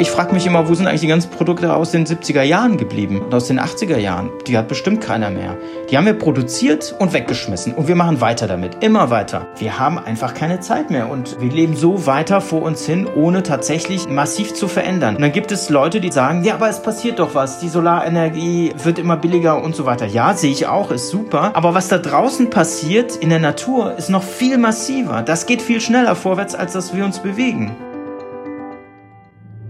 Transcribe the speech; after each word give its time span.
Ich 0.00 0.10
frage 0.10 0.32
mich 0.32 0.46
immer, 0.46 0.66
wo 0.66 0.72
sind 0.72 0.86
eigentlich 0.86 1.02
die 1.02 1.08
ganzen 1.08 1.30
Produkte 1.30 1.74
aus 1.76 1.90
den 1.90 2.06
70er 2.06 2.40
Jahren 2.40 2.78
geblieben 2.78 3.20
und 3.20 3.34
aus 3.34 3.48
den 3.48 3.60
80er 3.60 3.98
Jahren? 3.98 4.30
Die 4.46 4.56
hat 4.56 4.66
bestimmt 4.66 5.02
keiner 5.02 5.28
mehr. 5.28 5.58
Die 5.90 5.98
haben 5.98 6.06
wir 6.06 6.14
produziert 6.14 6.94
und 6.98 7.12
weggeschmissen 7.12 7.74
und 7.74 7.86
wir 7.86 7.96
machen 7.96 8.22
weiter 8.22 8.46
damit, 8.46 8.82
immer 8.82 9.10
weiter. 9.10 9.48
Wir 9.58 9.78
haben 9.78 9.98
einfach 9.98 10.32
keine 10.32 10.60
Zeit 10.60 10.90
mehr 10.90 11.10
und 11.10 11.38
wir 11.42 11.52
leben 11.52 11.76
so 11.76 12.06
weiter 12.06 12.40
vor 12.40 12.62
uns 12.62 12.86
hin, 12.86 13.06
ohne 13.14 13.42
tatsächlich 13.42 14.08
massiv 14.08 14.54
zu 14.54 14.68
verändern. 14.68 15.16
Und 15.16 15.20
dann 15.20 15.32
gibt 15.32 15.52
es 15.52 15.68
Leute, 15.68 16.00
die 16.00 16.10
sagen, 16.10 16.44
ja, 16.44 16.54
aber 16.54 16.70
es 16.70 16.80
passiert 16.80 17.18
doch 17.18 17.34
was, 17.34 17.58
die 17.58 17.68
Solarenergie 17.68 18.72
wird 18.82 18.98
immer 18.98 19.18
billiger 19.18 19.62
und 19.62 19.76
so 19.76 19.84
weiter. 19.84 20.06
Ja, 20.06 20.32
sehe 20.32 20.50
ich 20.50 20.66
auch, 20.66 20.90
ist 20.92 21.10
super. 21.10 21.50
Aber 21.52 21.74
was 21.74 21.88
da 21.88 21.98
draußen 21.98 22.48
passiert 22.48 23.16
in 23.16 23.28
der 23.28 23.38
Natur, 23.38 23.96
ist 23.98 24.08
noch 24.08 24.22
viel 24.22 24.56
massiver. 24.56 25.20
Das 25.20 25.44
geht 25.44 25.60
viel 25.60 25.82
schneller 25.82 26.16
vorwärts, 26.16 26.54
als 26.54 26.72
dass 26.72 26.96
wir 26.96 27.04
uns 27.04 27.18
bewegen. 27.18 27.76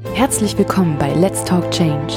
Herzlich 0.02 0.56
willkommen 0.56 0.96
bei 0.98 1.12
Let's 1.12 1.44
Talk 1.44 1.70
Change. 1.70 2.14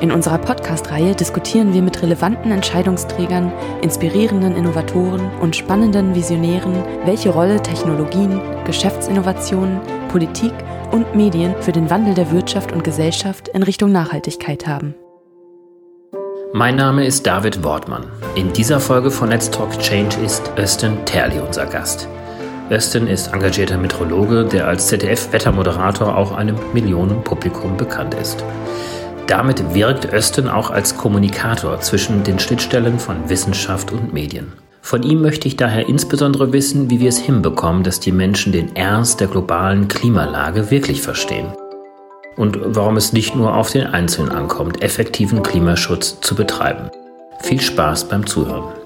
In 0.00 0.10
unserer 0.10 0.38
Podcast-Reihe 0.38 1.14
diskutieren 1.14 1.72
wir 1.72 1.80
mit 1.80 2.02
relevanten 2.02 2.50
Entscheidungsträgern, 2.50 3.52
inspirierenden 3.82 4.56
Innovatoren 4.56 5.30
und 5.40 5.54
spannenden 5.54 6.14
Visionären, 6.14 6.84
welche 7.04 7.30
Rolle 7.30 7.62
Technologien, 7.62 8.40
Geschäftsinnovationen, 8.64 9.80
Politik 10.08 10.52
und 10.90 11.14
Medien 11.14 11.54
für 11.60 11.72
den 11.72 11.88
Wandel 11.88 12.14
der 12.14 12.30
Wirtschaft 12.30 12.72
und 12.72 12.82
Gesellschaft 12.82 13.48
in 13.48 13.62
Richtung 13.62 13.92
Nachhaltigkeit 13.92 14.66
haben. 14.66 14.94
Mein 16.52 16.74
Name 16.74 17.06
ist 17.06 17.26
David 17.26 17.62
Wortmann. 17.62 18.06
In 18.34 18.52
dieser 18.52 18.80
Folge 18.80 19.10
von 19.10 19.30
Let's 19.30 19.50
Talk 19.50 19.78
Change 19.78 20.16
ist 20.24 20.50
Östen 20.56 21.04
Terli 21.04 21.38
unser 21.38 21.66
Gast. 21.66 22.08
Östen 22.70 23.06
ist 23.06 23.32
engagierter 23.32 23.76
Meteorologe, 23.76 24.44
der 24.44 24.68
als 24.68 24.86
ZDF-Wettermoderator 24.88 26.16
auch 26.16 26.32
einem 26.32 26.56
Millionenpublikum 26.72 27.76
bekannt 27.76 28.14
ist. 28.14 28.44
Damit 29.26 29.74
wirkt 29.74 30.12
Östen 30.12 30.48
auch 30.48 30.70
als 30.70 30.96
Kommunikator 30.96 31.80
zwischen 31.80 32.22
den 32.22 32.38
Schnittstellen 32.38 32.98
von 32.98 33.28
Wissenschaft 33.28 33.92
und 33.92 34.12
Medien. 34.12 34.52
Von 34.82 35.02
ihm 35.02 35.20
möchte 35.20 35.46
ich 35.46 35.56
daher 35.56 35.88
insbesondere 35.88 36.52
wissen, 36.52 36.90
wie 36.90 37.00
wir 37.00 37.08
es 37.08 37.18
hinbekommen, 37.18 37.82
dass 37.82 38.00
die 38.00 38.12
Menschen 38.12 38.52
den 38.52 38.74
Ernst 38.76 39.20
der 39.20 39.28
globalen 39.28 39.88
Klimalage 39.88 40.70
wirklich 40.70 41.02
verstehen 41.02 41.46
und 42.40 42.58
warum 42.64 42.96
es 42.96 43.12
nicht 43.12 43.36
nur 43.36 43.54
auf 43.54 43.70
den 43.70 43.86
Einzelnen 43.86 44.30
ankommt, 44.30 44.82
effektiven 44.82 45.42
Klimaschutz 45.42 46.20
zu 46.22 46.34
betreiben. 46.34 46.90
Viel 47.40 47.60
Spaß 47.60 48.08
beim 48.08 48.26
Zuhören. 48.26 48.79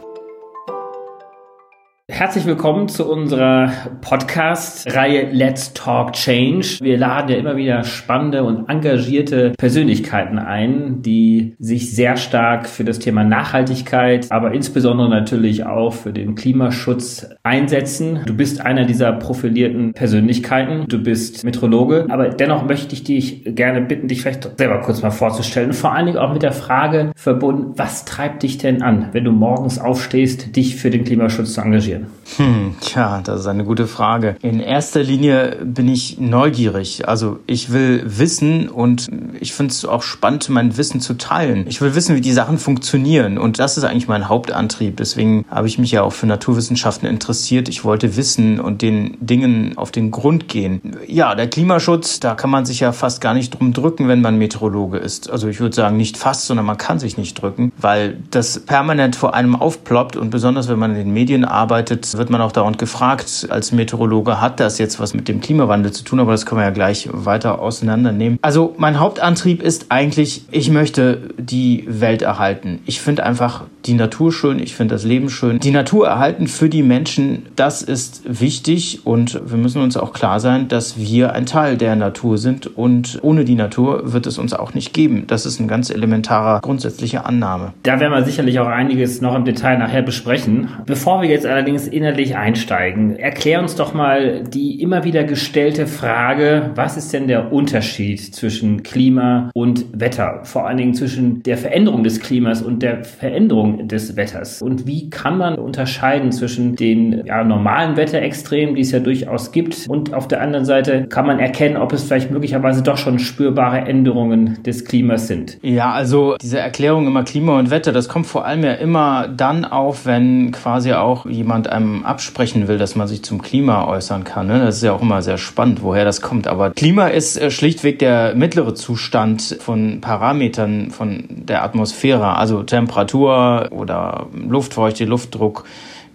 Herzlich 2.14 2.46
willkommen 2.46 2.86
zu 2.88 3.10
unserer 3.10 3.72
Podcast-Reihe 4.00 5.30
Let's 5.32 5.74
Talk 5.74 6.12
Change. 6.12 6.78
Wir 6.80 6.96
laden 6.96 7.28
ja 7.28 7.38
immer 7.38 7.56
wieder 7.56 7.82
spannende 7.82 8.44
und 8.44 8.68
engagierte 8.68 9.50
Persönlichkeiten 9.58 10.38
ein, 10.38 11.02
die 11.02 11.56
sich 11.58 11.92
sehr 11.92 12.16
stark 12.16 12.68
für 12.68 12.84
das 12.84 13.00
Thema 13.00 13.24
Nachhaltigkeit, 13.24 14.30
aber 14.30 14.54
insbesondere 14.54 15.08
natürlich 15.08 15.66
auch 15.66 15.92
für 15.92 16.12
den 16.12 16.36
Klimaschutz 16.36 17.28
einsetzen. 17.42 18.20
Du 18.26 18.36
bist 18.36 18.60
einer 18.60 18.84
dieser 18.84 19.12
profilierten 19.14 19.92
Persönlichkeiten. 19.92 20.86
Du 20.86 21.02
bist 21.02 21.42
Metrologe, 21.42 22.06
aber 22.10 22.28
dennoch 22.28 22.64
möchte 22.64 22.94
ich 22.94 23.02
dich 23.02 23.42
gerne 23.44 23.80
bitten, 23.80 24.06
dich 24.06 24.22
vielleicht 24.22 24.56
selber 24.56 24.80
kurz 24.82 25.02
mal 25.02 25.10
vorzustellen. 25.10 25.72
Vor 25.72 25.92
allen 25.92 26.06
Dingen 26.06 26.18
auch 26.18 26.32
mit 26.32 26.44
der 26.44 26.52
Frage 26.52 27.10
verbunden, 27.16 27.72
was 27.74 28.04
treibt 28.04 28.44
dich 28.44 28.58
denn 28.58 28.82
an, 28.82 29.08
wenn 29.10 29.24
du 29.24 29.32
morgens 29.32 29.80
aufstehst, 29.80 30.54
dich 30.54 30.76
für 30.76 30.90
den 30.90 31.02
Klimaschutz 31.02 31.54
zu 31.54 31.60
engagieren? 31.60 32.03
Hm, 32.36 32.76
tja, 32.80 33.20
das 33.22 33.40
ist 33.40 33.46
eine 33.46 33.64
gute 33.64 33.86
Frage. 33.86 34.36
In 34.42 34.60
erster 34.60 35.02
Linie 35.02 35.58
bin 35.64 35.88
ich 35.88 36.18
neugierig. 36.18 37.06
Also 37.08 37.38
ich 37.46 37.72
will 37.72 38.02
wissen 38.04 38.68
und 38.68 39.08
ich 39.40 39.52
finde 39.52 39.72
es 39.72 39.84
auch 39.84 40.02
spannend, 40.02 40.48
mein 40.48 40.76
Wissen 40.76 41.00
zu 41.00 41.14
teilen. 41.14 41.66
Ich 41.68 41.80
will 41.80 41.94
wissen, 41.94 42.16
wie 42.16 42.20
die 42.20 42.32
Sachen 42.32 42.58
funktionieren 42.58 43.38
und 43.38 43.58
das 43.58 43.76
ist 43.76 43.84
eigentlich 43.84 44.08
mein 44.08 44.28
Hauptantrieb. 44.28 44.96
Deswegen 44.96 45.44
habe 45.50 45.68
ich 45.68 45.78
mich 45.78 45.92
ja 45.92 46.02
auch 46.02 46.12
für 46.12 46.26
Naturwissenschaften 46.26 47.08
interessiert. 47.08 47.68
Ich 47.68 47.84
wollte 47.84 48.16
wissen 48.16 48.58
und 48.58 48.82
den 48.82 49.16
Dingen 49.20 49.76
auf 49.76 49.90
den 49.90 50.10
Grund 50.10 50.48
gehen. 50.48 50.80
Ja, 51.06 51.34
der 51.34 51.48
Klimaschutz, 51.48 52.20
da 52.20 52.34
kann 52.34 52.50
man 52.50 52.64
sich 52.64 52.80
ja 52.80 52.92
fast 52.92 53.20
gar 53.20 53.34
nicht 53.34 53.58
drum 53.58 53.72
drücken, 53.72 54.08
wenn 54.08 54.20
man 54.20 54.36
Meteorologe 54.38 54.98
ist. 54.98 55.30
Also 55.30 55.48
ich 55.48 55.60
würde 55.60 55.76
sagen, 55.76 55.96
nicht 55.96 56.16
fast, 56.16 56.46
sondern 56.46 56.66
man 56.66 56.78
kann 56.78 56.98
sich 56.98 57.16
nicht 57.16 57.40
drücken, 57.40 57.72
weil 57.78 58.18
das 58.30 58.60
permanent 58.60 59.14
vor 59.14 59.34
einem 59.34 59.54
aufploppt 59.54 60.16
und 60.16 60.30
besonders 60.30 60.68
wenn 60.68 60.78
man 60.78 60.92
in 60.92 60.96
den 60.96 61.12
Medien 61.12 61.44
arbeitet, 61.44 61.93
arbeitet, 61.94 62.18
wird 62.18 62.30
man 62.30 62.40
auch 62.40 62.52
dauernd 62.52 62.78
gefragt, 62.78 63.46
als 63.50 63.72
Meteorologe, 63.72 64.40
hat 64.40 64.60
das 64.60 64.78
jetzt 64.78 65.00
was 65.00 65.14
mit 65.14 65.28
dem 65.28 65.40
Klimawandel 65.40 65.92
zu 65.92 66.04
tun? 66.04 66.20
Aber 66.20 66.32
das 66.32 66.46
können 66.46 66.60
wir 66.60 66.64
ja 66.64 66.70
gleich 66.70 67.08
weiter 67.12 67.60
auseinandernehmen. 67.60 68.38
Also 68.42 68.74
mein 68.78 68.98
Hauptantrieb 68.98 69.62
ist 69.62 69.86
eigentlich, 69.88 70.44
ich 70.50 70.70
möchte 70.70 71.34
die 71.38 71.84
Welt 71.88 72.22
erhalten. 72.22 72.80
Ich 72.86 73.00
finde 73.00 73.24
einfach 73.24 73.64
die 73.86 73.94
Natur 73.94 74.32
schön, 74.32 74.58
ich 74.58 74.74
finde 74.74 74.94
das 74.94 75.04
Leben 75.04 75.28
schön. 75.28 75.58
Die 75.58 75.70
Natur 75.70 76.06
erhalten 76.06 76.46
für 76.46 76.68
die 76.68 76.82
Menschen, 76.82 77.46
das 77.56 77.82
ist 77.82 78.22
wichtig 78.26 79.00
und 79.04 79.40
wir 79.44 79.58
müssen 79.58 79.82
uns 79.82 79.96
auch 79.96 80.12
klar 80.12 80.40
sein, 80.40 80.68
dass 80.68 80.98
wir 80.98 81.32
ein 81.32 81.46
Teil 81.46 81.76
der 81.76 81.94
Natur 81.96 82.38
sind 82.38 82.66
und 82.66 83.18
ohne 83.22 83.44
die 83.44 83.54
Natur 83.54 84.12
wird 84.12 84.26
es 84.26 84.38
uns 84.38 84.54
auch 84.54 84.74
nicht 84.74 84.94
geben. 84.94 85.24
Das 85.26 85.44
ist 85.44 85.60
ein 85.60 85.68
ganz 85.68 85.90
elementarer 85.90 86.60
grundsätzlicher 86.60 87.26
Annahme. 87.26 87.74
Da 87.82 88.00
werden 88.00 88.12
wir 88.12 88.24
sicherlich 88.24 88.58
auch 88.58 88.66
einiges 88.66 89.20
noch 89.20 89.34
im 89.34 89.44
Detail 89.44 89.78
nachher 89.78 90.02
besprechen. 90.02 90.68
Bevor 90.86 91.20
wir 91.20 91.28
jetzt 91.28 91.46
allerdings 91.46 91.86
innerlich 91.86 92.36
einsteigen, 92.36 93.16
erklär 93.16 93.60
uns 93.60 93.74
doch 93.74 93.92
mal 93.92 94.44
die 94.44 94.80
immer 94.80 95.04
wieder 95.04 95.24
gestellte 95.24 95.86
Frage, 95.86 96.70
was 96.74 96.96
ist 96.96 97.12
denn 97.12 97.28
der 97.28 97.52
Unterschied 97.52 98.34
zwischen 98.34 98.82
Klima 98.82 99.50
und 99.54 99.86
Wetter? 99.92 100.40
Vor 100.44 100.66
allen 100.66 100.78
Dingen 100.78 100.94
zwischen 100.94 101.42
der 101.42 101.58
Veränderung 101.58 102.02
des 102.02 102.20
Klimas 102.20 102.62
und 102.62 102.82
der 102.82 103.04
Veränderung 103.04 103.73
des 103.88 104.16
Wetters. 104.16 104.62
Und 104.62 104.86
wie 104.86 105.10
kann 105.10 105.38
man 105.38 105.56
unterscheiden 105.56 106.32
zwischen 106.32 106.76
den 106.76 107.24
ja, 107.26 107.44
normalen 107.44 107.96
Wetterextremen, 107.96 108.74
die 108.74 108.82
es 108.82 108.92
ja 108.92 109.00
durchaus 109.00 109.52
gibt, 109.52 109.86
und 109.88 110.14
auf 110.14 110.28
der 110.28 110.40
anderen 110.40 110.64
Seite 110.64 111.06
kann 111.06 111.26
man 111.26 111.38
erkennen, 111.38 111.76
ob 111.76 111.92
es 111.92 112.04
vielleicht 112.04 112.30
möglicherweise 112.30 112.82
doch 112.82 112.96
schon 112.96 113.18
spürbare 113.18 113.78
Änderungen 113.78 114.62
des 114.62 114.84
Klimas 114.84 115.26
sind? 115.26 115.58
Ja, 115.62 115.92
also 115.92 116.36
diese 116.40 116.58
Erklärung 116.58 117.06
immer 117.06 117.24
Klima 117.24 117.58
und 117.58 117.70
Wetter, 117.70 117.92
das 117.92 118.08
kommt 118.08 118.26
vor 118.26 118.44
allem 118.44 118.64
ja 118.64 118.72
immer 118.72 119.28
dann 119.28 119.64
auf, 119.64 120.06
wenn 120.06 120.52
quasi 120.52 120.92
auch 120.92 121.26
jemand 121.26 121.68
einem 121.68 122.04
absprechen 122.04 122.68
will, 122.68 122.78
dass 122.78 122.96
man 122.96 123.08
sich 123.08 123.22
zum 123.22 123.42
Klima 123.42 123.86
äußern 123.86 124.24
kann. 124.24 124.46
Ne? 124.46 124.60
Das 124.60 124.76
ist 124.76 124.82
ja 124.82 124.92
auch 124.92 125.02
immer 125.02 125.22
sehr 125.22 125.38
spannend, 125.38 125.82
woher 125.82 126.04
das 126.04 126.20
kommt. 126.20 126.46
Aber 126.46 126.70
Klima 126.70 127.08
ist 127.08 127.40
äh, 127.40 127.50
schlichtweg 127.50 127.98
der 127.98 128.34
mittlere 128.34 128.74
Zustand 128.74 129.56
von 129.60 130.00
Parametern 130.00 130.90
von 130.90 131.24
der 131.28 131.64
Atmosphäre, 131.64 132.36
also 132.36 132.62
Temperatur 132.62 133.63
oder 133.70 134.26
Luftfeuchte, 134.32 135.04
Luftdruck 135.04 135.64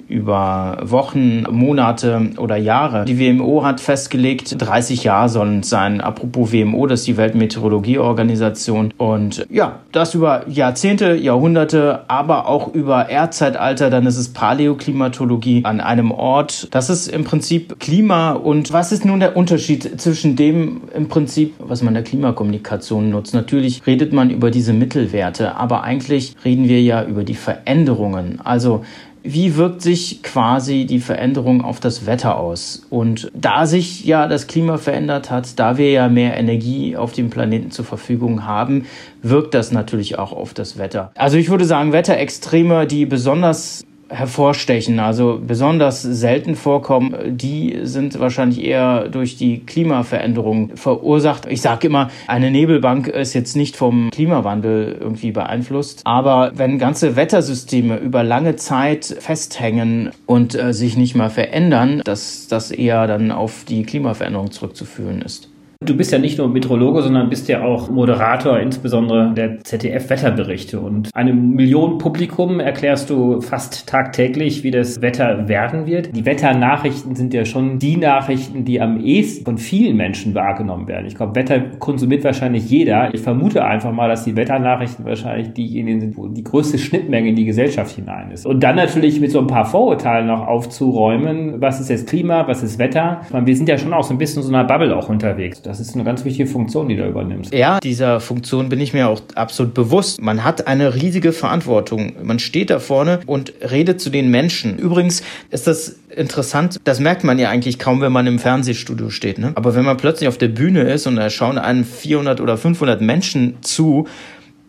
über 0.09 0.79
Wochen, 0.81 1.43
Monate 1.49 2.31
oder 2.37 2.57
Jahre. 2.57 3.05
Die 3.05 3.19
WMO 3.19 3.63
hat 3.63 3.79
festgelegt, 3.79 4.55
30 4.57 5.03
Jahre 5.03 5.29
sollen 5.29 5.59
es 5.59 5.69
sein. 5.69 6.01
Apropos 6.01 6.51
WMO, 6.51 6.87
das 6.87 7.01
ist 7.01 7.07
die 7.07 7.17
Weltmeteorologieorganisation. 7.17 8.93
Und 8.97 9.45
ja, 9.49 9.79
das 9.91 10.15
über 10.15 10.49
Jahrzehnte, 10.49 11.13
Jahrhunderte, 11.13 12.01
aber 12.07 12.47
auch 12.47 12.73
über 12.73 13.09
Erdzeitalter. 13.09 13.89
Dann 13.89 14.07
ist 14.07 14.17
es 14.17 14.29
Paläoklimatologie 14.33 15.63
an 15.63 15.79
einem 15.79 16.11
Ort. 16.11 16.67
Das 16.71 16.89
ist 16.89 17.07
im 17.07 17.23
Prinzip 17.23 17.79
Klima. 17.79 18.31
Und 18.31 18.73
was 18.73 18.91
ist 18.91 19.05
nun 19.05 19.19
der 19.19 19.37
Unterschied 19.37 20.01
zwischen 20.01 20.35
dem 20.35 20.81
im 20.95 21.07
Prinzip, 21.07 21.53
was 21.59 21.83
man 21.83 21.93
der 21.93 22.03
Klimakommunikation 22.03 23.11
nutzt? 23.11 23.35
Natürlich 23.35 23.85
redet 23.85 24.11
man 24.11 24.31
über 24.31 24.49
diese 24.49 24.73
Mittelwerte, 24.73 25.55
aber 25.55 25.83
eigentlich 25.83 26.35
reden 26.43 26.67
wir 26.67 26.81
ja 26.81 27.03
über 27.03 27.23
die 27.23 27.35
Veränderungen. 27.35 28.41
Also 28.43 28.83
wie 29.23 29.55
wirkt 29.55 29.81
sich 29.81 30.23
quasi 30.23 30.85
die 30.85 30.99
Veränderung 30.99 31.63
auf 31.63 31.79
das 31.79 32.05
Wetter 32.05 32.37
aus? 32.37 32.85
Und 32.89 33.31
da 33.33 33.65
sich 33.65 34.05
ja 34.05 34.27
das 34.27 34.47
Klima 34.47 34.77
verändert 34.77 35.29
hat, 35.29 35.59
da 35.59 35.77
wir 35.77 35.91
ja 35.91 36.07
mehr 36.07 36.37
Energie 36.37 36.95
auf 36.95 37.13
dem 37.13 37.29
Planeten 37.29 37.71
zur 37.71 37.85
Verfügung 37.85 38.45
haben, 38.45 38.85
wirkt 39.21 39.53
das 39.53 39.71
natürlich 39.71 40.17
auch 40.17 40.31
auf 40.31 40.53
das 40.53 40.77
Wetter. 40.77 41.11
Also 41.15 41.37
ich 41.37 41.49
würde 41.49 41.65
sagen, 41.65 41.91
Wetterextreme, 41.91 42.87
die 42.87 43.05
besonders 43.05 43.83
hervorstechen, 44.09 44.99
also 44.99 45.39
besonders 45.45 46.01
selten 46.01 46.55
vorkommen, 46.55 47.37
die 47.37 47.79
sind 47.83 48.19
wahrscheinlich 48.19 48.63
eher 48.63 49.07
durch 49.07 49.37
die 49.37 49.59
Klimaveränderung 49.59 50.75
verursacht. 50.75 51.45
Ich 51.47 51.61
sage 51.61 51.87
immer, 51.87 52.09
eine 52.27 52.51
Nebelbank 52.51 53.07
ist 53.07 53.33
jetzt 53.33 53.55
nicht 53.55 53.77
vom 53.77 54.09
Klimawandel 54.11 54.97
irgendwie 54.99 55.31
beeinflusst, 55.31 56.01
aber 56.05 56.51
wenn 56.55 56.79
ganze 56.79 57.15
Wettersysteme 57.15 57.97
über 57.97 58.23
lange 58.23 58.55
Zeit 58.55 59.05
festhängen 59.19 60.11
und 60.25 60.55
äh, 60.55 60.73
sich 60.73 60.97
nicht 60.97 61.15
mal 61.15 61.29
verändern, 61.29 62.01
dass 62.03 62.47
das 62.47 62.71
eher 62.71 63.07
dann 63.07 63.31
auf 63.31 63.63
die 63.67 63.83
Klimaveränderung 63.83 64.51
zurückzuführen 64.51 65.21
ist. 65.21 65.49
Du 65.85 65.95
bist 65.95 66.11
ja 66.11 66.19
nicht 66.19 66.37
nur 66.37 66.49
Meteorologe, 66.49 67.03
sondern 67.03 67.29
bist 67.29 67.47
ja 67.47 67.63
auch 67.63 67.89
Moderator, 67.89 68.59
insbesondere 68.59 69.33
der 69.33 69.63
ZDF-Wetterberichte. 69.63 70.77
Und 70.77 71.09
einem 71.15 71.51
Millionenpublikum 71.51 72.59
erklärst 72.59 73.09
du 73.09 73.39
fast 73.39 73.87
tagtäglich, 73.87 74.65
wie 74.65 74.71
das 74.71 75.01
Wetter 75.01 75.47
werden 75.47 75.85
wird. 75.85 76.13
Die 76.13 76.25
Wetternachrichten 76.25 77.15
sind 77.15 77.33
ja 77.33 77.45
schon 77.45 77.79
die 77.79 77.95
Nachrichten, 77.95 78.65
die 78.65 78.81
am 78.81 78.99
ehesten 78.99 79.45
von 79.45 79.57
vielen 79.57 79.95
Menschen 79.95 80.35
wahrgenommen 80.35 80.89
werden. 80.89 81.05
Ich 81.05 81.15
glaube, 81.15 81.35
Wetter 81.35 81.61
konsumiert 81.79 82.25
wahrscheinlich 82.25 82.69
jeder. 82.69 83.13
Ich 83.13 83.21
vermute 83.21 83.63
einfach 83.63 83.93
mal, 83.93 84.09
dass 84.09 84.25
die 84.25 84.35
Wetternachrichten 84.35 85.05
wahrscheinlich 85.05 85.53
diejenigen 85.53 86.01
sind, 86.01 86.17
wo 86.17 86.27
die 86.27 86.43
größte 86.43 86.77
Schnittmenge 86.77 87.29
in 87.29 87.37
die 87.37 87.45
Gesellschaft 87.45 87.95
hinein 87.95 88.31
ist. 88.31 88.45
Und 88.45 88.61
dann 88.63 88.75
natürlich 88.75 89.21
mit 89.21 89.31
so 89.31 89.39
ein 89.39 89.47
paar 89.47 89.63
Vorurteilen 89.63 90.27
noch 90.27 90.45
aufzuräumen. 90.45 91.61
Was 91.61 91.79
ist 91.79 91.89
jetzt 91.89 92.09
Klima? 92.09 92.49
Was 92.49 92.63
ist 92.63 92.79
Wetter? 92.79 93.21
Meine, 93.31 93.47
wir 93.47 93.55
sind 93.55 93.69
ja 93.69 93.77
schon 93.77 93.93
auch 93.93 94.03
so 94.03 94.13
ein 94.13 94.17
bisschen 94.17 94.43
so 94.43 94.53
einer 94.53 94.65
Bubble 94.65 94.93
auch 94.93 95.07
unterwegs. 95.07 95.61
Das 95.69 95.79
ist 95.79 95.93
eine 95.93 96.03
ganz 96.03 96.25
wichtige 96.25 96.49
Funktion, 96.49 96.89
die 96.89 96.95
du 96.95 97.07
übernimmst. 97.07 97.53
Ja, 97.53 97.79
dieser 97.79 98.19
Funktion 98.19 98.69
bin 98.69 98.81
ich 98.81 98.95
mir 98.95 99.07
auch 99.07 99.21
absolut 99.35 99.75
bewusst. 99.75 100.19
Man 100.19 100.43
hat 100.43 100.65
eine 100.65 100.95
riesige 100.95 101.31
Verantwortung. 101.31 102.13
Man 102.23 102.39
steht 102.39 102.71
da 102.71 102.79
vorne 102.79 103.19
und 103.27 103.53
redet 103.61 104.01
zu 104.01 104.09
den 104.09 104.31
Menschen. 104.31 104.79
Übrigens 104.79 105.21
ist 105.51 105.67
das 105.67 105.97
interessant. 106.09 106.79
Das 106.85 106.99
merkt 106.99 107.23
man 107.23 107.37
ja 107.37 107.49
eigentlich 107.49 107.77
kaum, 107.77 108.01
wenn 108.01 108.11
man 108.11 108.25
im 108.25 108.39
Fernsehstudio 108.39 109.11
steht. 109.11 109.37
Ne? 109.37 109.51
Aber 109.53 109.75
wenn 109.75 109.85
man 109.85 109.97
plötzlich 109.97 110.27
auf 110.27 110.39
der 110.39 110.47
Bühne 110.47 110.91
ist 110.91 111.05
und 111.05 111.17
da 111.17 111.29
schauen 111.29 111.59
einem 111.59 111.85
400 111.85 112.41
oder 112.41 112.57
500 112.57 112.99
Menschen 113.01 113.57
zu, 113.61 114.07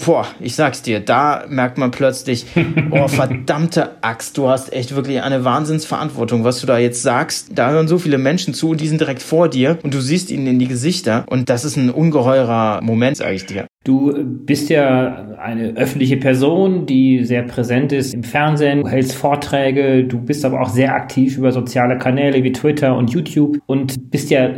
boah, 0.04 0.26
ich 0.40 0.54
sag's 0.54 0.82
dir, 0.82 1.00
da 1.00 1.44
merkt 1.48 1.78
man 1.78 1.90
plötzlich, 1.90 2.46
oh, 2.90 3.08
verdammte 3.08 4.02
Axt, 4.02 4.36
du 4.38 4.48
hast 4.48 4.72
echt 4.72 4.94
wirklich 4.94 5.22
eine 5.22 5.44
Wahnsinnsverantwortung, 5.44 6.44
was 6.44 6.60
du 6.60 6.66
da 6.66 6.78
jetzt 6.78 7.02
sagst. 7.02 7.50
Da 7.54 7.70
hören 7.70 7.88
so 7.88 7.98
viele 7.98 8.18
Menschen 8.18 8.54
zu 8.54 8.70
und 8.70 8.80
die 8.80 8.88
sind 8.88 9.00
direkt 9.00 9.22
vor 9.22 9.48
dir 9.48 9.78
und 9.82 9.94
du 9.94 10.00
siehst 10.00 10.30
ihnen 10.30 10.46
in 10.46 10.58
die 10.58 10.68
Gesichter 10.68 11.24
und 11.28 11.48
das 11.48 11.64
ist 11.64 11.76
ein 11.76 11.90
ungeheurer 11.90 12.80
Moment, 12.82 13.18
sag 13.18 13.32
ich 13.32 13.46
dir. 13.46 13.66
Du 13.84 14.12
bist 14.22 14.68
ja 14.68 15.36
eine 15.38 15.74
öffentliche 15.76 16.18
Person, 16.18 16.84
die 16.84 17.24
sehr 17.24 17.42
präsent 17.42 17.92
ist 17.92 18.12
im 18.12 18.22
Fernsehen, 18.22 18.82
du 18.82 18.88
hältst 18.88 19.14
Vorträge, 19.14 20.04
du 20.04 20.20
bist 20.20 20.44
aber 20.44 20.60
auch 20.60 20.68
sehr 20.68 20.94
aktiv 20.94 21.38
über 21.38 21.50
soziale 21.50 21.96
Kanäle 21.96 22.42
wie 22.44 22.52
Twitter 22.52 22.94
und 22.94 23.10
YouTube 23.10 23.58
und 23.66 24.10
bist 24.10 24.30
ja 24.30 24.50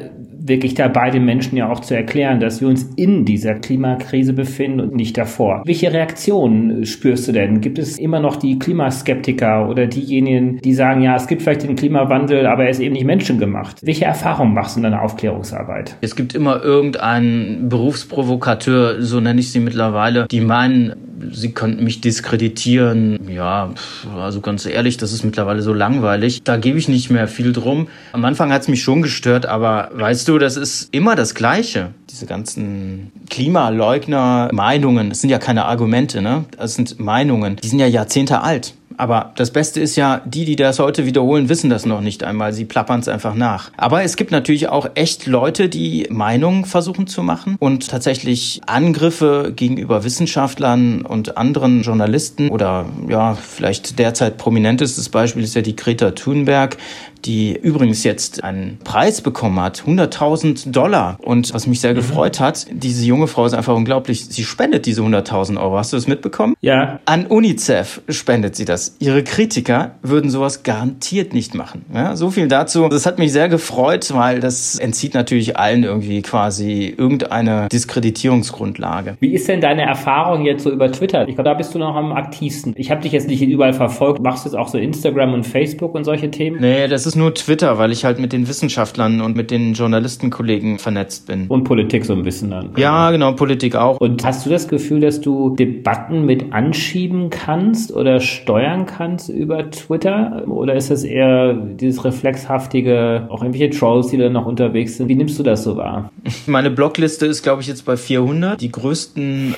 wirklich 0.44 0.75
dabei, 0.75 1.11
den 1.11 1.25
Menschen 1.25 1.56
ja 1.56 1.71
auch 1.71 1.81
zu 1.81 1.94
erklären, 1.94 2.41
dass 2.41 2.61
wir 2.61 2.69
uns 2.69 2.91
in 2.97 3.25
dieser 3.25 3.55
Klimakrise 3.55 4.33
befinden 4.33 4.81
und 4.81 4.94
nicht 4.94 5.17
davor. 5.17 5.62
Welche 5.65 5.93
Reaktionen 5.93 6.85
spürst 6.85 7.29
du 7.29 7.33
denn? 7.33 7.61
Gibt 7.61 7.79
es 7.79 7.99
immer 7.99 8.21
noch 8.21 8.37
die 8.37 8.59
Klimaskeptiker 8.59 9.69
oder 9.69 9.87
diejenigen, 9.87 10.59
die 10.59 10.75
sagen, 10.75 11.03
ja, 11.03 11.17
es 11.17 11.27
gibt 11.27 11.43
vielleicht 11.43 11.62
den 11.62 11.77
Klimawandel, 11.77 12.47
aber 12.47 12.65
er 12.65 12.71
ist 12.71 12.81
eben 12.81 12.94
nicht 12.94 13.06
menschengemacht? 13.06 13.79
Welche 13.83 14.05
Erfahrungen 14.05 14.55
machst 14.55 14.77
du 14.77 14.81
in 14.81 14.85
deiner 14.85 15.03
Aufklärungsarbeit? 15.03 15.97
Es 16.00 16.17
gibt 16.17 16.35
immer 16.35 16.62
irgendeinen 16.62 17.69
Berufsprovokateur, 17.69 19.03
so 19.03 19.21
nenne 19.21 19.41
ich 19.41 19.53
sie 19.53 19.61
mittlerweile, 19.61 20.27
die 20.31 20.41
meinen, 20.41 20.94
sie 21.31 21.53
könnten 21.53 21.85
mich 21.85 22.00
diskreditieren. 22.00 23.19
Ja, 23.29 23.71
also 24.19 24.41
ganz 24.41 24.67
ehrlich, 24.67 24.97
das 24.97 25.12
ist 25.12 25.25
mittlerweile 25.25 25.62
so 25.62 25.73
langweilig. 25.73 26.43
Da 26.43 26.56
gebe 26.56 26.79
ich 26.79 26.89
nicht 26.89 27.11
mehr 27.11 27.29
viel 27.29 27.53
drum. 27.53 27.89
Am 28.12 28.25
Anfang 28.25 28.53
hat 28.53 28.62
es 28.62 28.69
mich 28.69 28.83
schon 28.83 29.03
gestört, 29.03 29.47
aber 29.47 29.91
weißt 29.94 30.29
du, 30.29 30.31
das 30.38 30.56
ist 30.56 30.88
immer 30.93 31.17
das 31.17 31.34
Gleiche. 31.34 31.94
Diese 32.11 32.26
ganzen 32.26 33.12
Klimaleugner-Meinungen, 33.31 35.11
das 35.11 35.20
sind 35.20 35.31
ja 35.31 35.38
keine 35.38 35.64
Argumente, 35.64 36.23
ne? 36.23 36.44
Das 36.56 36.75
sind 36.75 37.00
Meinungen. 37.00 37.56
Die 37.56 37.69
sind 37.69 37.79
ja 37.79 37.87
Jahrzehnte 37.87 38.43
alt. 38.43 38.75
Aber 38.96 39.32
das 39.37 39.50
Beste 39.50 39.81
ist 39.81 39.96
ja, 39.96 40.20
die, 40.25 40.44
die 40.44 40.56
das 40.56 40.79
heute 40.79 41.06
wiederholen, 41.06 41.49
wissen 41.49 41.70
das 41.70 41.87
noch 41.87 42.00
nicht 42.00 42.25
einmal. 42.25 42.52
Sie 42.52 42.64
plappern 42.64 43.00
es 43.00 43.08
einfach 43.08 43.34
nach. 43.34 43.70
Aber 43.76 44.02
es 44.02 44.17
gibt 44.17 44.31
natürlich 44.31 44.69
auch 44.69 44.90
echt 44.94 45.26
Leute, 45.26 45.69
die 45.69 46.06
Meinungen 46.11 46.64
versuchen 46.64 47.06
zu 47.06 47.23
machen 47.23 47.56
und 47.58 47.88
tatsächlich 47.88 48.61
Angriffe 48.67 49.52
gegenüber 49.55 50.05
Wissenschaftlern 50.05 51.02
und 51.02 51.37
anderen 51.37 51.82
Journalisten 51.82 52.49
oder 52.50 52.87
ja, 53.08 53.34
vielleicht 53.34 53.99
derzeit 53.99 54.37
prominentestes 54.37 55.08
Beispiel 55.08 55.43
ist 55.43 55.55
ja 55.55 55.62
die 55.62 55.76
Greta 55.76 56.12
Thunberg, 56.12 56.76
die 57.25 57.57
übrigens 57.57 58.05
jetzt 58.05 58.43
einen 58.43 58.79
Preis 58.85 59.21
bekommen 59.21 59.61
hat, 59.61 59.85
100.000 59.87 60.71
Dollar. 60.71 61.19
Und 61.23 61.53
was 61.55 61.67
mich 61.67 61.81
sehr 61.81 61.93
mhm. 61.93 61.97
gefreut 61.97 62.41
hat, 62.41 62.67
diese 62.71 63.05
junge 63.05 63.27
Frau 63.27 63.47
ist 63.47 63.55
einfach 63.55 63.75
unglaublich. 63.75 64.27
Sie 64.27 64.45
spendet 64.45 64.87
diese 64.87 65.03
100.000 65.03 65.61
Euro. 65.61 65.77
Hast 65.77 65.93
du 65.93 65.97
das 65.97 66.07
mitbekommen? 66.07 66.55
Ja. 66.61 67.01
An 67.05 67.27
UNICEF 67.27 68.03
spendet 68.09 68.57
sie 68.57 68.65
das. 68.65 68.97
Ihre 68.99 69.23
Kritiker 69.23 69.93
würden 70.03 70.31
sowas 70.31 70.63
garantiert 70.63 71.35
nicht 71.35 71.55
machen. 71.55 71.85
Ja, 71.95 72.17
so 72.17 72.31
viel 72.31 72.49
dazu. 72.49 72.89
Das 72.89 73.07
hat 73.07 73.19
mich 73.19 73.33
sehr 73.33 73.49
gefreut, 73.49 74.13
weil 74.15 74.41
das 74.41 74.79
entzieht 74.79 75.15
natürlich 75.15 75.57
allen 75.57 75.85
irgendwie 75.85 76.23
quasi 76.23 76.95
irgendeine 76.97 77.69
Diskreditierungsgrundlage. 77.71 79.17
Wie 79.21 79.35
ist 79.35 79.49
denn 79.49 79.61
deine 79.61 79.83
Erfahrung 79.83 80.45
jetzt 80.45 80.65
so 80.65 80.71
über 80.71 80.91
Twitter? 80.91 81.29
Ich 81.29 81.35
glaube, 81.35 81.51
da 81.51 81.55
bist 81.55 81.75
du 81.75 81.79
noch 81.79 81.95
am 81.95 82.13
aktivsten. 82.13 82.75
Ich 82.77 82.91
habe 82.91 83.03
dich 83.03 83.13
jetzt 83.13 83.29
nicht 83.29 83.43
überall 83.43 83.73
verfolgt. 83.73 84.23
Machst 84.23 84.45
du 84.45 84.51
jetzt 84.51 84.57
auch 84.57 84.69
so 84.69 84.79
Instagram 84.79 85.35
und 85.35 85.45
Facebook 85.45 85.95
und 85.95 86.05
solche 86.05 86.31
Themen? 86.31 86.61
Nee, 86.61 86.89
das 86.89 87.07
ist 87.07 87.12
ist 87.12 87.17
nur 87.17 87.35
Twitter, 87.35 87.76
weil 87.76 87.93
ich 87.93 88.06
halt 88.06 88.19
mit 88.19 88.32
den 88.32 88.49
Wissenschaftlern 88.49 89.20
und 89.20 89.37
mit 89.37 89.50
den 89.50 89.75
Journalistenkollegen 89.75 90.79
vernetzt 90.79 91.26
bin. 91.26 91.47
Und 91.49 91.64
Politik 91.64 92.06
so 92.06 92.14
ein 92.14 92.23
bisschen 92.23 92.50
dann. 92.50 92.70
Ja, 92.76 93.11
genau, 93.11 93.32
Politik 93.32 93.76
auch. 93.76 94.00
Und 94.00 94.25
hast 94.25 94.47
du 94.47 94.50
das 94.50 94.67
Gefühl, 94.67 95.00
dass 95.00 95.20
du 95.20 95.55
Debatten 95.55 96.25
mit 96.25 96.55
anschieben 96.55 97.29
kannst 97.29 97.93
oder 97.93 98.20
steuern 98.20 98.87
kannst 98.87 99.29
über 99.29 99.70
Twitter? 99.70 100.44
Oder 100.47 100.75
ist 100.75 100.91
das 100.91 101.05
eher 101.05 101.53
dieses 101.53 102.03
reflexhaftige, 102.03 103.26
auch 103.29 103.43
irgendwelche 103.43 103.79
Trolls, 103.79 104.06
die 104.06 104.17
da 104.17 104.31
noch 104.31 104.47
unterwegs 104.47 104.97
sind? 104.97 105.08
Wie 105.08 105.15
nimmst 105.15 105.38
du 105.38 105.43
das 105.43 105.65
so 105.65 105.76
wahr? 105.76 106.11
Meine 106.47 106.70
Blogliste 106.70 107.26
ist, 107.26 107.43
glaube 107.43 107.61
ich, 107.61 107.69
jetzt 107.69 107.85
bei 107.85 107.99
400. 107.99 108.58
Die 108.58 108.73
größten 108.73 109.55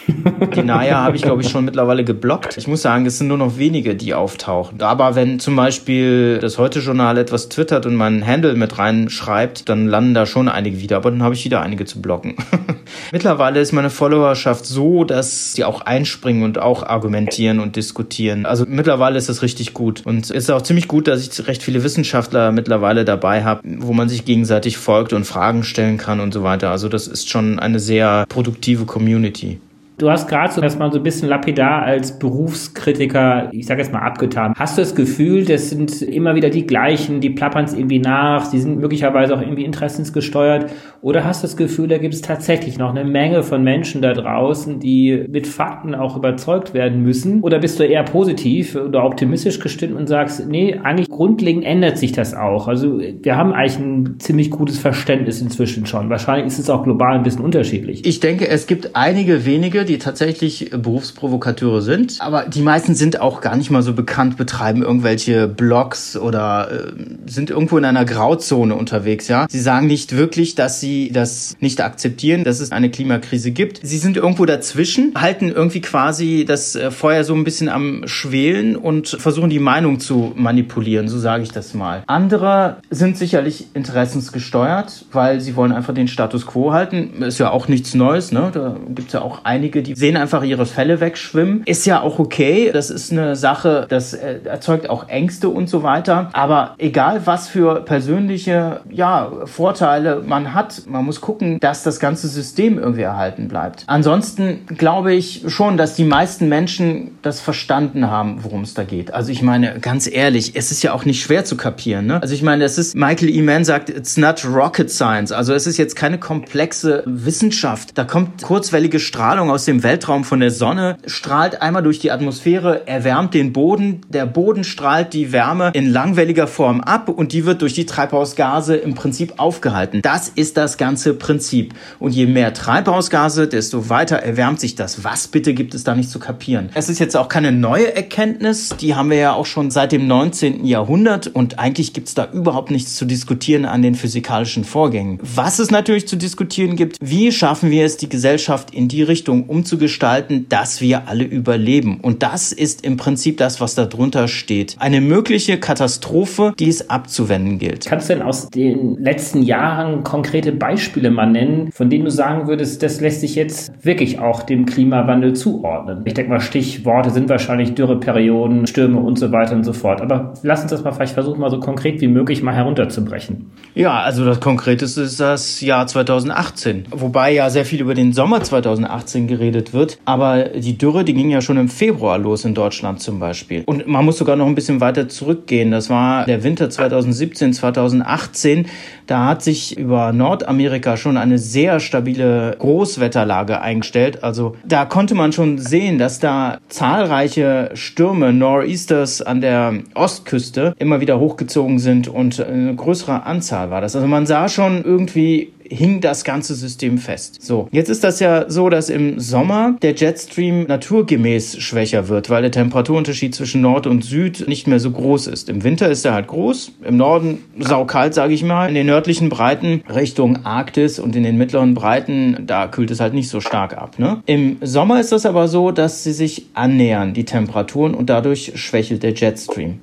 Denier 0.57 0.97
habe 0.97 1.15
ich, 1.15 1.23
glaube 1.23 1.43
ich, 1.43 1.49
schon 1.49 1.65
mittlerweile 1.65 2.03
geblockt. 2.03 2.57
Ich 2.57 2.67
muss 2.67 2.83
sagen, 2.83 3.07
es 3.07 3.19
sind 3.19 3.29
nur 3.29 3.39
noch 3.39 3.59
wenige, 3.59 3.95
die 3.95 4.13
auftauchen. 4.13 4.83
Aber 4.83 5.15
wenn 5.15 5.39
zum 5.39 5.55
Beispiel 5.55 6.39
das 6.41 6.59
Heute-Journal 6.59 7.17
etwas 7.17 7.44
was 7.45 7.49
twittert 7.51 7.85
und 7.87 7.95
meinen 7.95 8.27
Handle 8.27 8.55
mit 8.55 8.79
reinschreibt, 8.79 9.69
dann 9.69 9.87
landen 9.87 10.15
da 10.15 10.27
schon 10.27 10.49
einige 10.49 10.81
wieder, 10.81 10.97
aber 10.97 11.11
dann 11.11 11.23
habe 11.23 11.35
ich 11.35 11.45
wieder 11.45 11.61
einige 11.61 11.85
zu 11.85 12.01
blocken. 12.01 12.37
Mittlerweile 13.13 13.61
ist 13.61 13.73
meine 13.73 13.91
Followerschaft 13.91 14.65
so, 14.65 15.05
dass 15.05 15.53
sie 15.53 15.65
auch 15.65 15.83
einspringen 15.83 16.43
und 16.43 16.59
auch 16.59 16.83
argumentieren 16.83 17.61
und 17.61 17.77
diskutieren. 17.77 18.47
Also 18.47 18.65
mittlerweile 18.67 19.19
ist 19.19 19.29
das 19.29 19.43
richtig 19.43 19.75
gut. 19.75 20.03
Und 20.05 20.25
es 20.25 20.31
ist 20.31 20.51
auch 20.51 20.63
ziemlich 20.63 20.89
gut, 20.89 21.07
dass 21.07 21.27
ich 21.27 21.47
recht 21.47 21.63
viele 21.63 21.83
Wissenschaftler 21.83 22.53
mittlerweile 22.53 23.05
dabei 23.05 23.45
habe, 23.45 23.61
wo 23.65 23.93
man 23.93 24.09
sich 24.09 24.25
gegenseitig 24.25 24.79
folgt 24.79 25.13
und 25.13 25.25
Fragen 25.25 25.65
stellen 25.65 25.99
kann 25.99 26.21
und 26.21 26.33
so 26.33 26.43
weiter. 26.43 26.71
Also 26.71 26.89
das 26.89 27.07
ist 27.07 27.29
schon 27.29 27.59
eine 27.59 27.79
sehr 27.79 28.25
produktive 28.29 28.85
Community. 28.85 29.61
Du 29.97 30.11
hast 30.11 30.29
gerade 30.29 30.53
so 30.53 30.61
das 30.61 30.77
mal 30.77 30.91
so 30.91 30.99
ein 30.99 31.05
bisschen 31.05 31.29
lapidar 31.29 31.83
als 31.83 32.19
Berufskritiker, 32.19 33.49
ich 33.53 33.65
sage 33.67 33.81
jetzt 33.81 33.93
mal 33.93 34.01
abgetan. 34.01 34.53
Hast 34.57 34.77
du 34.77 34.83
das 34.83 34.97
Gefühl, 34.97 35.45
das 35.45 35.71
sind 35.71 36.03
immer 36.03 36.35
wieder 36.35 36.51
die 36.51 36.67
gleichen, 36.67 37.21
die 37.21 37.31
plappern 37.31 37.65
es 37.65 37.75
irgendwie 37.75 38.01
nach, 38.01 38.51
die 38.51 38.59
sind 38.59 38.81
möglicherweise 38.81 39.37
auch 39.37 39.41
irgendwie 39.41 39.65
interessensgesteuert? 39.65 40.73
Oder 41.01 41.25
hast 41.25 41.45
du 41.45 41.47
das 41.47 41.57
Gefühl, 41.57 41.87
da 41.87 41.99
gibt 41.99 42.13
es 42.13 42.23
tatsächlich 42.23 42.77
noch 42.77 42.91
eine 42.91 43.05
Menge 43.05 43.45
von 43.45 43.63
Menschen 43.63 44.03
da 44.03 44.15
draußen, 44.15 44.81
die 44.81 45.27
mit 45.31 45.47
Fakten 45.47 45.95
auch 45.95 46.17
überzeugt 46.17 46.75
werden 46.75 47.03
müssen? 47.03 47.41
Oder 47.43 47.61
bist 47.61 47.79
du 47.79 47.85
eher 47.85 48.03
positiv 48.03 48.75
oder 48.75 49.05
optimistisch 49.05 49.61
gestimmt 49.61 49.95
und 49.95 50.09
sagst, 50.09 50.49
nee, 50.49 50.75
eigentlich 50.83 51.09
grundlegend 51.09 51.65
ändert 51.65 51.99
sich 51.99 52.11
das 52.11 52.35
auch. 52.35 52.67
Also 52.67 52.99
wir 52.99 53.37
haben 53.37 53.53
eigentlich 53.53 53.79
ein 53.79 54.17
ziemlich 54.19 54.51
gutes 54.51 54.79
Verständnis 54.81 55.41
inzwischen 55.41 55.87
schon. 55.87 56.11
Wahrscheinlich 56.11 56.49
ist 56.49 56.59
es 56.59 56.69
auch 56.69 56.83
global 56.83 57.15
ein 57.15 57.23
bisschen 57.23 57.45
unterschiedlich. 57.45 58.05
Ich 58.05 58.19
denke, 58.19 58.49
es 58.49 58.67
gibt 58.67 58.97
einige 58.97 59.47
wenige, 59.47 59.84
die 59.85 59.99
tatsächlich 59.99 60.71
Berufsprovokateure 60.71 61.83
sind. 61.83 62.17
Aber 62.21 62.45
die 62.45 62.63
meisten 62.63 62.95
sind 62.95 63.21
auch 63.21 63.41
gar 63.41 63.57
nicht 63.57 63.71
mal 63.71 63.83
so 63.83 63.93
bekannt, 63.93 64.37
betreiben 64.37 64.83
irgendwelche 64.83 65.49
Blogs 65.49 66.17
oder 66.17 66.71
äh, 66.71 66.93
sind 67.27 67.51
irgendwo 67.51 67.79
in 67.79 67.85
einer 67.85 68.05
Grauzone 68.05 68.75
unterwegs, 68.75 69.29
ja. 69.29 69.47
Sie 69.49 69.61
sagen 69.61 69.87
nicht 69.87 70.17
wirklich, 70.17 70.55
dass 70.55 70.81
sie 70.81 71.11
das 71.13 71.57
nicht 71.61 71.81
akzeptieren, 71.81 72.45
dass 72.45 72.61
es 72.61 72.73
eine 72.73 72.91
Klimakrise 72.91 73.51
gibt. 73.51 73.81
Sie 73.83 73.99
sind 73.99 74.17
irgendwo 74.17 74.45
dazwischen, 74.45 75.13
halten 75.15 75.49
irgendwie 75.49 75.81
quasi 75.81 76.45
das 76.47 76.77
äh, 76.77 76.91
Feuer 76.91 77.25
so 77.25 77.35
ein 77.35 77.45
bisschen 77.45 77.69
am 77.69 78.07
Schwelen 78.07 78.77
und 78.77 79.09
versuchen 79.09 79.51
die 79.51 79.59
Meinung 79.59 80.01
zu 80.01 80.33
manipulieren, 80.37 81.09
so 81.09 81.19
sage 81.19 81.43
ich 81.43 81.51
das 81.51 81.75
mal. 81.75 82.03
Andere 82.07 82.79
sind 82.91 83.17
sicherlich 83.17 83.69
interessensgesteuert, 83.75 85.07
weil 85.13 85.41
sie 85.41 85.57
wollen 85.57 85.73
einfach 85.73 85.95
den 85.95 86.09
Status 86.09 86.47
quo 86.47 86.73
halten. 86.73 87.23
Ist 87.23 87.39
ja 87.39 87.51
auch 87.51 87.69
nichts 87.69 87.95
Neues, 87.95 88.33
ne? 88.33 88.51
Da 88.53 88.77
gibt 88.89 89.09
es 89.09 89.13
ja 89.15 89.23
auch 89.23 89.45
einige 89.45 89.74
einige, 89.75 89.83
die 89.83 89.99
sehen 89.99 90.17
einfach 90.17 90.43
ihre 90.43 90.67
Fälle 90.67 91.01
wegschwimmen. 91.01 91.63
Ist 91.67 91.87
ja 91.87 92.01
auch 92.01 92.19
okay. 92.19 92.71
Das 92.73 92.91
ist 92.91 93.13
eine 93.13 93.37
Sache, 93.37 93.87
das 93.89 94.15
äh, 94.15 94.41
erzeugt 94.45 94.89
auch 94.89 95.09
Ängste 95.09 95.49
und 95.49 95.69
so 95.69 95.83
weiter. 95.83 96.31
Aber 96.33 96.75
egal, 96.79 97.23
was 97.25 97.49
für 97.49 97.83
persönliche 97.83 98.81
ja, 98.91 99.31
Vorteile 99.45 100.23
man 100.27 100.55
hat, 100.55 100.83
man 100.87 101.05
muss 101.05 101.21
gucken, 101.21 101.59
dass 101.61 101.83
das 101.83 102.01
ganze 102.01 102.29
System 102.29 102.79
irgendwie 102.79 103.03
erhalten 103.03 103.49
bleibt. 103.49 103.85
Ansonsten 103.87 104.67
glaube 104.67 105.15
ich 105.15 105.45
schon, 105.49 105.77
dass 105.77 105.97
die 105.97 106.05
meisten 106.05 106.49
Menschen 106.49 107.19
das 107.23 107.41
verstanden 107.41 108.11
haben, 108.11 108.45
worum 108.45 108.63
es 108.63 108.75
da 108.75 108.85
geht. 108.85 109.13
Also 109.13 109.33
ich 109.33 109.43
meine, 109.43 109.81
ganz 109.81 110.09
ehrlich, 110.11 110.53
es 110.55 110.71
ist 110.71 110.83
ja 110.83 110.93
auch 110.93 111.05
nicht 111.05 111.23
schwer 111.23 111.45
zu 111.45 111.57
kapieren. 111.57 112.07
Ne? 112.07 112.23
Also 112.23 112.35
ich 112.35 112.43
meine, 112.43 112.65
es 112.65 112.79
ist, 112.79 112.95
Michael 112.95 113.31
E. 113.31 113.43
Mann 113.43 113.65
sagt, 113.65 113.91
it's 113.91 114.17
not 114.17 114.45
rocket 114.45 114.91
science. 114.91 115.33
Also 115.33 115.53
es 115.55 115.67
ist 115.67 115.79
jetzt 115.79 115.97
keine 115.97 116.19
komplexe 116.19 117.03
Wissenschaft. 117.07 117.97
Da 117.97 118.05
kommt 118.05 118.43
kurzwellige 118.43 119.01
Strahlung 119.01 119.51
aus 119.51 119.64
dem 119.65 119.83
Weltraum 119.83 120.25
von 120.25 120.41
der 120.41 120.51
Sonne, 120.51 120.97
strahlt 121.07 121.63
einmal 121.63 121.83
durch 121.83 121.99
die 121.99 122.11
Atmosphäre, 122.11 122.87
erwärmt 122.87 123.35
den 123.35 123.53
Boden. 123.53 124.03
Der 124.09 124.27
Boden 124.27 124.65
strahlt 124.65 125.13
die 125.13 125.33
Wärme 125.33 125.71
in 125.75 125.91
langwelliger 125.91 126.47
Form 126.47 126.81
ab 126.81 127.09
und 127.09 127.33
die 127.33 127.47
wird 127.47 127.63
durch 127.63 127.75
die 127.75 127.87
Treibhausgase 127.87 128.77
im 128.77 128.95
Prinzip 128.95 129.35
aufgehalten. 129.39 130.03
Das 130.03 130.29
ist 130.29 130.57
das 130.57 130.77
ganze 130.77 131.15
Prinzip. 131.15 131.75
Und 131.99 132.13
je 132.13 132.27
mehr 132.27 132.53
Treibhausgase, 132.55 133.49
desto 133.49 133.89
weiter 133.89 134.17
erwärmt 134.17 134.61
sich 134.61 134.75
das. 134.75 135.05
Was 135.05 135.29
bitte 135.29 135.55
gibt 135.55 135.75
es 135.75 135.85
da 135.85 135.95
nicht 135.95 136.11
zu 136.11 136.19
kapieren? 136.19 136.71
Es 136.75 136.89
ist 136.89 136.99
jetzt 136.99 137.17
auch 137.17 137.29
keine 137.29 137.53
neue 137.53 137.95
Erkenntnis. 137.95 138.75
Die 138.81 138.95
haben 138.95 139.11
wir 139.11 139.19
ja 139.19 139.33
auch 139.33 139.47
schon 139.47 139.71
seit 139.71 139.93
dem 139.93 140.07
19. 140.07 140.65
Jahrhundert 140.65 141.29
und 141.29 141.59
eigentlich 141.59 141.93
gibt 141.93 142.09
es 142.09 142.15
da 142.15 142.29
überhaupt 142.33 142.71
nichts 142.71 142.97
zu 142.97 143.05
diskutieren 143.05 143.65
an 143.65 143.83
den 143.83 143.95
physikalischen 143.95 144.65
Vorgängen. 144.65 145.19
Was 145.23 145.59
es 145.59 145.71
natürlich 145.71 146.09
zu 146.09 146.17
diskutieren 146.17 146.77
gibt, 146.77 146.97
wie 147.01 147.33
schaffen 147.33 147.71
wir 147.71 147.85
es, 147.85 147.97
die 147.97 148.09
Gesellschaft 148.09 148.73
in 148.73 148.89
die 148.89 149.03
Richtung 149.03 149.45
umzugestalten, 149.55 150.47
dass 150.49 150.81
wir 150.81 151.09
alle 151.09 151.25
überleben? 151.25 152.01
Und 152.03 152.23
das 152.25 152.53
ist 152.53 152.85
im 152.85 152.97
Prinzip 152.97 153.37
das, 153.37 153.61
was 153.61 153.77
da 153.77 153.87
drunter 153.87 154.27
steht. 154.27 154.77
Eine 154.81 155.01
mögliche 155.01 155.59
Katastrophe, 155.59 156.53
die 156.59 156.69
es 156.69 156.91
abzuwenden 156.91 157.59
gilt. 157.59 157.87
Kannst 157.87 158.11
du 158.11 158.15
denn 158.15 158.23
aus 158.23 158.51
den 158.51 158.97
letzten 158.99 159.43
Jahren 159.43 160.03
konkrete 160.03 160.51
Beispiele 160.51 161.11
mal 161.11 161.31
nennen, 161.31 161.71
von 161.71 161.89
denen 161.89 162.05
du 162.05 162.11
sagen 162.11 162.49
würdest, 162.49 162.83
das 162.83 163.01
lässt 163.01 163.21
sich 163.21 163.37
jetzt 163.37 163.73
wirklich 163.85 164.19
auch 164.19 164.43
dem 164.43 164.67
Klimawandel 164.67 165.35
zuordnen? 165.35 166.03
Ich 166.05 166.15
denke 166.15 166.31
mal, 166.31 166.41
Stichworte 166.41 167.11
sind 167.11 167.29
wahrscheinlich 167.29 167.75
Dürreperioden, 167.75 168.67
Stürme 168.67 168.99
und 168.99 169.19
so 169.19 169.31
weiter 169.31 169.55
und 169.55 169.65
so 169.65 169.73
fort. 169.73 170.01
Aber 170.01 170.35
lass 170.43 170.63
uns 170.63 170.73
das 170.73 170.83
mal 170.83 170.93
vielleicht 170.93 171.15
versuchen, 171.15 171.41
mal 171.41 171.51
so 171.51 171.61
konkret 171.61 172.01
wie 172.01 172.09
möglich 172.09 172.43
mal 172.43 172.55
herunterzubrechen. 172.55 173.53
Ja, 173.75 174.01
also 174.01 174.25
das 174.25 174.41
Konkreteste 174.41 175.03
ist 175.03 175.21
das 175.21 175.61
Jahr 175.61 175.87
2018. 175.87 176.87
Wobei 176.91 177.33
ja 177.33 177.51
sehr 177.51 177.65
viel 177.65 177.81
über 177.81 177.95
den 177.95 178.13
Sommer 178.13 178.43
2018 178.43 179.27
geredet 179.27 179.44
wird. 179.53 179.99
Aber 180.05 180.45
die 180.45 180.79
Dürre, 180.79 181.05
die 181.05 181.15
ging 181.15 181.31
ja 181.31 181.41
schon 181.41 181.57
im 181.57 181.69
Februar 181.69 182.19
los 182.19 182.45
in 182.45 182.55
Deutschland 182.55 183.01
zum 183.01 183.19
Beispiel. 183.19 183.63
Und 183.67 183.87
man 183.87 184.05
muss 184.05 184.19
sogar 184.19 184.37
noch 184.37 184.47
ein 184.47 184.55
bisschen 184.55 184.81
weiter 184.81 185.09
zurückgehen. 185.09 185.71
Das 185.71 185.91
war 185.91 186.25
der 186.25 186.43
Winter 186.43 186.71
2017, 186.71 187.53
2018. 187.53 188.67
Da 189.07 189.27
hat 189.27 189.43
sich 189.43 189.77
über 189.77 190.13
Nordamerika 190.13 190.97
schon 190.97 191.17
eine 191.17 191.39
sehr 191.39 191.81
stabile 191.81 192.57
Großwetterlage 192.59 193.61
eingestellt. 193.61 194.25
Also 194.25 194.57
da 194.65 194.87
konnte 194.87 195.15
man 195.15 195.33
schon 195.33 195.59
sehen, 195.59 195.99
dass 195.99 196.21
da 196.21 196.59
zahlreiche 196.69 197.71
Stürme, 197.75 198.31
Nor'easters 198.31 199.23
an 199.23 199.41
der 199.41 199.75
Ostküste 199.95 200.75
immer 200.79 201.01
wieder 201.01 201.21
hochgezogen 201.21 201.79
sind 201.79 202.09
und 202.09 202.41
eine 202.41 202.75
größere 202.75 203.25
Anzahl 203.25 203.71
war 203.71 203.81
das. 203.81 203.95
Also 203.95 204.09
man 204.09 204.27
sah 204.27 204.49
schon 204.49 204.83
irgendwie 204.85 205.53
hing 205.75 206.01
das 206.01 206.25
ganze 206.25 206.55
System 206.55 206.99
fest. 206.99 207.43
So, 207.43 207.69
jetzt 207.73 207.89
ist 207.89 208.05
das 208.05 208.21
ja 208.21 208.49
so, 208.49 208.69
dass 208.69 208.89
im 208.89 209.21
Sommer 209.21 209.77
der 209.83 209.95
Jetstream 209.95 210.65
naturgemäß 210.65 211.59
schwächer 211.59 212.09
wird, 212.09 212.31
weil 212.31 212.43
der 212.43 212.51
Temperaturunterschied 212.51 213.35
zwischen 213.35 213.61
Nord 213.61 213.87
und 213.87 214.05
Süd 214.05 214.47
nicht 214.49 214.67
mehr 214.67 214.81
so 214.81 214.91
groß 214.91 215.27
ist. 215.27 215.49
Im 215.49 215.65
Winter 215.65 215.91
ist 215.91 216.05
er 216.05 216.15
halt 216.15 216.29
groß, 216.29 216.73
im 216.85 216.97
Norden 216.97 217.45
saukalt, 217.59 218.15
sage 218.15 218.35
ich 218.35 218.45
mal. 218.45 218.69
In 218.69 218.75
den 218.75 218.87
nördlichen 218.87 219.29
Breiten 219.29 219.83
Richtung 219.93 220.45
Arktis 220.45 220.99
und 220.99 221.17
in 221.17 221.23
den 221.23 221.37
mittleren 221.37 221.75
Breiten, 221.75 222.45
da 222.47 222.67
kühlt 222.67 222.91
es 222.91 223.01
halt 223.01 223.15
nicht 223.15 223.29
so 223.29 223.41
stark 223.41 223.77
ab. 223.77 223.99
Ne? 223.99 224.23
Im 224.27 224.57
Sommer 224.61 225.01
ist 225.01 225.13
das 225.13 225.27
aber 225.27 225.49
so, 225.49 225.71
dass 225.71 226.05
sie 226.05 226.13
sich 226.13 226.47
annähern, 226.55 227.15
die 227.15 227.25
Temperaturen, 227.25 227.95
und 227.95 228.11
dadurch 228.11 228.53
schwächelt 228.55 229.03
der 229.03 229.15
Jetstream. 229.15 229.81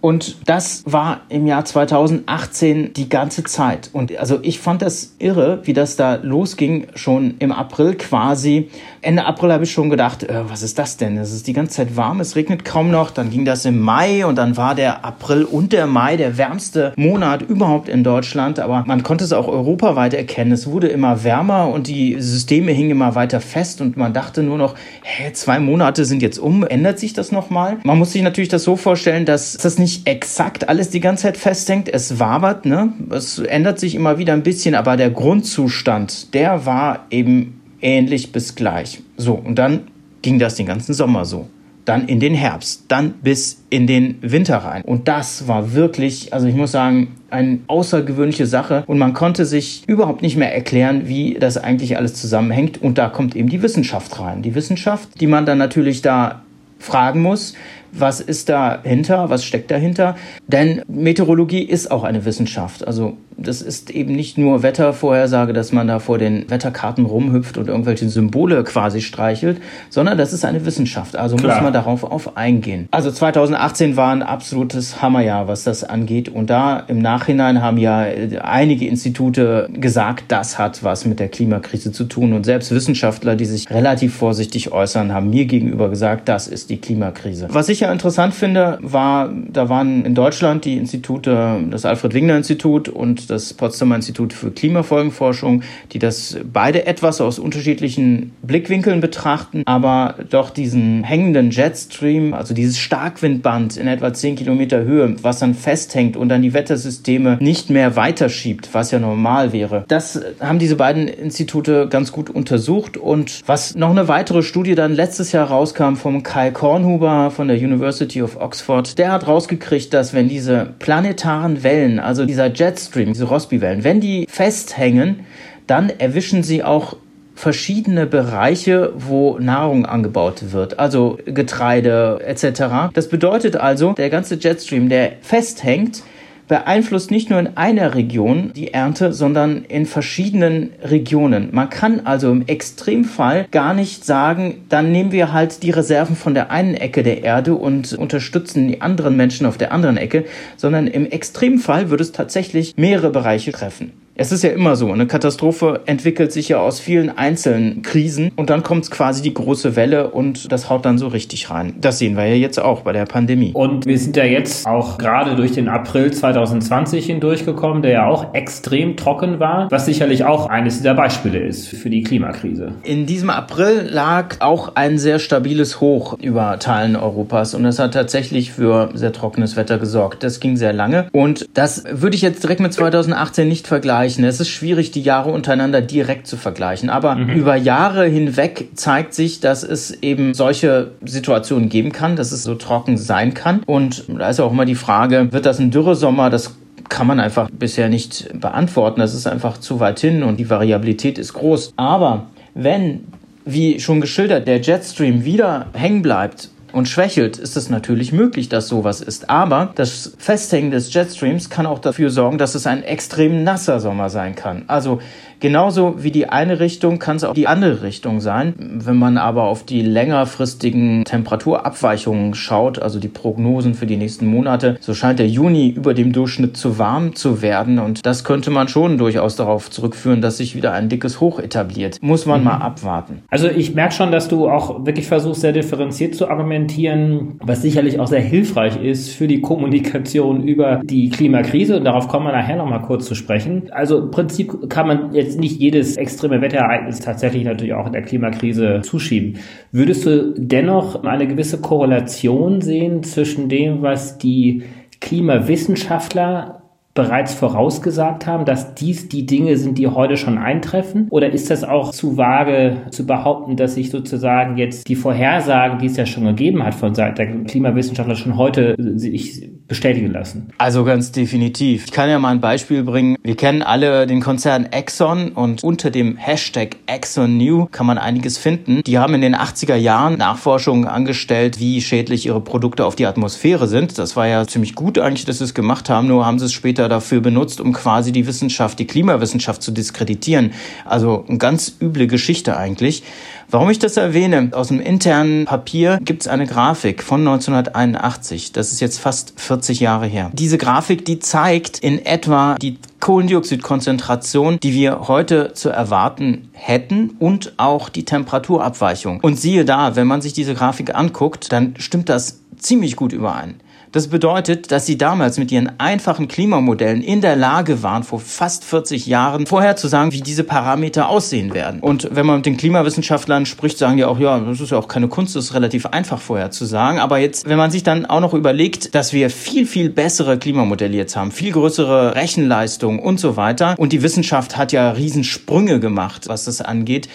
Und 0.00 0.36
das 0.46 0.82
war 0.86 1.22
im 1.28 1.46
Jahr 1.46 1.64
2018 1.64 2.94
die 2.94 3.08
ganze 3.08 3.44
Zeit. 3.44 3.90
Und 3.92 4.16
also 4.16 4.38
ich 4.42 4.58
fand 4.58 4.82
das 4.82 5.14
irre, 5.18 5.60
wie 5.64 5.74
das 5.74 5.96
da 5.96 6.14
losging, 6.14 6.86
schon 6.94 7.34
im 7.38 7.52
April 7.52 7.94
quasi. 7.96 8.70
Ende 9.02 9.26
April 9.26 9.52
habe 9.52 9.64
ich 9.64 9.72
schon 9.72 9.90
gedacht, 9.90 10.22
äh, 10.22 10.48
was 10.48 10.62
ist 10.62 10.78
das 10.78 10.96
denn? 10.96 11.18
Es 11.18 11.32
ist 11.32 11.46
die 11.46 11.52
ganze 11.52 11.76
Zeit 11.76 11.96
warm, 11.96 12.20
es 12.20 12.34
regnet 12.34 12.64
kaum 12.64 12.90
noch. 12.90 13.10
Dann 13.10 13.30
ging 13.30 13.44
das 13.44 13.64
im 13.64 13.80
Mai 13.80 14.24
und 14.24 14.36
dann 14.36 14.56
war 14.56 14.74
der 14.74 15.04
April 15.04 15.44
und 15.44 15.72
der 15.72 15.86
Mai 15.86 16.16
der 16.16 16.38
wärmste 16.38 16.92
Monat 16.96 17.42
überhaupt 17.42 17.88
in 17.88 18.02
Deutschland. 18.02 18.58
Aber 18.58 18.84
man 18.86 19.02
konnte 19.02 19.24
es 19.24 19.32
auch 19.32 19.48
europaweit 19.48 20.14
erkennen. 20.14 20.52
Es 20.52 20.66
wurde 20.66 20.88
immer 20.88 21.24
wärmer 21.24 21.68
und 21.68 21.88
die 21.88 22.16
Systeme 22.20 22.72
hingen 22.72 22.92
immer 22.92 23.14
weiter 23.14 23.40
fest 23.40 23.80
und 23.82 23.98
man 23.98 24.14
dachte 24.14 24.42
nur 24.42 24.56
noch, 24.56 24.76
hä, 25.02 25.32
zwei 25.32 25.60
Monate 25.60 26.06
sind 26.06 26.22
jetzt 26.22 26.38
um, 26.38 26.66
ändert 26.66 26.98
sich 26.98 27.12
das 27.12 27.32
nochmal? 27.32 27.78
Man 27.84 27.98
muss 27.98 28.12
sich 28.12 28.22
natürlich 28.22 28.48
das 28.48 28.64
so 28.64 28.76
vorstellen, 28.76 29.26
dass 29.26 29.56
das 29.56 29.78
nicht 29.78 29.89
nicht 29.90 30.06
exakt 30.06 30.68
alles 30.68 30.90
die 30.90 31.00
ganze 31.00 31.24
Zeit 31.24 31.36
festhängt. 31.36 31.88
Es 31.88 32.20
wabert, 32.20 32.64
ne? 32.64 32.92
Es 33.10 33.38
ändert 33.38 33.80
sich 33.80 33.96
immer 33.96 34.18
wieder 34.18 34.32
ein 34.32 34.44
bisschen, 34.44 34.76
aber 34.76 34.96
der 34.96 35.10
Grundzustand, 35.10 36.32
der 36.32 36.64
war 36.64 37.06
eben 37.10 37.60
ähnlich 37.80 38.30
bis 38.30 38.54
gleich. 38.54 39.02
So, 39.16 39.34
und 39.34 39.56
dann 39.56 39.80
ging 40.22 40.38
das 40.38 40.54
den 40.54 40.66
ganzen 40.66 40.94
Sommer 40.94 41.24
so. 41.24 41.48
Dann 41.86 42.06
in 42.06 42.20
den 42.20 42.34
Herbst, 42.34 42.84
dann 42.88 43.14
bis 43.22 43.62
in 43.68 43.88
den 43.88 44.18
Winter 44.20 44.58
rein. 44.58 44.82
Und 44.82 45.08
das 45.08 45.48
war 45.48 45.72
wirklich, 45.72 46.32
also 46.32 46.46
ich 46.46 46.54
muss 46.54 46.70
sagen, 46.70 47.16
eine 47.30 47.58
außergewöhnliche 47.66 48.46
Sache. 48.46 48.84
Und 48.86 48.98
man 48.98 49.12
konnte 49.12 49.44
sich 49.44 49.82
überhaupt 49.88 50.22
nicht 50.22 50.36
mehr 50.36 50.54
erklären, 50.54 51.08
wie 51.08 51.34
das 51.34 51.56
eigentlich 51.56 51.96
alles 51.96 52.14
zusammenhängt. 52.14 52.80
Und 52.80 52.98
da 52.98 53.08
kommt 53.08 53.34
eben 53.34 53.48
die 53.48 53.62
Wissenschaft 53.62 54.20
rein. 54.20 54.42
Die 54.42 54.54
Wissenschaft, 54.54 55.20
die 55.20 55.26
man 55.26 55.46
dann 55.46 55.58
natürlich 55.58 56.00
da 56.02 56.42
fragen 56.78 57.22
muss, 57.22 57.54
was 57.92 58.20
ist 58.20 58.48
dahinter, 58.48 59.30
was 59.30 59.44
steckt 59.44 59.70
dahinter. 59.70 60.16
Denn 60.46 60.82
Meteorologie 60.88 61.62
ist 61.62 61.90
auch 61.90 62.04
eine 62.04 62.24
Wissenschaft. 62.24 62.86
Also 62.86 63.16
das 63.40 63.62
ist 63.62 63.90
eben 63.90 64.14
nicht 64.14 64.36
nur 64.36 64.62
Wettervorhersage, 64.62 65.52
dass 65.52 65.72
man 65.72 65.88
da 65.88 65.98
vor 65.98 66.18
den 66.18 66.48
Wetterkarten 66.50 67.06
rumhüpft 67.06 67.56
und 67.56 67.68
irgendwelche 67.68 68.08
Symbole 68.08 68.62
quasi 68.64 69.00
streichelt, 69.00 69.60
sondern 69.88 70.18
das 70.18 70.32
ist 70.32 70.44
eine 70.44 70.66
Wissenschaft. 70.66 71.16
Also 71.16 71.36
Klar. 71.36 71.54
muss 71.54 71.62
man 71.62 71.72
darauf 71.72 72.04
auf 72.04 72.36
eingehen. 72.36 72.88
Also 72.90 73.10
2018 73.10 73.96
war 73.96 74.12
ein 74.12 74.22
absolutes 74.22 75.00
Hammerjahr, 75.00 75.48
was 75.48 75.64
das 75.64 75.84
angeht. 75.84 76.28
Und 76.28 76.50
da 76.50 76.80
im 76.80 76.98
Nachhinein 76.98 77.62
haben 77.62 77.78
ja 77.78 78.04
einige 78.42 78.86
Institute 78.86 79.68
gesagt, 79.72 80.24
das 80.28 80.58
hat 80.58 80.84
was 80.84 81.06
mit 81.06 81.18
der 81.18 81.28
Klimakrise 81.28 81.92
zu 81.92 82.04
tun. 82.04 82.34
Und 82.34 82.44
selbst 82.44 82.70
Wissenschaftler, 82.72 83.36
die 83.36 83.46
sich 83.46 83.70
relativ 83.70 84.14
vorsichtig 84.14 84.72
äußern, 84.72 85.14
haben 85.14 85.30
mir 85.30 85.46
gegenüber 85.46 85.88
gesagt, 85.88 86.28
das 86.28 86.46
ist 86.46 86.68
die 86.68 86.78
Klimakrise. 86.78 87.48
Was 87.50 87.68
ich 87.68 87.79
ja 87.80 87.92
interessant 87.92 88.34
finde, 88.34 88.78
war, 88.82 89.30
da 89.48 89.68
waren 89.68 90.04
in 90.04 90.14
Deutschland 90.14 90.64
die 90.64 90.76
Institute, 90.76 91.60
das 91.70 91.84
Alfred-Wingner-Institut 91.84 92.88
und 92.88 93.30
das 93.30 93.54
Potsdamer 93.54 93.96
Institut 93.96 94.32
für 94.32 94.50
Klimafolgenforschung, 94.50 95.62
die 95.92 95.98
das 95.98 96.38
beide 96.52 96.86
etwas 96.86 97.20
aus 97.20 97.38
unterschiedlichen 97.38 98.32
Blickwinkeln 98.42 99.00
betrachten, 99.00 99.62
aber 99.66 100.16
doch 100.30 100.50
diesen 100.50 101.04
hängenden 101.04 101.50
Jetstream, 101.50 102.34
also 102.34 102.54
dieses 102.54 102.78
Starkwindband 102.78 103.76
in 103.76 103.86
etwa 103.86 104.12
10 104.12 104.36
Kilometer 104.36 104.82
Höhe, 104.82 105.16
was 105.22 105.38
dann 105.38 105.54
festhängt 105.54 106.16
und 106.16 106.28
dann 106.28 106.42
die 106.42 106.54
Wettersysteme 106.54 107.38
nicht 107.40 107.70
mehr 107.70 107.96
weiterschiebt, 107.96 108.70
was 108.72 108.90
ja 108.90 108.98
normal 108.98 109.52
wäre. 109.52 109.84
Das 109.88 110.20
haben 110.40 110.58
diese 110.58 110.76
beiden 110.76 111.08
Institute 111.08 111.88
ganz 111.88 112.12
gut 112.12 112.30
untersucht 112.30 112.96
und 112.96 113.42
was 113.46 113.74
noch 113.74 113.90
eine 113.90 114.08
weitere 114.08 114.42
Studie 114.42 114.74
dann 114.74 114.94
letztes 114.94 115.32
Jahr 115.32 115.48
rauskam 115.48 115.94
vom 115.94 116.22
Kai 116.22 116.50
Kornhuber 116.50 117.30
von 117.30 117.48
der 117.48 117.56
University 117.70 118.22
of 118.22 118.36
Oxford, 118.36 118.98
der 118.98 119.12
hat 119.12 119.26
rausgekriegt, 119.26 119.94
dass 119.94 120.12
wenn 120.12 120.28
diese 120.28 120.74
planetaren 120.78 121.62
Wellen, 121.62 122.00
also 122.00 122.26
dieser 122.26 122.52
Jetstream, 122.52 123.12
diese 123.12 123.26
Rossby-Wellen, 123.26 123.84
wenn 123.84 124.00
die 124.00 124.26
festhängen, 124.28 125.20
dann 125.66 125.90
erwischen 125.90 126.42
sie 126.42 126.64
auch 126.64 126.96
verschiedene 127.34 128.06
Bereiche, 128.06 128.92
wo 128.96 129.38
Nahrung 129.38 129.86
angebaut 129.86 130.52
wird, 130.52 130.78
also 130.78 131.18
Getreide 131.24 132.20
etc. 132.26 132.92
Das 132.92 133.08
bedeutet 133.08 133.56
also, 133.56 133.92
der 133.92 134.10
ganze 134.10 134.34
Jetstream, 134.34 134.88
der 134.88 135.12
festhängt, 135.22 136.02
beeinflusst 136.50 137.12
nicht 137.12 137.30
nur 137.30 137.38
in 137.38 137.56
einer 137.56 137.94
Region 137.94 138.50
die 138.56 138.74
Ernte, 138.74 139.12
sondern 139.12 139.64
in 139.66 139.86
verschiedenen 139.86 140.70
Regionen. 140.82 141.50
Man 141.52 141.70
kann 141.70 142.00
also 142.06 142.32
im 142.32 142.44
Extremfall 142.48 143.46
gar 143.52 143.72
nicht 143.72 144.04
sagen, 144.04 144.64
dann 144.68 144.90
nehmen 144.90 145.12
wir 145.12 145.32
halt 145.32 145.62
die 145.62 145.70
Reserven 145.70 146.16
von 146.16 146.34
der 146.34 146.50
einen 146.50 146.74
Ecke 146.74 147.04
der 147.04 147.22
Erde 147.22 147.54
und 147.54 147.92
unterstützen 147.92 148.66
die 148.66 148.80
anderen 148.80 149.16
Menschen 149.16 149.46
auf 149.46 149.58
der 149.58 149.70
anderen 149.70 149.96
Ecke, 149.96 150.24
sondern 150.56 150.88
im 150.88 151.06
Extremfall 151.06 151.88
würde 151.88 152.02
es 152.02 152.10
tatsächlich 152.10 152.74
mehrere 152.76 153.10
Bereiche 153.10 153.52
treffen. 153.52 153.92
Es 154.20 154.32
ist 154.32 154.44
ja 154.44 154.50
immer 154.50 154.76
so, 154.76 154.92
eine 154.92 155.06
Katastrophe 155.06 155.80
entwickelt 155.86 156.30
sich 156.30 156.50
ja 156.50 156.58
aus 156.58 156.78
vielen 156.78 157.16
einzelnen 157.16 157.80
Krisen 157.80 158.30
und 158.36 158.50
dann 158.50 158.62
kommt 158.62 158.90
quasi 158.90 159.22
die 159.22 159.32
große 159.32 159.76
Welle 159.76 160.10
und 160.10 160.52
das 160.52 160.68
haut 160.68 160.84
dann 160.84 160.98
so 160.98 161.08
richtig 161.08 161.48
rein. 161.48 161.72
Das 161.80 162.00
sehen 162.00 162.18
wir 162.18 162.26
ja 162.26 162.34
jetzt 162.34 162.60
auch 162.60 162.82
bei 162.82 162.92
der 162.92 163.06
Pandemie. 163.06 163.52
Und 163.54 163.86
wir 163.86 163.98
sind 163.98 164.18
ja 164.18 164.24
jetzt 164.24 164.66
auch 164.66 164.98
gerade 164.98 165.36
durch 165.36 165.52
den 165.52 165.68
April 165.68 166.12
2020 166.12 167.06
hindurchgekommen, 167.06 167.80
der 167.80 167.92
ja 167.92 168.06
auch 168.08 168.34
extrem 168.34 168.94
trocken 168.94 169.40
war, 169.40 169.70
was 169.70 169.86
sicherlich 169.86 170.22
auch 170.22 170.50
eines 170.50 170.76
dieser 170.76 170.92
Beispiele 170.92 171.38
ist 171.38 171.68
für 171.68 171.88
die 171.88 172.02
Klimakrise. 172.02 172.72
In 172.82 173.06
diesem 173.06 173.30
April 173.30 173.88
lag 173.90 174.36
auch 174.40 174.76
ein 174.76 174.98
sehr 174.98 175.18
stabiles 175.18 175.80
Hoch 175.80 176.18
über 176.20 176.58
Teilen 176.58 176.94
Europas 176.94 177.54
und 177.54 177.62
das 177.62 177.78
hat 177.78 177.94
tatsächlich 177.94 178.52
für 178.52 178.90
sehr 178.92 179.14
trockenes 179.14 179.56
Wetter 179.56 179.78
gesorgt. 179.78 180.22
Das 180.22 180.40
ging 180.40 180.58
sehr 180.58 180.74
lange 180.74 181.06
und 181.12 181.48
das 181.54 181.84
würde 181.90 182.16
ich 182.16 182.20
jetzt 182.20 182.42
direkt 182.42 182.60
mit 182.60 182.74
2018 182.74 183.48
nicht 183.48 183.66
vergleichen. 183.66 184.09
Es 184.18 184.40
ist 184.40 184.48
schwierig, 184.48 184.90
die 184.90 185.02
Jahre 185.02 185.30
untereinander 185.30 185.80
direkt 185.80 186.26
zu 186.26 186.36
vergleichen, 186.36 186.90
aber 186.90 187.14
mhm. 187.14 187.30
über 187.30 187.56
Jahre 187.56 188.06
hinweg 188.06 188.68
zeigt 188.74 189.14
sich, 189.14 189.40
dass 189.40 189.62
es 189.62 190.02
eben 190.02 190.34
solche 190.34 190.92
Situationen 191.04 191.68
geben 191.68 191.92
kann, 191.92 192.16
dass 192.16 192.32
es 192.32 192.42
so 192.42 192.54
trocken 192.54 192.96
sein 192.96 193.34
kann 193.34 193.62
und 193.66 194.04
da 194.08 194.28
ist 194.28 194.40
auch 194.40 194.52
immer 194.52 194.64
die 194.64 194.74
Frage, 194.74 195.32
wird 195.32 195.46
das 195.46 195.58
ein 195.58 195.70
Dürresommer? 195.70 196.30
Das 196.30 196.56
kann 196.88 197.06
man 197.06 197.20
einfach 197.20 197.48
bisher 197.50 197.88
nicht 197.88 198.28
beantworten. 198.38 199.00
Das 199.00 199.14
ist 199.14 199.26
einfach 199.26 199.58
zu 199.58 199.80
weit 199.80 200.00
hin 200.00 200.22
und 200.22 200.38
die 200.38 200.50
Variabilität 200.50 201.18
ist 201.18 201.32
groß. 201.32 201.72
Aber 201.76 202.26
wenn, 202.54 203.04
wie 203.44 203.80
schon 203.80 204.00
geschildert, 204.00 204.46
der 204.46 204.60
Jetstream 204.60 205.24
wieder 205.24 205.66
hängen 205.72 206.02
bleibt 206.02 206.50
und 206.72 206.88
schwächelt, 206.88 207.38
ist 207.38 207.56
es 207.56 207.70
natürlich 207.70 208.12
möglich, 208.12 208.48
dass 208.48 208.68
sowas 208.68 209.00
ist. 209.00 209.30
Aber 209.30 209.72
das 209.74 210.12
Festhängen 210.18 210.70
des 210.70 210.92
Jetstreams 210.92 211.50
kann 211.50 211.66
auch 211.66 211.78
dafür 211.78 212.10
sorgen, 212.10 212.38
dass 212.38 212.54
es 212.54 212.66
ein 212.66 212.82
extrem 212.82 213.44
nasser 213.44 213.80
Sommer 213.80 214.10
sein 214.10 214.34
kann. 214.34 214.64
Also 214.66 215.00
Genauso 215.40 216.02
wie 216.02 216.10
die 216.10 216.28
eine 216.28 216.60
Richtung 216.60 216.98
kann 216.98 217.16
es 217.16 217.24
auch 217.24 217.34
die 217.34 217.46
andere 217.46 217.82
Richtung 217.82 218.20
sein. 218.20 218.54
Wenn 218.58 218.96
man 218.96 219.16
aber 219.16 219.44
auf 219.44 219.64
die 219.64 219.80
längerfristigen 219.80 221.04
Temperaturabweichungen 221.04 222.34
schaut, 222.34 222.80
also 222.80 223.00
die 223.00 223.08
Prognosen 223.08 223.74
für 223.74 223.86
die 223.86 223.96
nächsten 223.96 224.26
Monate, 224.26 224.76
so 224.80 224.92
scheint 224.92 225.18
der 225.18 225.28
Juni 225.28 225.68
über 225.68 225.94
dem 225.94 226.12
Durchschnitt 226.12 226.58
zu 226.58 226.78
warm 226.78 227.14
zu 227.14 227.40
werden. 227.40 227.78
Und 227.78 228.04
das 228.04 228.22
könnte 228.24 228.50
man 228.50 228.68
schon 228.68 228.98
durchaus 228.98 229.36
darauf 229.36 229.70
zurückführen, 229.70 230.20
dass 230.20 230.36
sich 230.36 230.54
wieder 230.54 230.72
ein 230.72 230.90
dickes 230.90 231.20
Hoch 231.20 231.38
etabliert. 231.38 231.98
Muss 232.02 232.26
man 232.26 232.40
mhm. 232.40 232.46
mal 232.46 232.56
abwarten. 232.58 233.22
Also 233.30 233.48
ich 233.48 233.74
merke 233.74 233.94
schon, 233.94 234.12
dass 234.12 234.28
du 234.28 234.48
auch 234.48 234.84
wirklich 234.84 235.06
versuchst, 235.06 235.40
sehr 235.40 235.52
differenziert 235.52 236.14
zu 236.14 236.28
argumentieren, 236.28 237.38
was 237.42 237.62
sicherlich 237.62 237.98
auch 237.98 238.08
sehr 238.08 238.20
hilfreich 238.20 238.82
ist 238.82 239.10
für 239.10 239.26
die 239.26 239.40
Kommunikation 239.40 240.42
über 240.42 240.82
die 240.84 241.08
Klimakrise. 241.08 241.78
Und 241.78 241.84
darauf 241.84 242.08
kommen 242.08 242.26
wir 242.26 242.32
nachher 242.32 242.56
nochmal 242.56 242.82
kurz 242.82 243.06
zu 243.06 243.14
sprechen. 243.14 243.70
Also 243.70 243.98
im 243.98 244.10
Prinzip 244.10 244.68
kann 244.68 244.86
man 244.86 245.14
jetzt 245.14 245.29
jetzt 245.30 245.40
nicht 245.40 245.60
jedes 245.60 245.96
extreme 245.96 246.40
Wetterereignis 246.40 247.00
tatsächlich 247.00 247.44
natürlich 247.44 247.74
auch 247.74 247.86
in 247.86 247.92
der 247.92 248.02
Klimakrise 248.02 248.80
zuschieben. 248.82 249.38
Würdest 249.72 250.06
du 250.06 250.34
dennoch 250.36 251.04
eine 251.04 251.26
gewisse 251.26 251.60
Korrelation 251.60 252.60
sehen 252.60 253.02
zwischen 253.02 253.48
dem, 253.48 253.82
was 253.82 254.18
die 254.18 254.64
Klimawissenschaftler 255.00 256.59
bereits 256.94 257.34
vorausgesagt 257.34 258.26
haben, 258.26 258.44
dass 258.44 258.74
dies 258.74 259.08
die 259.08 259.24
Dinge 259.24 259.56
sind, 259.56 259.78
die 259.78 259.86
heute 259.86 260.16
schon 260.16 260.38
eintreffen? 260.38 261.06
Oder 261.10 261.32
ist 261.32 261.50
das 261.50 261.62
auch 261.62 261.92
zu 261.92 262.16
vage 262.16 262.78
zu 262.90 263.06
behaupten, 263.06 263.56
dass 263.56 263.74
sich 263.74 263.90
sozusagen 263.90 264.56
jetzt 264.56 264.88
die 264.88 264.96
Vorhersagen, 264.96 265.78
die 265.78 265.86
es 265.86 265.96
ja 265.96 266.06
schon 266.06 266.24
gegeben 266.24 266.64
hat 266.64 266.74
von 266.74 266.94
Seiten 266.94 267.14
der 267.14 267.44
Klimawissenschaftler, 267.44 268.16
schon 268.16 268.36
heute 268.36 268.74
sich 268.78 269.48
bestätigen 269.68 270.10
lassen? 270.12 270.48
Also 270.58 270.84
ganz 270.84 271.12
definitiv. 271.12 271.84
Ich 271.84 271.92
kann 271.92 272.10
ja 272.10 272.18
mal 272.18 272.30
ein 272.30 272.40
Beispiel 272.40 272.82
bringen. 272.82 273.16
Wir 273.22 273.36
kennen 273.36 273.62
alle 273.62 274.06
den 274.06 274.20
Konzern 274.20 274.66
Exxon 274.66 275.30
und 275.30 275.62
unter 275.62 275.90
dem 275.90 276.16
Hashtag 276.16 276.76
ExxonNew 276.86 277.66
kann 277.70 277.86
man 277.86 277.98
einiges 277.98 278.36
finden. 278.36 278.82
Die 278.84 278.98
haben 278.98 279.14
in 279.14 279.20
den 279.20 279.36
80er 279.36 279.76
Jahren 279.76 280.18
Nachforschungen 280.18 280.86
angestellt, 280.86 281.60
wie 281.60 281.80
schädlich 281.80 282.26
ihre 282.26 282.40
Produkte 282.40 282.84
auf 282.84 282.96
die 282.96 283.06
Atmosphäre 283.06 283.68
sind. 283.68 283.96
Das 283.96 284.16
war 284.16 284.26
ja 284.26 284.44
ziemlich 284.46 284.74
gut 284.74 284.98
eigentlich, 284.98 285.24
dass 285.24 285.38
sie 285.38 285.44
es 285.44 285.54
gemacht 285.54 285.88
haben, 285.88 286.08
nur 286.08 286.26
haben 286.26 286.40
sie 286.40 286.46
es 286.46 286.52
später 286.52 286.79
dafür 286.88 287.20
benutzt, 287.20 287.60
um 287.60 287.72
quasi 287.72 288.12
die 288.12 288.26
Wissenschaft, 288.26 288.78
die 288.78 288.86
Klimawissenschaft 288.86 289.62
zu 289.62 289.70
diskreditieren. 289.70 290.52
Also 290.84 291.24
eine 291.28 291.38
ganz 291.38 291.76
üble 291.80 292.06
Geschichte 292.06 292.56
eigentlich. 292.56 293.02
Warum 293.50 293.68
ich 293.68 293.80
das 293.80 293.96
erwähne, 293.96 294.50
aus 294.52 294.68
dem 294.68 294.80
internen 294.80 295.44
Papier 295.44 295.98
gibt 296.04 296.22
es 296.22 296.28
eine 296.28 296.46
Grafik 296.46 297.02
von 297.02 297.20
1981. 297.20 298.52
Das 298.52 298.70
ist 298.70 298.80
jetzt 298.80 299.00
fast 299.00 299.32
40 299.40 299.80
Jahre 299.80 300.06
her. 300.06 300.30
Diese 300.32 300.56
Grafik, 300.56 301.04
die 301.04 301.18
zeigt 301.18 301.80
in 301.80 302.04
etwa 302.06 302.54
die 302.54 302.78
Kohlendioxidkonzentration, 303.00 304.60
die 304.60 304.72
wir 304.72 305.08
heute 305.08 305.52
zu 305.54 305.68
erwarten 305.68 306.50
hätten 306.52 307.16
und 307.18 307.54
auch 307.56 307.88
die 307.88 308.04
Temperaturabweichung. 308.04 309.18
Und 309.20 309.40
siehe 309.40 309.64
da, 309.64 309.96
wenn 309.96 310.06
man 310.06 310.20
sich 310.20 310.32
diese 310.32 310.54
Grafik 310.54 310.94
anguckt, 310.94 311.50
dann 311.50 311.74
stimmt 311.78 312.08
das 312.08 312.40
ziemlich 312.56 312.94
gut 312.94 313.12
überein. 313.12 313.56
Das 313.92 314.06
bedeutet, 314.06 314.70
dass 314.70 314.86
sie 314.86 314.96
damals 314.96 315.36
mit 315.36 315.50
ihren 315.50 315.72
einfachen 315.80 316.28
Klimamodellen 316.28 317.02
in 317.02 317.20
der 317.20 317.34
Lage 317.34 317.82
waren, 317.82 318.04
vor 318.04 318.20
fast 318.20 318.64
40 318.64 319.06
Jahren 319.06 319.48
vorherzusagen, 319.48 320.12
wie 320.12 320.20
diese 320.20 320.44
Parameter 320.44 321.08
aussehen 321.08 321.54
werden. 321.54 321.80
Und 321.80 322.08
wenn 322.12 322.24
man 322.24 322.36
mit 322.36 322.46
den 322.46 322.56
Klimawissenschaftlern 322.56 323.46
spricht, 323.46 323.78
sagen 323.78 323.96
die 323.96 324.04
auch, 324.04 324.20
ja, 324.20 324.38
das 324.38 324.60
ist 324.60 324.70
ja 324.70 324.78
auch 324.78 324.86
keine 324.86 325.08
Kunst, 325.08 325.34
das 325.34 325.46
ist 325.46 325.54
relativ 325.54 325.86
einfach 325.86 326.20
vorherzusagen. 326.20 327.00
Aber 327.00 327.18
jetzt, 327.18 327.48
wenn 327.48 327.58
man 327.58 327.72
sich 327.72 327.82
dann 327.82 328.06
auch 328.06 328.20
noch 328.20 328.32
überlegt, 328.32 328.94
dass 328.94 329.12
wir 329.12 329.28
viel, 329.28 329.66
viel 329.66 329.90
bessere 329.90 330.38
Klimamodelle 330.38 330.96
jetzt 330.96 331.16
haben, 331.16 331.32
viel 331.32 331.50
größere 331.50 332.14
Rechenleistung 332.14 333.00
und 333.00 333.18
so 333.18 333.36
weiter. 333.36 333.74
Und 333.76 333.92
die 333.92 334.02
Wissenschaft 334.02 334.56
hat 334.56 334.70
ja 334.70 334.92
Riesensprünge 334.92 335.80
gemacht, 335.80 336.28
was 336.28 336.44
das 336.44 336.60
angeht 336.60 337.08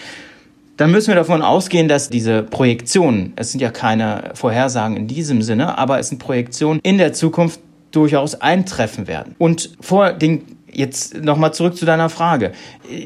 dann 0.76 0.90
müssen 0.90 1.08
wir 1.08 1.14
davon 1.14 1.42
ausgehen, 1.42 1.88
dass 1.88 2.10
diese 2.10 2.42
Projektionen, 2.42 3.32
es 3.36 3.52
sind 3.52 3.60
ja 3.60 3.70
keine 3.70 4.32
Vorhersagen 4.34 4.96
in 4.96 5.06
diesem 5.06 5.42
Sinne, 5.42 5.78
aber 5.78 5.98
es 5.98 6.08
sind 6.08 6.18
Projektionen 6.18 6.80
in 6.82 6.98
der 6.98 7.12
Zukunft 7.12 7.60
durchaus 7.92 8.34
eintreffen 8.40 9.06
werden. 9.06 9.34
Und 9.38 9.70
vor 9.80 10.12
den 10.12 10.55
jetzt 10.76 11.22
nochmal 11.22 11.54
zurück 11.54 11.76
zu 11.76 11.86
deiner 11.86 12.08
Frage. 12.08 12.52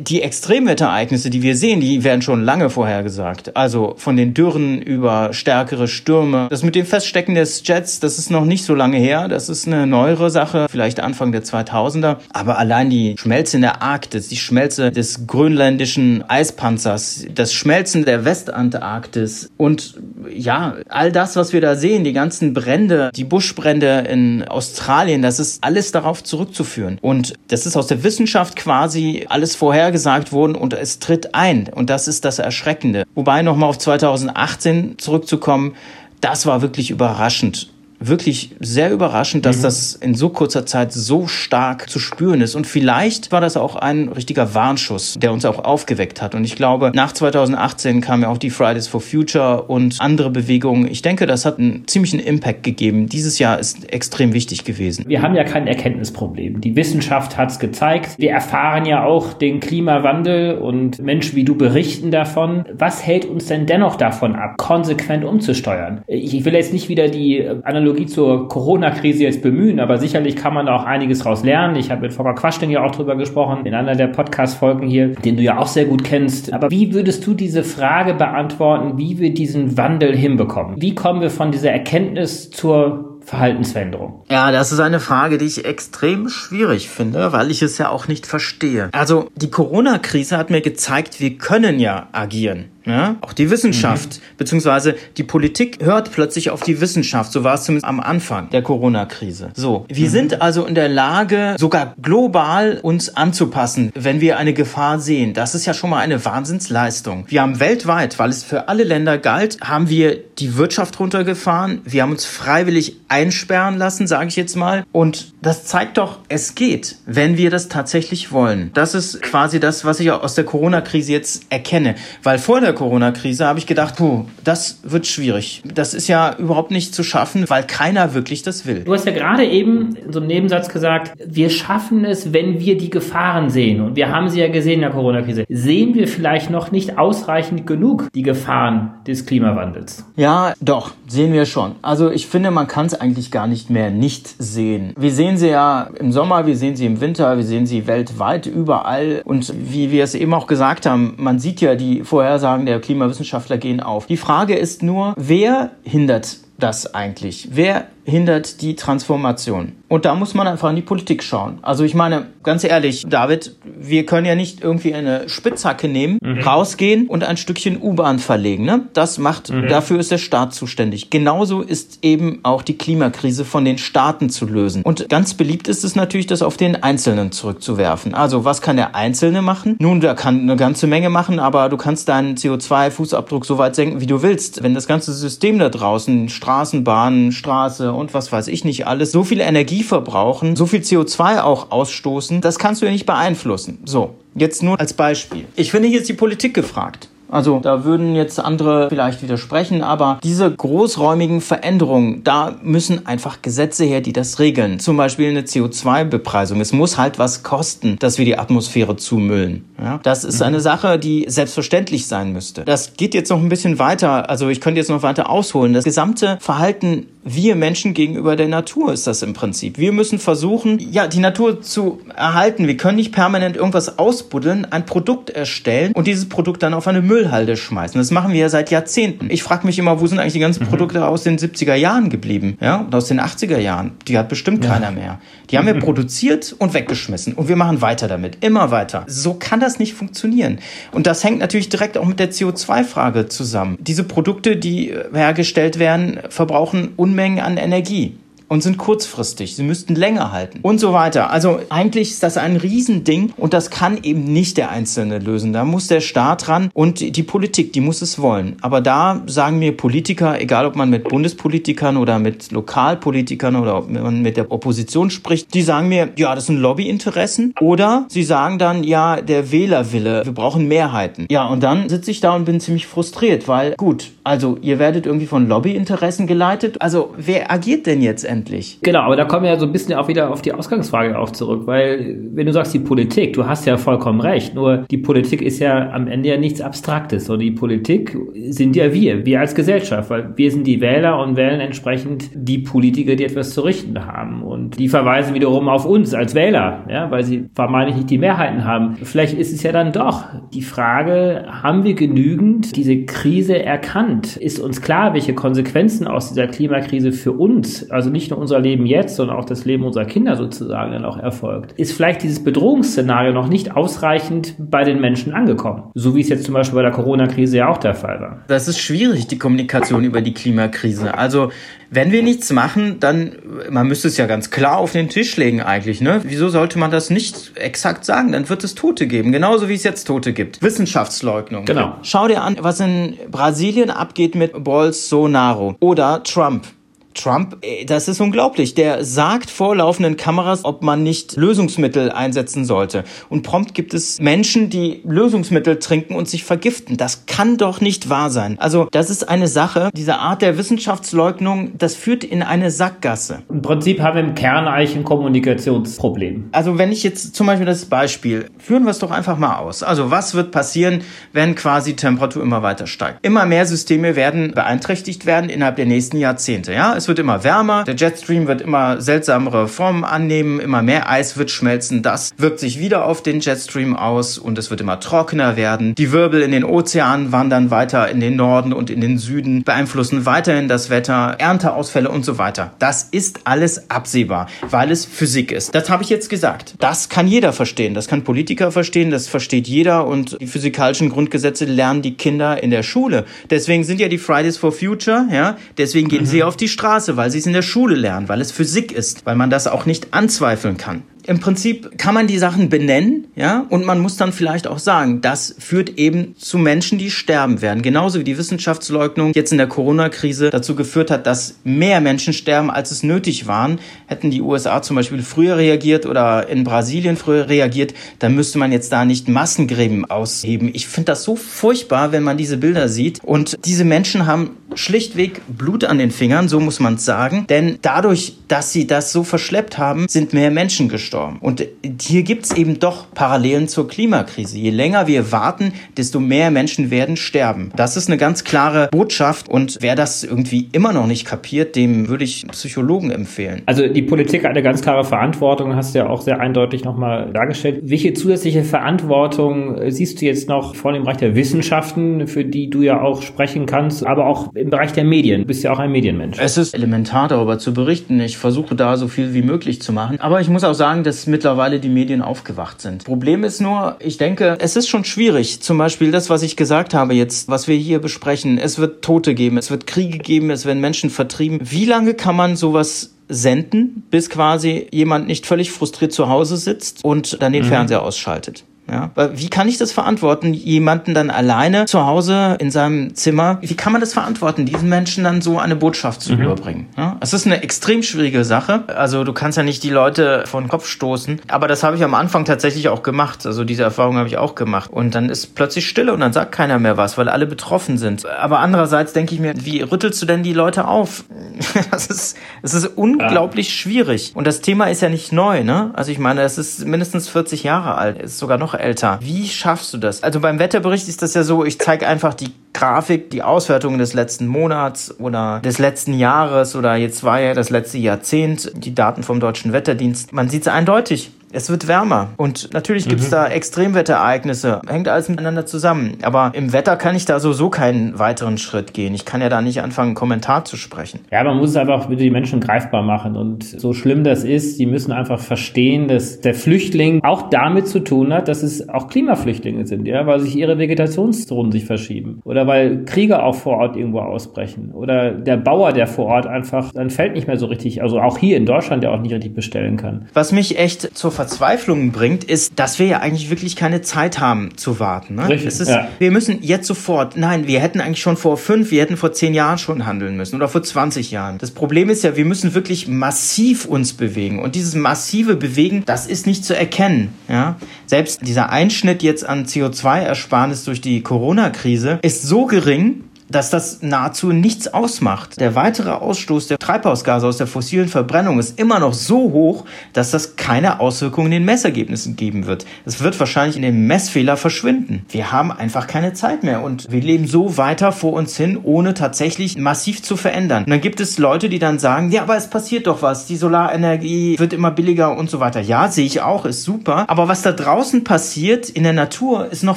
Die 0.00 0.22
Extremwetterereignisse, 0.22 1.30
die 1.30 1.42
wir 1.42 1.56
sehen, 1.56 1.80
die 1.80 2.04
werden 2.04 2.20
schon 2.20 2.42
lange 2.42 2.68
vorhergesagt. 2.68 3.56
Also 3.56 3.94
von 3.96 4.16
den 4.16 4.35
Dürren 4.35 4.83
über 4.83 5.33
stärkere 5.33 5.88
Stürme. 5.88 6.48
Das 6.50 6.62
mit 6.62 6.74
dem 6.74 6.85
Feststecken 6.85 7.35
des 7.35 7.62
Jets, 7.64 8.00
das 8.00 8.18
ist 8.18 8.30
noch 8.30 8.44
nicht 8.44 8.64
so 8.64 8.74
lange 8.74 8.98
her. 8.98 9.28
Das 9.28 9.48
ist 9.48 9.66
eine 9.66 9.87
neuere 9.87 10.30
Sache, 10.30 10.66
vielleicht 10.68 11.00
Anfang 11.00 11.33
der 11.33 11.44
2000er. 11.44 12.16
Aber 12.33 12.59
allein 12.59 12.90
die 12.90 13.14
Schmelze 13.18 13.56
in 13.56 13.62
der 13.62 13.83
Arktis, 13.83 14.28
die 14.28 14.37
Schmelze 14.37 14.90
des 14.90 15.26
grönländischen 15.26 16.28
Eispanzers, 16.28 17.26
das 17.35 17.52
Schmelzen 17.52 18.04
der 18.04 18.24
Westantarktis 18.24 19.50
und 19.56 19.98
ja, 20.35 20.76
all 20.88 21.12
das, 21.12 21.37
was 21.37 21.52
wir 21.52 21.61
da 21.61 21.76
sehen, 21.76 22.04
die 22.04 22.12
ganzen 22.12 22.52
Brände, 22.52 23.11
die 23.14 23.24
Buschbrände 23.24 24.04
in 24.11 24.46
Australien, 24.46 25.22
das 25.22 25.38
ist 25.38 25.62
alles 25.62 25.92
darauf 25.92 26.22
zurückzuführen. 26.22 26.98
Und 27.00 27.35
das 27.48 27.59
ist 27.66 27.76
aus 27.76 27.86
der 27.86 28.02
Wissenschaft 28.02 28.56
quasi 28.56 29.26
alles 29.28 29.56
vorhergesagt 29.56 30.32
worden 30.32 30.54
und 30.54 30.72
es 30.72 30.98
tritt 30.98 31.34
ein. 31.34 31.68
Und 31.72 31.90
das 31.90 32.08
ist 32.08 32.24
das 32.24 32.38
Erschreckende. 32.38 33.04
Wobei 33.14 33.42
nochmal 33.42 33.68
auf 33.68 33.78
2018 33.78 34.98
zurückzukommen, 34.98 35.74
das 36.20 36.46
war 36.46 36.62
wirklich 36.62 36.90
überraschend 36.90 37.70
wirklich 38.00 38.56
sehr 38.60 38.90
überraschend, 38.90 39.44
dass 39.44 39.58
mhm. 39.58 39.62
das 39.62 39.94
in 39.94 40.14
so 40.14 40.30
kurzer 40.30 40.64
Zeit 40.64 40.92
so 40.92 41.26
stark 41.26 41.90
zu 41.90 41.98
spüren 41.98 42.40
ist. 42.40 42.54
Und 42.54 42.66
vielleicht 42.66 43.30
war 43.30 43.42
das 43.42 43.56
auch 43.58 43.76
ein 43.76 44.08
richtiger 44.08 44.54
Warnschuss, 44.54 45.18
der 45.20 45.32
uns 45.32 45.44
auch 45.44 45.62
aufgeweckt 45.64 46.22
hat. 46.22 46.34
Und 46.34 46.44
ich 46.44 46.56
glaube, 46.56 46.92
nach 46.94 47.12
2018 47.12 48.00
kamen 48.00 48.22
ja 48.22 48.30
auch 48.30 48.38
die 48.38 48.48
Fridays 48.50 48.88
for 48.88 49.02
Future 49.02 49.64
und 49.64 50.00
andere 50.00 50.30
Bewegungen. 50.30 50.90
Ich 50.90 51.02
denke, 51.02 51.26
das 51.26 51.44
hat 51.44 51.58
einen 51.58 51.86
ziemlichen 51.86 52.20
Impact 52.20 52.62
gegeben. 52.62 53.06
Dieses 53.06 53.38
Jahr 53.38 53.58
ist 53.58 53.92
extrem 53.92 54.32
wichtig 54.32 54.64
gewesen. 54.64 55.04
Wir 55.06 55.20
haben 55.20 55.34
ja 55.34 55.44
kein 55.44 55.66
Erkenntnisproblem. 55.66 56.62
Die 56.62 56.76
Wissenschaft 56.76 57.36
hat 57.36 57.50
es 57.50 57.58
gezeigt. 57.58 58.16
Wir 58.18 58.30
erfahren 58.30 58.86
ja 58.86 59.04
auch 59.04 59.34
den 59.34 59.60
Klimawandel 59.60 60.56
und 60.56 61.02
Menschen 61.02 61.36
wie 61.36 61.44
du 61.44 61.54
berichten 61.54 62.10
davon. 62.10 62.64
Was 62.72 63.04
hält 63.04 63.26
uns 63.26 63.46
denn 63.46 63.66
dennoch 63.66 63.96
davon 63.96 64.36
ab, 64.36 64.56
konsequent 64.56 65.24
umzusteuern? 65.24 66.00
Ich 66.06 66.44
will 66.46 66.54
jetzt 66.54 66.72
nicht 66.72 66.88
wieder 66.88 67.08
die 67.08 67.46
Analogie 67.62 67.89
Analogie 67.90 68.07
zur 68.07 68.46
Corona-Krise 68.46 69.24
jetzt 69.24 69.42
bemühen, 69.42 69.81
aber 69.81 69.98
sicherlich 69.98 70.37
kann 70.37 70.55
man 70.55 70.66
da 70.66 70.76
auch 70.76 70.85
einiges 70.85 71.20
daraus 71.20 71.42
lernen. 71.42 71.74
Ich 71.74 71.90
habe 71.90 72.03
mit 72.03 72.12
Volker 72.12 72.35
Quaschning 72.35 72.70
ja 72.70 72.85
auch 72.85 72.92
drüber 72.92 73.16
gesprochen, 73.16 73.66
in 73.66 73.74
einer 73.74 73.96
der 73.96 74.07
Podcast-Folgen 74.07 74.87
hier, 74.87 75.09
den 75.09 75.37
du 75.37 75.42
ja 75.42 75.59
auch 75.59 75.66
sehr 75.66 75.87
gut 75.87 76.05
kennst. 76.05 76.53
Aber 76.53 76.70
wie 76.70 76.94
würdest 76.94 77.26
du 77.26 77.35
diese 77.35 77.64
Frage 77.64 78.14
beantworten, 78.14 78.96
wie 78.96 79.18
wir 79.18 79.35
diesen 79.35 79.76
Wandel 79.76 80.16
hinbekommen? 80.16 80.81
Wie 80.81 80.94
kommen 80.94 81.20
wir 81.20 81.31
von 81.31 81.50
dieser 81.50 81.72
Erkenntnis 81.72 82.50
zur 82.50 83.18
Verhaltensveränderung? 83.22 84.24
Ja, 84.31 84.50
das 84.50 84.72
ist 84.72 84.81
eine 84.81 85.00
Frage, 85.00 85.38
die 85.38 85.46
ich 85.46 85.64
extrem 85.64 86.29
schwierig 86.29 86.88
finde, 86.88 87.33
weil 87.33 87.50
ich 87.50 87.62
es 87.62 87.79
ja 87.79 87.88
auch 87.88 88.09
nicht 88.09 88.26
verstehe. 88.26 88.88
Also 88.92 89.29
die 89.37 89.50
Corona-Krise 89.50 90.37
hat 90.38 90.50
mir 90.50 90.61
gezeigt, 90.61 91.20
wir 91.20 91.37
können 91.38 91.81
ja 91.81 92.09
agieren. 92.12 92.66
Ja? 92.90 93.16
Auch 93.20 93.33
die 93.33 93.50
Wissenschaft, 93.50 94.16
mhm. 94.16 94.37
beziehungsweise 94.38 94.94
die 95.16 95.24
Politik 95.24 95.79
hört 95.83 96.12
plötzlich 96.12 96.50
auf 96.50 96.62
die 96.62 96.81
Wissenschaft. 96.81 97.33
So 97.33 97.44
war 97.44 97.55
es 97.55 97.64
zumindest 97.64 97.87
am 97.87 98.00
Anfang 98.00 98.50
der 98.50 98.62
Corona-Krise. 98.62 99.50
So, 99.55 99.87
wir 99.88 100.09
mhm. 100.09 100.12
sind 100.12 100.42
also 100.42 100.64
in 100.66 100.74
der 100.74 100.88
Lage, 100.88 101.57
sogar 101.59 101.94
global 102.00 102.81
uns 102.83 103.16
anzupassen, 103.16 103.90
wenn 103.94 104.20
wir 104.20 104.38
eine 104.38 104.53
Gefahr 104.53 104.98
sehen. 104.98 105.35
Das 105.35 105.55
ist 105.55 105.66
ja 105.66 105.74
schon 105.74 105.90
mal 105.90 105.98
eine 105.98 106.24
Wahnsinnsleistung. 106.24 107.24
Wir 107.29 107.42
haben 107.42 107.61
weltweit, 107.61 108.18
weil 108.18 108.31
es 108.31 108.42
für 108.42 108.68
alle 108.68 108.85
Länder 108.85 109.18
galt, 109.18 109.59
haben 109.61 109.88
wir 109.88 110.18
die 110.38 110.57
Wirtschaft 110.57 110.98
runtergefahren. 110.98 111.81
Wir 111.85 112.03
haben 112.03 112.12
uns 112.12 112.24
freiwillig 112.24 112.96
einsperren 113.09 113.76
lassen, 113.76 114.07
sage 114.07 114.29
ich 114.29 114.37
jetzt 114.37 114.57
mal. 114.57 114.85
Und 114.92 115.33
das 115.42 115.64
zeigt 115.64 115.98
doch, 115.98 116.18
es 116.29 116.55
geht, 116.55 116.96
wenn 117.07 117.37
wir 117.37 117.50
das 117.50 117.68
tatsächlich 117.68 118.33
wollen. 118.33 118.70
Das 118.74 118.94
ist 118.94 119.22
quasi 119.22 119.61
das, 119.61 119.85
was 119.85 120.00
ich 120.00 120.11
aus 120.11 120.35
der 120.35 120.44
Corona-Krise 120.44 121.12
jetzt 121.12 121.44
erkenne. 121.50 121.94
Weil 122.22 122.38
vor 122.38 122.61
der 122.61 122.72
Corona-Krise 122.80 123.44
habe 123.44 123.58
ich 123.58 123.66
gedacht, 123.66 123.96
puh, 123.96 124.24
das 124.42 124.80
wird 124.84 125.06
schwierig. 125.06 125.62
Das 125.74 125.92
ist 125.92 126.08
ja 126.08 126.34
überhaupt 126.38 126.70
nicht 126.70 126.94
zu 126.94 127.02
schaffen, 127.02 127.44
weil 127.50 127.64
keiner 127.64 128.14
wirklich 128.14 128.42
das 128.42 128.64
will. 128.64 128.84
Du 128.84 128.94
hast 128.94 129.04
ja 129.04 129.12
gerade 129.12 129.44
eben 129.44 129.96
in 129.96 130.14
so 130.14 130.18
einem 130.18 130.28
Nebensatz 130.28 130.70
gesagt, 130.70 131.12
wir 131.22 131.50
schaffen 131.50 132.06
es, 132.06 132.32
wenn 132.32 132.58
wir 132.58 132.78
die 132.78 132.88
Gefahren 132.88 133.50
sehen. 133.50 133.82
Und 133.82 133.96
wir 133.96 134.08
haben 134.08 134.30
sie 134.30 134.40
ja 134.40 134.48
gesehen 134.48 134.76
in 134.76 134.80
der 134.80 134.92
Corona-Krise. 134.92 135.44
Sehen 135.50 135.94
wir 135.94 136.08
vielleicht 136.08 136.48
noch 136.48 136.70
nicht 136.70 136.96
ausreichend 136.96 137.66
genug 137.66 138.08
die 138.14 138.22
Gefahren 138.22 138.94
des 139.06 139.26
Klimawandels? 139.26 140.06
Ja, 140.16 140.54
doch, 140.62 140.92
sehen 141.06 141.34
wir 141.34 141.44
schon. 141.44 141.72
Also 141.82 142.10
ich 142.10 142.28
finde, 142.28 142.50
man 142.50 142.66
kann 142.66 142.86
es 142.86 142.98
eigentlich 142.98 143.30
gar 143.30 143.46
nicht 143.46 143.68
mehr 143.68 143.90
nicht 143.90 144.26
sehen. 144.38 144.94
Wir 144.98 145.10
sehen 145.10 145.36
sie 145.36 145.48
ja 145.48 145.90
im 145.98 146.12
Sommer, 146.12 146.46
wir 146.46 146.56
sehen 146.56 146.76
sie 146.76 146.86
im 146.86 147.02
Winter, 147.02 147.36
wir 147.36 147.44
sehen 147.44 147.66
sie 147.66 147.86
weltweit 147.86 148.46
überall. 148.46 149.20
Und 149.26 149.52
wie 149.54 149.90
wir 149.90 150.02
es 150.02 150.14
eben 150.14 150.32
auch 150.32 150.46
gesagt 150.46 150.86
haben, 150.86 151.12
man 151.18 151.38
sieht 151.38 151.60
ja, 151.60 151.74
die 151.74 152.04
Vorhersagen 152.04 152.59
der 152.66 152.80
Klimawissenschaftler 152.80 153.58
gehen 153.58 153.80
auf. 153.80 154.06
Die 154.06 154.16
Frage 154.16 154.54
ist 154.54 154.82
nur, 154.82 155.14
wer 155.16 155.70
hindert 155.82 156.38
das 156.58 156.94
eigentlich? 156.94 157.48
Wer 157.52 157.86
hindert 158.04 158.62
die 158.62 158.76
Transformation? 158.76 159.72
Und 159.88 160.04
da 160.04 160.14
muss 160.14 160.34
man 160.34 160.46
einfach 160.46 160.70
in 160.70 160.76
die 160.76 160.82
Politik 160.82 161.22
schauen. 161.22 161.58
Also 161.62 161.82
ich 161.82 161.94
meine, 161.94 162.26
ganz 162.44 162.62
ehrlich, 162.62 163.06
David, 163.08 163.56
wir 163.64 164.06
können 164.06 164.24
ja 164.24 164.36
nicht 164.36 164.62
irgendwie 164.62 164.94
eine 164.94 165.28
Spitzhacke 165.28 165.88
nehmen, 165.88 166.18
mhm. 166.22 166.40
rausgehen 166.40 167.08
und 167.08 167.24
ein 167.24 167.36
Stückchen 167.36 167.82
U-Bahn 167.82 168.20
verlegen. 168.20 168.64
Ne? 168.64 168.88
Das 168.92 169.18
macht, 169.18 169.50
mhm. 169.50 169.66
dafür 169.68 169.98
ist 169.98 170.12
der 170.12 170.18
Staat 170.18 170.54
zuständig. 170.54 171.10
Genauso 171.10 171.60
ist 171.60 171.98
eben 172.02 172.38
auch 172.44 172.62
die 172.62 172.78
Klimakrise 172.78 173.44
von 173.44 173.64
den 173.64 173.78
Staaten 173.78 174.30
zu 174.30 174.46
lösen. 174.46 174.82
Und 174.82 175.08
ganz 175.08 175.34
beliebt 175.34 175.66
ist 175.66 175.82
es 175.82 175.96
natürlich, 175.96 176.28
das 176.28 176.42
auf 176.42 176.56
den 176.56 176.82
Einzelnen 176.82 177.32
zurückzuwerfen. 177.32 178.14
Also 178.14 178.44
was 178.44 178.62
kann 178.62 178.76
der 178.76 178.94
Einzelne 178.94 179.42
machen? 179.42 179.76
Nun, 179.80 180.00
der 180.00 180.14
kann 180.14 180.40
eine 180.40 180.54
ganze 180.54 180.86
Menge 180.86 181.10
machen, 181.10 181.40
aber 181.40 181.68
du 181.68 181.76
kannst 181.76 182.08
deinen 182.08 182.36
CO2-Fußabdruck 182.36 183.44
so 183.44 183.58
weit 183.58 183.74
senken, 183.74 184.00
wie 184.00 184.06
du 184.06 184.22
willst. 184.22 184.62
Wenn 184.62 184.74
das 184.74 184.86
ganze 184.86 185.12
System 185.12 185.58
da 185.58 185.68
draußen, 185.68 186.28
Straßenbahnen, 186.28 187.32
Straße 187.32 187.89
und 187.94 188.14
was 188.14 188.33
weiß 188.33 188.48
ich 188.48 188.64
nicht 188.64 188.87
alles, 188.87 189.12
so 189.12 189.24
viel 189.24 189.40
Energie 189.40 189.83
verbrauchen, 189.83 190.57
so 190.57 190.66
viel 190.66 190.81
CO2 190.81 191.42
auch 191.42 191.70
ausstoßen, 191.70 192.40
das 192.40 192.59
kannst 192.59 192.83
du 192.83 192.87
ja 192.87 192.92
nicht 192.92 193.07
beeinflussen. 193.07 193.79
So, 193.85 194.14
jetzt 194.35 194.62
nur 194.62 194.79
als 194.79 194.92
Beispiel. 194.94 195.44
Ich 195.57 195.70
finde, 195.70 195.88
hier 195.88 196.00
ist 196.00 196.09
die 196.09 196.14
Politik 196.14 196.55
gefragt. 196.55 197.09
Also 197.31 197.61
da 197.61 197.85
würden 197.85 198.14
jetzt 198.14 198.40
andere 198.40 198.88
vielleicht 198.88 199.22
widersprechen, 199.22 199.83
aber 199.83 200.18
diese 200.22 200.50
großräumigen 200.50 201.40
Veränderungen, 201.40 202.24
da 202.24 202.57
müssen 202.62 203.07
einfach 203.07 203.40
Gesetze 203.42 203.85
her, 203.85 204.00
die 204.00 204.12
das 204.12 204.38
regeln. 204.38 204.81
Zum 204.81 204.96
Beispiel 204.96 205.31
eine 205.31 205.42
CO2-Bepreisung. 205.42 206.61
Es 206.61 206.72
muss 206.72 206.98
halt 206.98 207.18
was 207.18 207.42
kosten, 207.42 207.96
dass 208.00 208.18
wir 208.18 208.24
die 208.24 208.37
Atmosphäre 208.37 208.96
zumüllen. 208.96 209.64
Ja? 209.81 210.00
Das 210.03 210.24
ist 210.24 210.42
eine 210.42 210.59
mhm. 210.59 210.62
Sache, 210.62 210.98
die 210.98 211.26
selbstverständlich 211.29 212.07
sein 212.07 212.33
müsste. 212.33 212.64
Das 212.64 212.94
geht 212.94 213.14
jetzt 213.14 213.31
noch 213.31 213.40
ein 213.40 213.48
bisschen 213.48 213.79
weiter. 213.79 214.29
Also 214.29 214.48
ich 214.48 214.61
könnte 214.61 214.81
jetzt 214.81 214.90
noch 214.90 215.03
weiter 215.03 215.31
ausholen. 215.31 215.72
Das 215.72 215.85
gesamte 215.85 216.38
Verhalten 216.40 217.07
wir 217.22 217.54
Menschen 217.54 217.92
gegenüber 217.92 218.35
der 218.35 218.48
Natur 218.48 218.92
ist 218.92 219.06
das 219.06 219.22
im 219.22 219.35
Prinzip. 219.35 219.78
Wir 219.78 219.92
müssen 219.92 220.18
versuchen, 220.18 220.78
ja, 220.78 221.06
die 221.06 221.18
Natur 221.18 221.61
zu 221.61 222.00
erhalten. 222.16 222.66
Wir 222.66 222.76
können 222.76 222.96
nicht 222.96 223.12
permanent 223.12 223.56
irgendwas 223.56 223.98
ausbuddeln, 223.98 224.64
ein 224.64 224.87
Produkt 224.87 225.28
erstellen 225.28 225.92
und 225.92 226.06
dieses 226.06 226.28
Produkt 226.28 226.62
dann 226.62 226.72
auf 226.72 226.88
eine 226.88 227.02
Müllhalde 227.02 227.56
schmeißen. 227.56 227.98
Das 227.98 228.11
machen 228.11 228.33
wir 228.33 228.40
ja 228.40 228.48
seit 228.48 228.70
Jahrzehnten. 228.70 229.28
Ich 229.30 229.42
frage 229.42 229.66
mich 229.66 229.78
immer, 229.78 230.00
wo 230.00 230.06
sind 230.06 230.18
eigentlich 230.18 230.33
die 230.33 230.40
ganzen 230.40 230.64
mhm. 230.64 230.68
Produkte 230.68 231.06
aus 231.06 231.22
den 231.22 231.38
70er 231.38 231.74
Jahren 231.74 232.09
geblieben? 232.09 232.56
Ja, 232.61 232.76
und 232.76 232.94
aus 232.94 233.09
den 233.09 233.20
80er 233.20 233.59
Jahren. 233.59 233.92
Die 234.09 234.16
hat 234.16 234.28
bestimmt 234.28 234.64
ja. 234.64 234.72
keiner 234.72 234.90
mehr. 234.90 235.20
Die 235.50 235.59
haben 235.59 235.66
wir 235.66 235.74
mhm. 235.74 235.80
produziert 235.80 236.54
und 236.59 236.72
weggeschmissen 236.74 237.35
und 237.35 237.48
wir 237.48 237.56
machen 237.56 237.83
weiter 237.83 238.09
damit. 238.09 238.38
Immer 238.40 238.70
weiter. 238.70 239.04
So 239.09 239.35
kann 239.35 239.61
das 239.61 239.78
nicht 239.78 239.94
funktionieren. 239.94 240.59
Und 240.92 241.06
das 241.06 241.22
hängt 241.22 241.40
natürlich 241.40 241.68
direkt 241.68 241.98
auch 241.98 242.06
mit 242.06 242.18
der 242.18 242.30
CO2-Frage 242.30 243.28
zusammen. 243.28 243.76
Diese 243.80 244.04
Produkte, 244.04 244.56
die 244.56 244.94
hergestellt 245.12 245.78
werden, 245.78 246.20
verbrauchen 246.28 246.92
Unmengen 247.10 247.40
an 247.40 247.56
Energie 247.56 248.19
und 248.50 248.62
sind 248.62 248.78
kurzfristig. 248.78 249.54
Sie 249.54 249.62
müssten 249.62 249.94
länger 249.94 250.32
halten 250.32 250.58
und 250.62 250.80
so 250.80 250.92
weiter. 250.92 251.30
Also 251.30 251.60
eigentlich 251.70 252.10
ist 252.10 252.22
das 252.22 252.36
ein 252.36 252.56
Riesending 252.56 253.32
und 253.36 253.54
das 253.54 253.70
kann 253.70 253.98
eben 254.02 254.24
nicht 254.24 254.56
der 254.56 254.70
Einzelne 254.70 255.20
lösen. 255.20 255.52
Da 255.52 255.64
muss 255.64 255.86
der 255.86 256.00
Staat 256.00 256.48
ran 256.48 256.70
und 256.74 257.16
die 257.16 257.22
Politik, 257.22 257.72
die 257.72 257.80
muss 257.80 258.02
es 258.02 258.18
wollen. 258.18 258.56
Aber 258.60 258.80
da 258.80 259.22
sagen 259.26 259.60
mir 259.60 259.76
Politiker, 259.76 260.40
egal 260.40 260.66
ob 260.66 260.74
man 260.74 260.90
mit 260.90 261.08
Bundespolitikern 261.08 261.96
oder 261.96 262.18
mit 262.18 262.50
Lokalpolitikern 262.50 263.54
oder 263.54 263.78
ob 263.78 263.88
man 263.88 264.20
mit 264.20 264.36
der 264.36 264.50
Opposition 264.50 265.10
spricht, 265.10 265.54
die 265.54 265.62
sagen 265.62 265.88
mir, 265.88 266.08
ja, 266.16 266.34
das 266.34 266.46
sind 266.46 266.56
Lobbyinteressen 266.56 267.54
oder 267.60 268.06
sie 268.08 268.24
sagen 268.24 268.58
dann, 268.58 268.82
ja, 268.82 269.20
der 269.20 269.52
Wählerwille, 269.52 270.24
wir 270.24 270.32
brauchen 270.32 270.66
Mehrheiten. 270.66 271.26
Ja, 271.30 271.46
und 271.46 271.62
dann 271.62 271.88
sitze 271.88 272.10
ich 272.10 272.20
da 272.20 272.34
und 272.34 272.46
bin 272.46 272.58
ziemlich 272.58 272.88
frustriert, 272.88 273.46
weil 273.46 273.76
gut, 273.76 274.10
also 274.24 274.58
ihr 274.60 274.80
werdet 274.80 275.06
irgendwie 275.06 275.26
von 275.26 275.46
Lobbyinteressen 275.46 276.26
geleitet. 276.26 276.82
Also 276.82 277.14
wer 277.16 277.52
agiert 277.52 277.86
denn 277.86 278.02
jetzt 278.02 278.24
endlich? 278.24 278.39
Letztendlich. 278.40 278.79
Genau, 278.83 279.00
aber 279.00 279.16
da 279.16 279.24
kommen 279.24 279.44
wir 279.44 279.50
ja 279.50 279.59
so 279.59 279.66
ein 279.66 279.72
bisschen 279.72 279.94
auch 279.94 280.09
wieder 280.09 280.31
auf 280.31 280.42
die 280.42 280.53
Ausgangsfrage 280.53 281.18
auch 281.18 281.31
zurück, 281.31 281.62
weil 281.66 282.18
wenn 282.33 282.46
du 282.46 282.53
sagst 282.53 282.74
die 282.74 282.79
Politik, 282.79 283.33
du 283.35 283.46
hast 283.46 283.66
ja 283.66 283.76
vollkommen 283.76 284.20
recht, 284.20 284.55
nur 284.55 284.85
die 284.90 284.98
Politik 284.98 285.42
ist 285.42 285.59
ja 285.59 285.90
am 285.90 286.07
Ende 286.07 286.29
ja 286.29 286.37
nichts 286.37 286.61
Abstraktes, 286.61 287.26
sondern 287.26 287.46
die 287.46 287.53
Politik 287.53 288.16
sind 288.48 288.76
ja 288.76 288.92
wir, 288.92 289.24
wir 289.26 289.40
als 289.40 289.55
Gesellschaft, 289.55 290.11
weil 290.11 290.33
wir 290.37 290.50
sind 290.50 290.66
die 290.66 290.81
Wähler 290.81 291.20
und 291.20 291.37
wählen 291.37 291.61
entsprechend 291.61 292.31
die 292.35 292.59
Politiker, 292.59 293.16
die 293.16 293.24
etwas 293.24 293.55
zu 293.55 293.62
richten 293.62 294.07
haben 294.07 294.42
und 294.42 294.79
die 294.79 294.88
verweisen 294.88 295.35
wiederum 295.35 295.68
auf 295.68 295.87
uns 295.87 296.14
als 296.14 296.35
Wähler, 296.35 296.85
ja, 296.88 297.11
weil 297.11 297.24
sie 297.24 297.48
vermeintlich 297.55 297.96
nicht 297.96 298.11
die 298.11 298.18
Mehrheiten 298.18 298.64
haben. 298.64 298.96
Vielleicht 299.03 299.38
ist 299.38 299.53
es 299.53 299.62
ja 299.62 299.72
dann 299.72 299.92
doch 299.92 300.24
die 300.53 300.62
Frage, 300.62 301.44
haben 301.50 301.85
wir 301.85 301.94
genügend 301.94 302.76
diese 302.76 303.05
Krise 303.05 303.62
erkannt? 303.62 304.37
Ist 304.37 304.59
uns 304.61 304.81
klar, 304.81 305.14
welche 305.14 305.35
Konsequenzen 305.35 306.07
aus 306.07 306.29
dieser 306.29 306.46
Klimakrise 306.46 307.12
für 307.12 307.33
uns, 307.33 307.90
also 307.90 308.11
nicht 308.11 308.29
nur 308.30 308.38
unser 308.38 308.60
Leben 308.60 308.86
jetzt, 308.86 309.16
sondern 309.16 309.36
auch 309.36 309.44
das 309.44 309.64
Leben 309.64 309.84
unserer 309.84 310.04
Kinder 310.04 310.36
sozusagen 310.36 310.92
dann 310.92 311.04
auch 311.04 311.18
erfolgt, 311.18 311.72
ist 311.72 311.92
vielleicht 311.92 312.22
dieses 312.22 312.42
Bedrohungsszenario 312.42 313.32
noch 313.32 313.48
nicht 313.48 313.76
ausreichend 313.76 314.54
bei 314.58 314.84
den 314.84 315.00
Menschen 315.00 315.32
angekommen. 315.32 315.90
So 315.94 316.14
wie 316.14 316.20
es 316.20 316.28
jetzt 316.28 316.44
zum 316.44 316.54
Beispiel 316.54 316.76
bei 316.76 316.82
der 316.82 316.92
Corona-Krise 316.92 317.58
ja 317.58 317.68
auch 317.68 317.78
der 317.78 317.94
Fall 317.94 318.20
war. 318.20 318.44
Das 318.48 318.68
ist 318.68 318.78
schwierig, 318.78 319.26
die 319.26 319.38
Kommunikation 319.38 320.04
über 320.04 320.20
die 320.20 320.34
Klimakrise. 320.34 321.16
Also 321.16 321.50
wenn 321.90 322.12
wir 322.12 322.22
nichts 322.22 322.52
machen, 322.52 323.00
dann, 323.00 323.32
man 323.68 323.88
müsste 323.88 324.08
es 324.08 324.16
ja 324.16 324.26
ganz 324.26 324.50
klar 324.50 324.78
auf 324.78 324.92
den 324.92 325.08
Tisch 325.08 325.36
legen 325.36 325.60
eigentlich, 325.60 326.00
ne? 326.00 326.20
Wieso 326.22 326.48
sollte 326.48 326.78
man 326.78 326.92
das 326.92 327.10
nicht 327.10 327.52
exakt 327.56 328.04
sagen? 328.04 328.30
Dann 328.30 328.48
wird 328.48 328.62
es 328.62 328.76
Tote 328.76 329.08
geben, 329.08 329.32
genauso 329.32 329.68
wie 329.68 329.74
es 329.74 329.82
jetzt 329.82 330.04
Tote 330.04 330.32
gibt. 330.32 330.62
Wissenschaftsleugnung. 330.62 331.64
Genau. 331.64 331.96
Schau 332.02 332.28
dir 332.28 332.42
an, 332.42 332.56
was 332.60 332.78
in 332.78 333.16
Brasilien 333.30 333.90
abgeht 333.90 334.36
mit 334.36 334.52
Bolsonaro 334.62 335.74
oder 335.80 336.22
Trump. 336.22 336.66
Trump, 337.14 337.58
äh, 337.62 337.84
das 337.84 338.08
ist 338.08 338.20
unglaublich. 338.20 338.74
Der 338.74 339.04
sagt 339.04 339.50
vor 339.50 339.76
laufenden 339.76 340.16
Kameras, 340.16 340.64
ob 340.64 340.82
man 340.82 341.02
nicht 341.02 341.36
Lösungsmittel 341.36 342.10
einsetzen 342.10 342.64
sollte. 342.64 343.04
Und 343.28 343.42
prompt 343.42 343.74
gibt 343.74 343.94
es 343.94 344.20
Menschen, 344.20 344.70
die 344.70 345.00
Lösungsmittel 345.04 345.78
trinken 345.78 346.14
und 346.14 346.28
sich 346.28 346.44
vergiften. 346.44 346.96
Das 346.96 347.26
kann 347.26 347.56
doch 347.56 347.80
nicht 347.80 348.08
wahr 348.08 348.30
sein. 348.30 348.56
Also 348.58 348.88
das 348.90 349.10
ist 349.10 349.28
eine 349.28 349.48
Sache, 349.48 349.90
diese 349.94 350.18
Art 350.18 350.42
der 350.42 350.58
Wissenschaftsleugnung, 350.58 351.72
das 351.78 351.94
führt 351.94 352.24
in 352.24 352.42
eine 352.42 352.70
Sackgasse. 352.70 353.42
Im 353.48 353.62
Prinzip 353.62 354.00
haben 354.00 354.16
wir 354.16 354.24
im 354.24 354.34
Kern 354.34 354.68
eigentlich 354.68 354.96
ein 354.96 355.04
Kommunikationsproblem. 355.04 356.50
Also 356.52 356.78
wenn 356.78 356.92
ich 356.92 357.02
jetzt 357.02 357.34
zum 357.34 357.46
Beispiel 357.46 357.66
das 357.66 357.84
Beispiel, 357.86 358.46
führen 358.58 358.84
wir 358.84 358.90
es 358.90 358.98
doch 358.98 359.10
einfach 359.10 359.38
mal 359.38 359.56
aus. 359.56 359.82
Also 359.82 360.10
was 360.10 360.34
wird 360.34 360.50
passieren, 360.50 361.02
wenn 361.32 361.54
quasi 361.54 361.96
Temperatur 361.96 362.42
immer 362.42 362.62
weiter 362.62 362.86
steigt? 362.86 363.18
Immer 363.22 363.46
mehr 363.46 363.66
Systeme 363.66 364.16
werden 364.16 364.52
beeinträchtigt 364.52 365.26
werden 365.26 365.50
innerhalb 365.50 365.76
der 365.76 365.86
nächsten 365.86 366.18
Jahrzehnte. 366.18 366.72
Ja, 366.72 366.99
es 367.00 367.08
wird 367.08 367.18
immer 367.18 367.44
wärmer, 367.44 367.84
der 367.84 367.96
Jetstream 367.96 368.46
wird 368.46 368.60
immer 368.60 369.00
seltsamere 369.00 369.68
Formen 369.68 370.04
annehmen, 370.04 370.60
immer 370.60 370.82
mehr 370.82 371.08
Eis 371.08 371.38
wird 371.38 371.50
schmelzen, 371.50 372.02
das 372.02 372.32
wirkt 372.36 372.60
sich 372.60 372.78
wieder 372.78 373.06
auf 373.06 373.22
den 373.22 373.40
Jetstream 373.40 373.96
aus 373.96 374.36
und 374.36 374.58
es 374.58 374.70
wird 374.70 374.82
immer 374.82 375.00
trockener 375.00 375.56
werden. 375.56 375.94
Die 375.94 376.12
Wirbel 376.12 376.42
in 376.42 376.50
den 376.50 376.62
Ozeanen 376.62 377.32
wandern 377.32 377.70
weiter 377.70 378.10
in 378.10 378.20
den 378.20 378.36
Norden 378.36 378.74
und 378.74 378.90
in 378.90 379.00
den 379.00 379.16
Süden, 379.16 379.64
beeinflussen 379.64 380.26
weiterhin 380.26 380.68
das 380.68 380.90
Wetter, 380.90 381.36
Ernteausfälle 381.38 382.10
und 382.10 382.24
so 382.24 382.36
weiter. 382.36 382.72
Das 382.78 383.04
ist 383.10 383.40
alles 383.44 383.90
absehbar, 383.90 384.48
weil 384.68 384.90
es 384.90 385.06
Physik 385.06 385.52
ist. 385.52 385.74
Das 385.74 385.88
habe 385.88 386.02
ich 386.02 386.10
jetzt 386.10 386.28
gesagt. 386.28 386.74
Das 386.80 387.08
kann 387.08 387.26
jeder 387.26 387.54
verstehen, 387.54 387.94
das 387.94 388.08
kann 388.08 388.24
Politiker 388.24 388.72
verstehen, 388.72 389.10
das 389.10 389.26
versteht 389.26 389.66
jeder 389.66 390.06
und 390.06 390.38
die 390.38 390.46
physikalischen 390.46 391.08
Grundgesetze 391.08 391.64
lernen 391.64 392.02
die 392.02 392.18
Kinder 392.18 392.62
in 392.62 392.70
der 392.70 392.82
Schule. 392.82 393.24
Deswegen 393.48 393.84
sind 393.84 394.00
ja 394.00 394.08
die 394.08 394.18
Fridays 394.18 394.58
for 394.58 394.72
Future, 394.72 395.26
ja, 395.32 395.56
deswegen 395.78 396.08
gehen 396.08 396.22
mhm. 396.22 396.26
sie 396.26 396.42
auf 396.42 396.58
die 396.58 396.68
Straße, 396.68 396.89
weil 397.16 397.31
sie 397.31 397.38
es 397.38 397.46
in 397.46 397.53
der 397.53 397.62
Schule 397.62 397.94
lernen, 397.94 398.29
weil 398.29 398.40
es 398.40 398.53
Physik 398.53 398.92
ist, 398.92 399.24
weil 399.26 399.37
man 399.37 399.50
das 399.50 399.66
auch 399.66 399.87
nicht 399.87 400.12
anzweifeln 400.12 400.76
kann 400.76 401.03
im 401.31 401.38
Prinzip 401.38 401.96
kann 401.96 402.14
man 402.14 402.26
die 402.26 402.38
Sachen 402.38 402.68
benennen, 402.68 403.29
ja, 403.37 403.66
und 403.68 403.85
man 403.85 404.00
muss 404.00 404.16
dann 404.16 404.33
vielleicht 404.33 404.66
auch 404.66 404.79
sagen, 404.79 405.20
das 405.20 405.55
führt 405.59 405.98
eben 405.98 406.35
zu 406.37 406.59
Menschen, 406.59 406.98
die 406.98 407.11
sterben 407.11 407.62
werden. 407.62 407.83
Genauso 407.83 408.18
wie 408.18 408.24
die 408.24 408.38
Wissenschaftsleugnung 408.38 409.33
jetzt 409.35 409.53
in 409.53 409.59
der 409.59 409.68
Corona-Krise 409.68 410.50
dazu 410.50 410.74
geführt 410.74 411.11
hat, 411.11 411.26
dass 411.26 411.61
mehr 411.62 412.00
Menschen 412.00 412.33
sterben, 412.33 412.70
als 412.70 412.90
es 412.90 413.03
nötig 413.03 413.46
waren. 413.46 413.79
Hätten 414.07 414.31
die 414.31 414.42
USA 414.42 414.83
zum 414.83 414.96
Beispiel 414.96 415.22
früher 415.22 415.57
reagiert 415.57 416.07
oder 416.07 416.48
in 416.48 416.64
Brasilien 416.64 417.16
früher 417.16 417.48
reagiert, 417.48 417.94
dann 418.18 418.35
müsste 418.35 418.59
man 418.59 418.72
jetzt 418.72 418.90
da 418.90 419.05
nicht 419.05 419.29
Massengräben 419.29 420.11
ausheben. 420.11 420.70
Ich 420.72 420.88
finde 420.88 421.12
das 421.12 421.22
so 421.22 421.37
furchtbar, 421.37 422.12
wenn 422.12 422.22
man 422.22 422.38
diese 422.38 422.57
Bilder 422.57 422.88
sieht. 422.88 423.22
Und 423.22 423.57
diese 423.64 423.85
Menschen 423.85 424.26
haben 424.26 424.57
schlichtweg 424.74 425.42
Blut 425.48 425.85
an 425.85 425.98
den 425.98 426.11
Fingern, 426.11 426.48
so 426.48 426.61
muss 426.61 426.80
man 426.80 426.94
es 426.94 427.04
sagen. 427.04 427.46
Denn 427.48 427.78
dadurch, 427.83 428.37
dass 428.48 428.72
sie 428.72 428.87
das 428.87 429.12
so 429.12 429.22
verschleppt 429.22 429.78
haben, 429.78 430.06
sind 430.09 430.33
mehr 430.33 430.50
Menschen 430.50 430.88
gestorben. 430.88 431.38
Und 431.40 431.66
hier 432.00 432.22
gibt 432.22 432.44
es 432.46 432.56
eben 432.56 432.78
doch 432.78 433.06
Parallelen 433.14 433.68
zur 433.68 433.88
Klimakrise. 433.88 434.59
Je 434.59 434.70
länger 434.70 435.06
wir 435.06 435.33
warten, 435.33 435.72
desto 435.96 436.20
mehr 436.20 436.50
Menschen 436.50 436.90
werden 436.90 437.16
sterben. 437.16 437.72
Das 437.76 437.96
ist 437.96 438.09
eine 438.09 438.18
ganz 438.18 438.44
klare 438.44 438.88
Botschaft. 438.90 439.48
Und 439.48 439.78
wer 439.80 439.94
das 439.94 440.24
irgendwie 440.24 440.68
immer 440.72 440.92
noch 440.92 441.06
nicht 441.06 441.24
kapiert, 441.24 441.76
dem 441.76 442.09
würde 442.09 442.24
ich 442.24 442.46
Psychologen 442.48 443.11
empfehlen. 443.11 443.62
Also 443.66 443.87
die 443.88 444.02
Politik 444.02 444.44
hat 444.44 444.50
eine 444.50 444.62
ganz 444.62 444.83
klare 444.83 445.04
Verantwortung, 445.04 445.76
hast 445.76 445.94
du 445.94 446.00
ja 446.00 446.09
auch 446.09 446.22
sehr 446.22 446.40
eindeutig 446.40 446.85
nochmal 446.85 447.30
dargestellt. 447.33 447.80
Welche 447.83 448.14
zusätzliche 448.14 448.64
Verantwortung 448.64 449.90
siehst 449.90 450.20
du 450.20 450.26
jetzt 450.26 450.48
noch 450.48 450.74
vor 450.74 450.92
dem 450.92 451.02
Bereich 451.02 451.18
der 451.18 451.35
Wissenschaften, 451.35 452.26
für 452.26 452.44
die 452.44 452.70
du 452.70 452.83
ja 452.83 453.00
auch 453.00 453.22
sprechen 453.22 453.66
kannst, 453.66 454.06
aber 454.06 454.26
auch 454.26 454.52
im 454.60 454.70
Bereich 454.70 454.92
der 454.92 455.04
Medien. 455.04 455.42
Du 455.42 455.46
bist 455.46 455.62
ja 455.62 455.72
auch 455.72 455.78
ein 455.78 455.90
Medienmensch. 455.90 456.38
Es 456.38 456.56
ist 456.56 456.74
elementar, 456.74 457.28
darüber 457.28 457.58
zu 457.58 457.72
berichten. 457.72 458.20
Ich 458.20 458.36
versuche 458.36 458.74
da 458.74 458.96
so 458.96 459.08
viel 459.08 459.34
wie 459.34 459.42
möglich 459.42 459.80
zu 459.80 459.92
machen. 459.92 460.20
Aber 460.20 460.40
ich 460.40 460.48
muss 460.48 460.64
auch 460.64 460.74
sagen, 460.74 461.02
dass 461.02 461.26
mittlerweile 461.26 461.80
die 461.80 461.88
Medien 461.88 462.22
aufgewacht 462.22 462.80
sind. 462.80 463.04
Problem 463.04 463.44
ist 463.44 463.60
nur, 463.60 463.96
ich 464.00 464.18
denke, 464.18 464.56
es 464.60 464.76
ist 464.76 464.88
schon 464.88 465.04
schwierig. 465.04 465.60
Zum 465.62 465.78
Beispiel 465.78 466.10
das, 466.10 466.30
was 466.30 466.42
ich 466.42 466.56
gesagt 466.56 466.94
habe 466.94 467.14
jetzt, 467.14 467.48
was 467.48 467.68
wir 467.68 467.76
hier 467.76 467.98
besprechen. 467.98 468.58
Es 468.58 468.78
wird 468.78 469.02
Tote 469.02 469.34
geben, 469.34 469.56
es 469.56 469.70
wird 469.70 469.86
Kriege 469.86 470.18
geben, 470.18 470.50
es 470.50 470.66
werden 470.66 470.80
Menschen 470.80 471.10
vertrieben. 471.10 471.58
Wie 471.62 471.86
lange 471.86 472.14
kann 472.14 472.36
man 472.36 472.56
sowas 472.56 473.14
senden, 473.28 474.02
bis 474.10 474.28
quasi 474.28 474.88
jemand 474.90 475.26
nicht 475.26 475.46
völlig 475.46 475.70
frustriert 475.70 476.12
zu 476.12 476.28
Hause 476.28 476.56
sitzt 476.56 477.04
und 477.04 477.40
dann 477.40 477.52
den 477.52 477.64
mhm. 477.64 477.68
Fernseher 477.68 478.02
ausschaltet? 478.02 478.64
Ja, 478.90 479.11
wie 479.35 479.48
kann 479.48 479.68
ich 479.68 479.79
das 479.79 479.92
verantworten, 479.92 480.53
jemanden 480.55 481.14
dann 481.14 481.31
alleine 481.31 481.87
zu 481.87 482.07
Hause 482.07 482.57
in 482.59 482.70
seinem 482.70 483.14
Zimmer, 483.14 483.59
wie 483.61 483.74
kann 483.74 483.92
man 483.92 484.00
das 484.00 484.12
verantworten, 484.12 484.66
diesen 484.66 484.88
Menschen 484.88 485.24
dann 485.24 485.40
so 485.40 485.59
eine 485.59 485.76
Botschaft 485.76 486.22
zu 486.22 486.35
mhm. 486.35 486.42
überbringen? 486.42 486.88
Ja, 486.96 487.16
es 487.20 487.33
ist 487.33 487.46
eine 487.46 487.62
extrem 487.62 488.03
schwierige 488.03 488.44
Sache. 488.44 488.85
Also 488.88 489.24
du 489.24 489.33
kannst 489.33 489.57
ja 489.59 489.62
nicht 489.62 489.83
die 489.83 489.90
Leute 489.90 490.44
vor 490.46 490.61
den 490.61 490.68
Kopf 490.68 490.87
stoßen. 490.87 491.40
Aber 491.48 491.68
das 491.68 491.83
habe 491.83 491.96
ich 491.96 492.05
am 492.05 492.14
Anfang 492.14 492.44
tatsächlich 492.44 492.88
auch 492.88 493.03
gemacht. 493.03 493.46
Also 493.46 493.64
diese 493.64 493.83
Erfahrung 493.83 494.16
habe 494.16 494.29
ich 494.29 494.38
auch 494.38 494.55
gemacht. 494.55 494.90
Und 494.92 495.14
dann 495.14 495.29
ist 495.29 495.55
plötzlich 495.55 495.88
Stille 495.88 496.12
und 496.12 496.20
dann 496.20 496.33
sagt 496.33 496.53
keiner 496.53 496.79
mehr 496.79 496.96
was, 496.96 497.16
weil 497.16 497.29
alle 497.29 497.46
betroffen 497.46 497.98
sind. 497.98 498.26
Aber 498.26 498.59
andererseits 498.61 499.12
denke 499.12 499.35
ich 499.35 499.40
mir, 499.40 499.55
wie 499.57 499.83
rüttelst 499.83 500.20
du 500.20 500.26
denn 500.26 500.42
die 500.42 500.53
Leute 500.53 500.88
auf? 500.88 501.24
das 501.90 502.07
ist, 502.07 502.37
es 502.62 502.74
ist 502.74 502.87
unglaublich 502.87 503.68
ja. 503.68 503.74
schwierig. 503.74 504.33
Und 504.35 504.46
das 504.46 504.61
Thema 504.61 504.87
ist 504.87 505.03
ja 505.03 505.09
nicht 505.09 505.33
neu, 505.33 505.62
ne? 505.64 505.90
Also 505.94 506.11
ich 506.11 506.18
meine, 506.18 506.42
es 506.42 506.59
ist 506.59 506.87
mindestens 506.87 507.29
40 507.29 507.62
Jahre 507.62 507.96
alt, 507.96 508.20
ist 508.20 508.38
sogar 508.38 508.59
noch 508.59 508.74
älter. 508.80 509.18
Wie 509.20 509.48
schaffst 509.48 509.92
du 509.94 509.98
das? 509.98 510.22
Also 510.22 510.40
beim 510.40 510.58
Wetterbericht 510.58 511.08
ist 511.08 511.22
das 511.22 511.34
ja 511.34 511.42
so, 511.42 511.64
ich 511.64 511.78
zeige 511.78 512.06
einfach 512.06 512.34
die 512.34 512.52
Grafik, 512.72 513.30
die 513.30 513.42
Auswertungen 513.42 513.98
des 513.98 514.14
letzten 514.14 514.46
Monats 514.46 515.18
oder 515.18 515.60
des 515.60 515.78
letzten 515.78 516.14
Jahres 516.14 516.76
oder 516.76 516.96
jetzt 516.96 517.24
war 517.24 517.40
ja 517.40 517.54
das 517.54 517.70
letzte 517.70 517.98
Jahrzehnt, 517.98 518.72
die 518.74 518.94
Daten 518.94 519.22
vom 519.22 519.40
Deutschen 519.40 519.72
Wetterdienst. 519.72 520.32
Man 520.32 520.48
sieht 520.48 520.62
es 520.62 520.68
eindeutig. 520.68 521.32
Es 521.52 521.68
wird 521.68 521.88
wärmer 521.88 522.28
und 522.36 522.72
natürlich 522.72 523.08
gibt 523.08 523.20
es 523.20 523.28
mhm. 523.28 523.32
da 523.32 523.48
Extremwetterereignisse, 523.48 524.82
hängt 524.86 525.08
alles 525.08 525.28
miteinander 525.28 525.66
zusammen. 525.66 526.18
Aber 526.22 526.52
im 526.54 526.72
Wetter 526.72 526.96
kann 526.96 527.16
ich 527.16 527.24
da 527.24 527.40
sowieso 527.40 527.70
keinen 527.70 528.18
weiteren 528.18 528.56
Schritt 528.56 528.94
gehen. 528.94 529.14
Ich 529.14 529.24
kann 529.24 529.40
ja 529.40 529.48
da 529.48 529.60
nicht 529.60 529.82
anfangen, 529.82 530.10
einen 530.10 530.14
Kommentar 530.14 530.64
zu 530.64 530.76
sprechen. 530.76 531.20
Ja, 531.32 531.42
man 531.42 531.56
muss 531.56 531.70
es 531.70 531.76
einfach 531.76 532.08
wieder 532.08 532.22
die 532.22 532.30
Menschen 532.30 532.60
greifbar 532.60 533.02
machen. 533.02 533.36
Und 533.36 533.64
so 533.64 533.92
schlimm 533.92 534.22
das 534.22 534.44
ist, 534.44 534.78
die 534.78 534.86
müssen 534.86 535.10
einfach 535.10 535.40
verstehen, 535.40 536.06
dass 536.06 536.40
der 536.40 536.54
Flüchtling 536.54 537.20
auch 537.24 537.50
damit 537.50 537.88
zu 537.88 537.98
tun 538.00 538.32
hat, 538.32 538.46
dass 538.46 538.62
es 538.62 538.88
auch 538.88 539.08
Klimaflüchtlinge 539.08 539.86
sind, 539.86 540.06
ja, 540.06 540.26
weil 540.26 540.38
sich 540.38 540.54
ihre 540.54 540.78
Vegetationszonen 540.78 541.72
sich 541.72 541.84
verschieben. 541.84 542.40
Oder 542.44 542.68
weil 542.68 543.04
Kriege 543.06 543.42
auch 543.42 543.56
vor 543.56 543.78
Ort 543.78 543.96
irgendwo 543.96 544.20
ausbrechen. 544.20 544.92
Oder 544.92 545.32
der 545.32 545.56
Bauer, 545.56 545.92
der 545.92 546.06
vor 546.06 546.26
Ort 546.26 546.46
einfach 546.46 546.92
sein 546.92 547.10
Feld 547.10 547.34
nicht 547.34 547.48
mehr 547.48 547.56
so 547.56 547.66
richtig, 547.66 548.02
also 548.02 548.20
auch 548.20 548.38
hier 548.38 548.56
in 548.56 548.66
Deutschland, 548.66 549.02
der 549.02 549.10
auch 549.12 549.20
nicht 549.20 549.32
richtig 549.32 549.54
bestellen 549.54 549.96
kann. 549.96 550.28
Was 550.32 550.52
mich 550.52 550.78
echt 550.78 551.16
zur 551.16 551.32
Verzweiflung 551.40 552.12
bringt, 552.12 552.44
ist, 552.44 552.72
dass 552.76 552.98
wir 552.98 553.07
ja 553.07 553.20
eigentlich 553.20 553.48
wirklich 553.48 553.74
keine 553.74 554.03
Zeit 554.03 554.40
haben 554.40 554.76
zu 554.76 555.00
warten. 555.00 555.37
Ne? 555.37 555.48
Richtig, 555.48 555.68
ist, 555.68 555.88
ja. 555.88 556.09
Wir 556.18 556.31
müssen 556.33 556.59
jetzt 556.61 556.87
sofort, 556.87 557.35
nein, 557.38 557.66
wir 557.66 557.81
hätten 557.81 558.03
eigentlich 558.03 558.20
schon 558.20 558.37
vor 558.37 558.59
fünf, 558.59 558.90
wir 558.90 559.00
hätten 559.00 559.16
vor 559.16 559.33
zehn 559.33 559.55
Jahren 559.55 559.79
schon 559.79 560.05
handeln 560.05 560.37
müssen 560.37 560.57
oder 560.57 560.68
vor 560.68 560.83
20 560.83 561.31
Jahren. 561.31 561.57
Das 561.57 561.70
Problem 561.70 562.11
ist 562.11 562.24
ja, 562.24 562.37
wir 562.37 562.44
müssen 562.44 562.74
wirklich 562.74 563.09
massiv 563.09 563.87
uns 563.87 564.12
bewegen 564.12 564.59
und 564.59 564.74
dieses 564.74 564.94
massive 564.94 565.57
Bewegen, 565.57 566.03
das 566.05 566.26
ist 566.26 566.46
nicht 566.46 566.62
zu 566.62 566.76
erkennen. 566.76 567.33
Ja? 567.48 567.76
Selbst 568.05 568.46
dieser 568.46 568.68
Einschnitt 568.68 569.22
jetzt 569.22 569.46
an 569.46 569.64
CO2-Ersparnis 569.64 570.85
durch 570.85 571.00
die 571.00 571.22
Corona-Krise 571.22 572.18
ist 572.20 572.42
so 572.42 572.66
gering, 572.66 573.24
dass 573.50 573.70
das 573.70 574.02
nahezu 574.02 574.52
nichts 574.52 574.88
ausmacht. 574.88 575.60
Der 575.60 575.74
weitere 575.74 576.10
Ausstoß 576.10 576.68
der 576.68 576.78
Treibhausgase 576.78 577.46
aus 577.46 577.56
der 577.56 577.66
fossilen 577.66 578.08
Verbrennung 578.08 578.58
ist 578.58 578.78
immer 578.78 579.00
noch 579.00 579.14
so 579.14 579.52
hoch, 579.52 579.84
dass 580.12 580.30
das 580.30 580.56
keine 580.56 581.00
Auswirkungen 581.00 581.46
in 581.46 581.52
den 581.52 581.64
Messergebnissen 581.64 582.36
geben 582.36 582.66
wird. 582.66 582.86
Es 583.04 583.22
wird 583.22 583.38
wahrscheinlich 583.38 583.76
in 583.76 583.82
dem 583.82 584.06
Messfehler 584.06 584.56
verschwinden. 584.56 585.24
Wir 585.28 585.52
haben 585.52 585.72
einfach 585.72 586.06
keine 586.06 586.32
Zeit 586.32 586.62
mehr 586.62 586.82
und 586.82 587.10
wir 587.10 587.20
leben 587.20 587.46
so 587.46 587.76
weiter 587.76 588.12
vor 588.12 588.34
uns 588.34 588.56
hin, 588.56 588.78
ohne 588.82 589.14
tatsächlich 589.14 589.76
massiv 589.76 590.22
zu 590.22 590.36
verändern. 590.36 590.84
Und 590.84 590.90
dann 590.90 591.00
gibt 591.00 591.20
es 591.20 591.38
Leute, 591.38 591.68
die 591.68 591.78
dann 591.78 591.98
sagen, 591.98 592.30
ja, 592.30 592.42
aber 592.42 592.56
es 592.56 592.68
passiert 592.68 593.06
doch 593.06 593.22
was. 593.22 593.46
Die 593.46 593.56
Solarenergie 593.56 594.58
wird 594.58 594.72
immer 594.72 594.90
billiger 594.90 595.36
und 595.36 595.50
so 595.50 595.60
weiter. 595.60 595.80
Ja, 595.80 596.08
sehe 596.08 596.26
ich 596.26 596.40
auch, 596.40 596.64
ist 596.64 596.84
super. 596.84 597.24
Aber 597.28 597.48
was 597.48 597.62
da 597.62 597.72
draußen 597.72 598.24
passiert 598.24 598.88
in 598.88 599.02
der 599.02 599.12
Natur, 599.12 599.70
ist 599.70 599.82
noch 599.82 599.96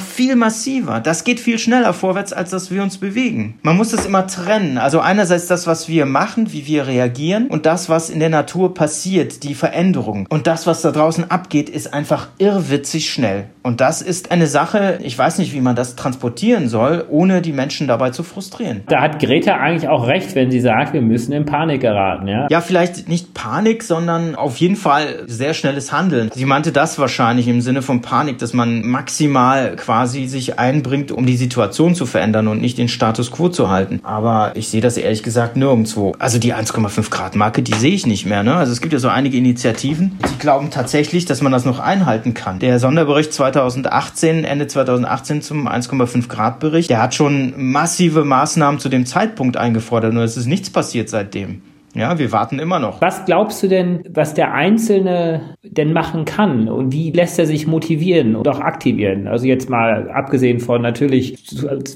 viel 0.00 0.36
massiver. 0.36 1.00
Das 1.00 1.24
geht 1.24 1.40
viel 1.40 1.58
schneller 1.58 1.92
vorwärts, 1.92 2.32
als 2.32 2.50
dass 2.50 2.70
wir 2.70 2.82
uns 2.82 2.98
bewegen. 2.98 3.43
Man 3.62 3.76
muss 3.76 3.90
das 3.90 4.06
immer 4.06 4.26
trennen. 4.26 4.78
Also 4.78 5.00
einerseits 5.00 5.46
das, 5.46 5.66
was 5.66 5.88
wir 5.88 6.06
machen, 6.06 6.52
wie 6.52 6.66
wir 6.66 6.86
reagieren 6.86 7.48
und 7.48 7.66
das, 7.66 7.88
was 7.88 8.10
in 8.10 8.20
der 8.20 8.30
Natur 8.30 8.74
passiert, 8.74 9.42
die 9.42 9.54
Veränderung. 9.54 10.26
Und 10.30 10.46
das, 10.46 10.66
was 10.66 10.82
da 10.82 10.90
draußen 10.90 11.30
abgeht, 11.30 11.68
ist 11.68 11.92
einfach 11.92 12.28
irrwitzig 12.38 13.10
schnell. 13.10 13.46
Und 13.62 13.80
das 13.80 14.02
ist 14.02 14.30
eine 14.30 14.46
Sache, 14.46 14.98
ich 15.02 15.16
weiß 15.16 15.38
nicht, 15.38 15.54
wie 15.54 15.60
man 15.60 15.74
das 15.74 15.96
transportieren 15.96 16.68
soll, 16.68 17.04
ohne 17.08 17.40
die 17.40 17.52
Menschen 17.52 17.88
dabei 17.88 18.10
zu 18.10 18.22
frustrieren. 18.22 18.82
Da 18.88 19.00
hat 19.00 19.18
Greta 19.20 19.54
eigentlich 19.54 19.88
auch 19.88 20.06
recht, 20.06 20.34
wenn 20.34 20.50
sie 20.50 20.60
sagt, 20.60 20.92
wir 20.92 21.00
müssen 21.00 21.32
in 21.32 21.46
Panik 21.46 21.80
geraten, 21.80 22.28
ja? 22.28 22.46
Ja, 22.50 22.60
vielleicht 22.60 23.08
nicht 23.08 23.32
Panik, 23.32 23.82
sondern 23.82 24.34
auf 24.34 24.58
jeden 24.58 24.76
Fall 24.76 25.24
sehr 25.26 25.54
schnelles 25.54 25.92
Handeln. 25.92 26.30
Sie 26.34 26.44
meinte 26.44 26.72
das 26.72 26.98
wahrscheinlich 26.98 27.48
im 27.48 27.60
Sinne 27.60 27.82
von 27.82 28.02
Panik, 28.02 28.38
dass 28.38 28.52
man 28.52 28.86
maximal 28.86 29.76
quasi 29.76 30.26
sich 30.26 30.58
einbringt, 30.58 31.10
um 31.10 31.24
die 31.24 31.36
Situation 31.36 31.94
zu 31.94 32.06
verändern 32.06 32.48
und 32.48 32.60
nicht 32.60 32.76
den 32.76 32.88
Status 32.88 33.30
quo 33.34 33.48
zu 33.48 33.68
halten. 33.68 34.00
Aber 34.04 34.52
ich 34.54 34.68
sehe 34.68 34.80
das 34.80 34.96
ehrlich 34.96 35.22
gesagt 35.22 35.56
nirgendwo. 35.56 36.14
Also 36.18 36.38
die 36.38 36.54
1,5 36.54 37.10
Grad 37.10 37.34
Marke, 37.34 37.62
die 37.62 37.74
sehe 37.74 37.92
ich 37.92 38.06
nicht 38.06 38.26
mehr. 38.26 38.44
Ne? 38.44 38.54
Also 38.54 38.72
es 38.72 38.80
gibt 38.80 38.92
ja 38.92 39.00
so 39.00 39.08
einige 39.08 39.36
Initiativen, 39.36 40.18
die 40.30 40.38
glauben 40.38 40.70
tatsächlich, 40.70 41.24
dass 41.24 41.42
man 41.42 41.50
das 41.50 41.64
noch 41.64 41.80
einhalten 41.80 42.34
kann. 42.34 42.60
Der 42.60 42.78
Sonderbericht 42.78 43.32
2018, 43.32 44.44
Ende 44.44 44.68
2018 44.68 45.42
zum 45.42 45.68
1,5 45.68 46.28
Grad 46.28 46.60
Bericht, 46.60 46.90
der 46.90 47.02
hat 47.02 47.14
schon 47.14 47.54
massive 47.56 48.24
Maßnahmen 48.24 48.78
zu 48.78 48.88
dem 48.88 49.04
Zeitpunkt 49.04 49.56
eingefordert 49.56 50.12
und 50.12 50.18
es 50.18 50.36
ist 50.36 50.46
nichts 50.46 50.70
passiert 50.70 51.08
seitdem. 51.08 51.62
Ja, 51.94 52.18
wir 52.18 52.32
warten 52.32 52.58
immer 52.58 52.80
noch. 52.80 53.00
Was 53.00 53.24
glaubst 53.24 53.62
du 53.62 53.68
denn, 53.68 54.02
was 54.10 54.34
der 54.34 54.52
Einzelne 54.52 55.56
denn 55.62 55.92
machen 55.92 56.24
kann? 56.24 56.68
Und 56.68 56.92
wie 56.92 57.12
lässt 57.12 57.38
er 57.38 57.46
sich 57.46 57.68
motivieren 57.68 58.34
und 58.34 58.48
auch 58.48 58.58
aktivieren? 58.58 59.28
Also 59.28 59.46
jetzt 59.46 59.70
mal 59.70 60.10
abgesehen 60.10 60.58
von 60.58 60.82
natürlich 60.82 61.38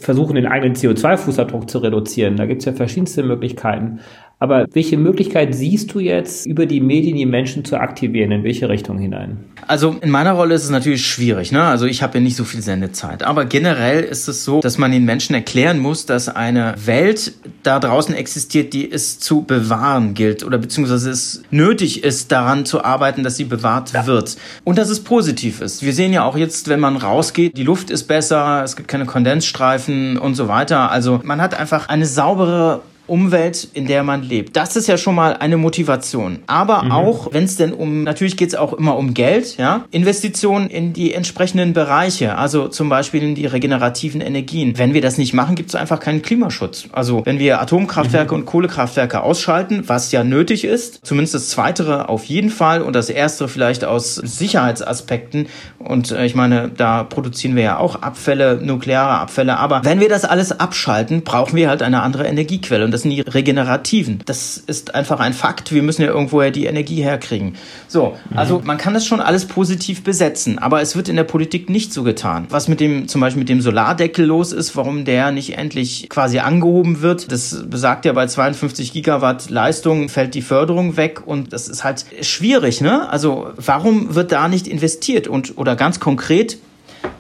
versuchen, 0.01 0.37
den 0.37 0.47
eigenen 0.47 0.77
CO2-Fußabdruck 0.77 1.69
zu 1.69 1.79
reduzieren. 1.79 2.37
Da 2.37 2.47
gibt 2.47 2.61
es 2.61 2.67
ja 2.67 2.73
verschiedenste 2.73 3.25
Möglichkeiten. 3.25 3.99
Aber 4.41 4.67
welche 4.73 4.97
Möglichkeit 4.97 5.53
siehst 5.53 5.93
du 5.95 5.99
jetzt, 5.99 6.47
über 6.47 6.67
die 6.67 6.81
Medien 6.81 7.17
die 7.17 7.27
Menschen 7.27 7.65
zu 7.65 7.77
aktivieren? 7.77 8.31
In 8.31 8.45
welche 8.45 8.69
Richtung 8.69 8.97
hinein? 8.99 9.39
Also 9.67 9.97
in 10.01 10.11
meiner 10.11 10.33
Rolle 10.33 10.55
ist 10.55 10.63
es 10.63 10.71
natürlich 10.71 11.05
schwierig. 11.05 11.51
Ne? 11.51 11.63
Also 11.63 11.87
ich 11.87 12.05
habe 12.05 12.19
ja 12.19 12.21
nicht 12.21 12.37
so 12.37 12.45
viel 12.45 12.63
Sendezeit. 12.63 13.25
Aber 13.25 13.47
generell 13.47 14.05
ist 14.05 14.29
es 14.29 14.45
so, 14.45 14.61
dass 14.61 14.79
man 14.79 14.93
den 14.93 15.05
Menschen 15.05 15.35
erklären 15.35 15.81
muss, 15.81 16.07
dass 16.07 16.29
eine 16.29 16.75
Welt 16.85 17.33
da 17.65 17.81
draußen 17.81 18.15
existiert, 18.15 18.73
die 18.75 18.91
es 18.91 19.19
zu 19.19 19.43
bewahren 19.43 20.15
gilt 20.15 20.45
oder 20.45 20.59
beziehungsweise 20.59 21.11
es 21.11 21.43
nötig 21.51 22.05
ist, 22.05 22.31
daran 22.31 22.65
zu 22.65 22.85
arbeiten, 22.85 23.25
dass 23.25 23.37
sie 23.37 23.45
bewahrt 23.45 23.93
ja. 23.93 24.07
wird. 24.07 24.37
Und 24.63 24.79
dass 24.79 24.89
es 24.89 25.01
positiv 25.01 25.61
ist. 25.61 25.83
Wir 25.83 25.93
sehen 25.93 26.13
ja 26.13 26.25
auch 26.25 26.37
jetzt, 26.37 26.69
wenn 26.69 26.79
man 26.79 26.97
rausgeht, 26.97 27.57
die 27.57 27.65
Luft 27.65 27.91
ist 27.91 28.05
besser, 28.05 28.63
es 28.63 28.77
gibt 28.77 28.87
keine 28.87 29.05
Kondensstreifen 29.05 30.17
und 30.17 30.37
so 30.37 30.47
weiter. 30.47 30.93
Also 30.93 31.21
man 31.25 31.41
hat 31.41 31.59
einfach 31.59 31.89
eine 31.89 32.07
saubere 32.07 32.83
Umwelt, 33.09 33.69
in 33.73 33.87
der 33.87 34.05
man 34.05 34.23
lebt. 34.23 34.57
Das 34.57 34.77
ist 34.77 34.87
ja 34.87 34.97
schon 34.97 35.15
mal 35.15 35.35
eine 35.35 35.57
Motivation. 35.57 36.41
Aber 36.47 36.85
mhm. 36.85 36.93
auch, 36.93 37.33
wenn 37.33 37.45
es 37.45 37.57
denn 37.57 37.73
um, 37.73 38.05
natürlich 38.05 38.37
geht 38.37 38.51
es 38.51 38.55
auch 38.55 38.73
immer 38.73 38.97
um 38.97 39.15
Geld, 39.15 39.57
ja, 39.57 39.85
Investitionen 39.91 40.69
in 40.69 40.93
die 40.93 41.15
entsprechenden 41.15 41.73
Bereiche, 41.73 42.37
also 42.37 42.69
zum 42.69 42.89
Beispiel 42.89 43.23
in 43.23 43.35
die 43.35 43.47
regenerativen 43.47 44.21
Energien. 44.21 44.79
Wenn 44.79 44.95
wir 44.95 45.01
das 45.01 45.19
nicht 45.19 45.33
machen, 45.33 45.55
gibt 45.55 45.71
es 45.71 45.75
einfach 45.75 46.01
keinen 46.01 46.23
Klimaschutz. 46.23 46.89
Also 46.93 47.25
wenn 47.25 47.39
wir 47.39 47.61
Atomkraftwerke 47.61 48.35
mhm. 48.35 48.41
und 48.41 48.47
Kohlekraftwerke 48.47 49.23
ausschalten, 49.23 49.85
was 49.87 50.13
ja 50.13 50.25
nötig 50.25 50.65
ist, 50.65 51.05
zumindest 51.05 51.35
das 51.35 51.49
Zweitere 51.49 52.09
auf 52.09 52.25
jeden 52.25 52.51
Fall 52.51 52.83
und 52.83 52.93
das 52.93 53.09
Erstere 53.09 53.49
vielleicht 53.49 53.85
aus 53.85 54.15
Sicherheitsaspekten. 54.15 55.47
Und 55.89 56.11
äh, 56.11 56.27
ich 56.27 56.35
meine, 56.35 56.69
da 56.69 57.03
produzieren 57.03 57.57
wir 57.57 57.63
ja 57.63 57.79
auch 57.79 58.03
Abfälle, 58.03 58.61
nukleare 58.63 59.21
Abfälle. 59.21 59.57
Aber 59.57 59.81
wenn 59.85 60.01
wir 60.01 60.11
das 60.11 60.27
alles 60.27 60.53
abschalten, 60.53 61.23
brauchen 61.23 61.57
wir 61.57 61.71
halt 61.71 61.81
eine 61.81 62.03
andere 62.03 62.27
Energiequelle. 62.27 62.85
Und 62.85 62.91
das 62.91 63.03
sind 63.03 63.11
die 63.13 63.23
regenerativen. 63.23 64.21
Das 64.27 64.59
ist 64.59 64.95
einfach 64.95 65.19
ein 65.19 65.33
Fakt. 65.33 65.73
Wir 65.73 65.83
müssen 65.83 66.03
ja 66.03 66.09
irgendwoher 66.09 66.51
die 66.51 66.67
Energie 66.67 67.03
herkriegen. 67.03 67.55
So, 67.87 68.19
also 68.35 68.61
man 68.63 68.77
kann 68.77 68.93
das 68.93 69.07
schon 69.07 69.23
alles 69.23 69.47
positiv 69.47 70.05
besetzen, 70.05 70.59
aber 70.59 70.83
es 70.83 70.95
wird 70.95 71.09
in 71.09 71.17
der 71.17 71.25
Politik 71.25 71.71
nicht 71.71 71.95
so 71.95 72.03
getan. 72.03 72.47
Was 72.51 72.69
mit 72.69 72.81
dem, 72.81 73.09
zum 73.09 73.23
Beispiel 73.23 73.39
mit 73.39 73.49
dem 73.49 73.63
Solardeckel 73.63 74.27
los 74.27 74.53
ist, 74.53 74.77
warum 74.77 75.07
der 75.07 75.31
nicht 75.31 75.57
endlich 75.57 76.11
quasi 76.11 76.41
angehoben 76.41 77.01
wird, 77.01 77.33
das 77.33 77.65
besagt 77.67 78.05
ja 78.05 78.13
bei 78.13 78.27
52 78.27 78.93
Gigawatt 78.93 79.49
Leistung 79.49 80.11
fällt 80.11 80.35
die 80.35 80.43
Förderung 80.43 80.99
weg 80.99 81.23
und 81.25 81.55
das 81.55 81.67
ist 81.67 81.83
halt 81.83 82.05
schwierig, 82.21 82.83
ne? 82.83 83.09
Also 83.09 83.53
warum 83.57 84.15
wird 84.15 84.33
da 84.33 84.49
nicht 84.49 84.67
investiert 84.67 85.29
und 85.29 85.57
oder 85.57 85.78
ganz 85.79 86.01
konkret 86.01 86.59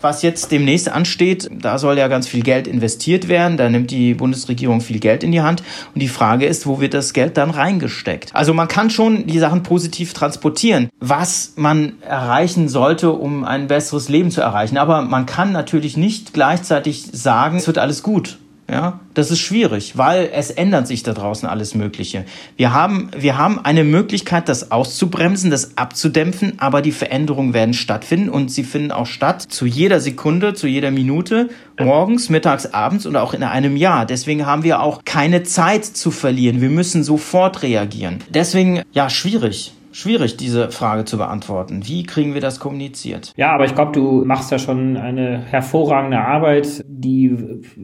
was 0.00 0.22
jetzt 0.22 0.52
demnächst 0.52 0.90
ansteht, 0.90 1.48
da 1.52 1.78
soll 1.78 1.98
ja 1.98 2.08
ganz 2.08 2.28
viel 2.28 2.42
Geld 2.42 2.66
investiert 2.66 3.28
werden. 3.28 3.56
Da 3.56 3.68
nimmt 3.68 3.90
die 3.90 4.14
Bundesregierung 4.14 4.80
viel 4.80 5.00
Geld 5.00 5.22
in 5.22 5.32
die 5.32 5.40
Hand. 5.40 5.62
Und 5.94 6.00
die 6.00 6.08
Frage 6.08 6.46
ist, 6.46 6.66
wo 6.66 6.80
wird 6.80 6.94
das 6.94 7.12
Geld 7.12 7.36
dann 7.36 7.50
reingesteckt? 7.50 8.34
Also 8.34 8.54
man 8.54 8.68
kann 8.68 8.90
schon 8.90 9.26
die 9.26 9.38
Sachen 9.38 9.62
positiv 9.62 10.12
transportieren, 10.12 10.88
was 11.00 11.54
man 11.56 11.94
erreichen 12.02 12.68
sollte, 12.68 13.12
um 13.12 13.44
ein 13.44 13.66
besseres 13.66 14.08
Leben 14.08 14.30
zu 14.30 14.40
erreichen. 14.40 14.78
Aber 14.78 15.02
man 15.02 15.26
kann 15.26 15.52
natürlich 15.52 15.96
nicht 15.96 16.32
gleichzeitig 16.32 17.06
sagen, 17.12 17.58
es 17.58 17.66
wird 17.66 17.78
alles 17.78 18.02
gut. 18.02 18.38
Ja, 18.70 19.00
das 19.14 19.30
ist 19.30 19.38
schwierig, 19.38 19.96
weil 19.96 20.28
es 20.30 20.50
ändert 20.50 20.86
sich 20.86 21.02
da 21.02 21.14
draußen 21.14 21.48
alles 21.48 21.74
Mögliche. 21.74 22.26
Wir 22.58 22.74
haben, 22.74 23.10
wir 23.16 23.38
haben 23.38 23.58
eine 23.64 23.82
Möglichkeit, 23.82 24.46
das 24.50 24.70
auszubremsen, 24.70 25.50
das 25.50 25.78
abzudämpfen, 25.78 26.54
aber 26.58 26.82
die 26.82 26.92
Veränderungen 26.92 27.54
werden 27.54 27.72
stattfinden 27.72 28.28
und 28.28 28.50
sie 28.50 28.64
finden 28.64 28.92
auch 28.92 29.06
statt 29.06 29.40
zu 29.40 29.64
jeder 29.64 30.00
Sekunde, 30.00 30.52
zu 30.52 30.66
jeder 30.66 30.90
Minute, 30.90 31.48
morgens, 31.80 32.28
mittags, 32.28 32.66
abends 32.66 33.06
und 33.06 33.16
auch 33.16 33.32
in 33.32 33.42
einem 33.42 33.74
Jahr. 33.74 34.04
Deswegen 34.04 34.44
haben 34.44 34.64
wir 34.64 34.82
auch 34.82 35.02
keine 35.06 35.44
Zeit 35.44 35.86
zu 35.86 36.10
verlieren. 36.10 36.60
Wir 36.60 36.70
müssen 36.70 37.02
sofort 37.02 37.62
reagieren. 37.62 38.18
Deswegen, 38.28 38.82
ja, 38.92 39.08
schwierig 39.08 39.72
schwierig, 39.92 40.36
diese 40.36 40.70
Frage 40.70 41.04
zu 41.04 41.18
beantworten. 41.18 41.82
Wie 41.84 42.02
kriegen 42.04 42.34
wir 42.34 42.40
das 42.40 42.60
kommuniziert? 42.60 43.32
Ja, 43.36 43.52
aber 43.52 43.64
ich 43.64 43.74
glaube, 43.74 43.92
du 43.92 44.24
machst 44.24 44.52
da 44.52 44.58
schon 44.58 44.96
eine 44.96 45.38
hervorragende 45.38 46.18
Arbeit, 46.18 46.84
die 46.86 47.36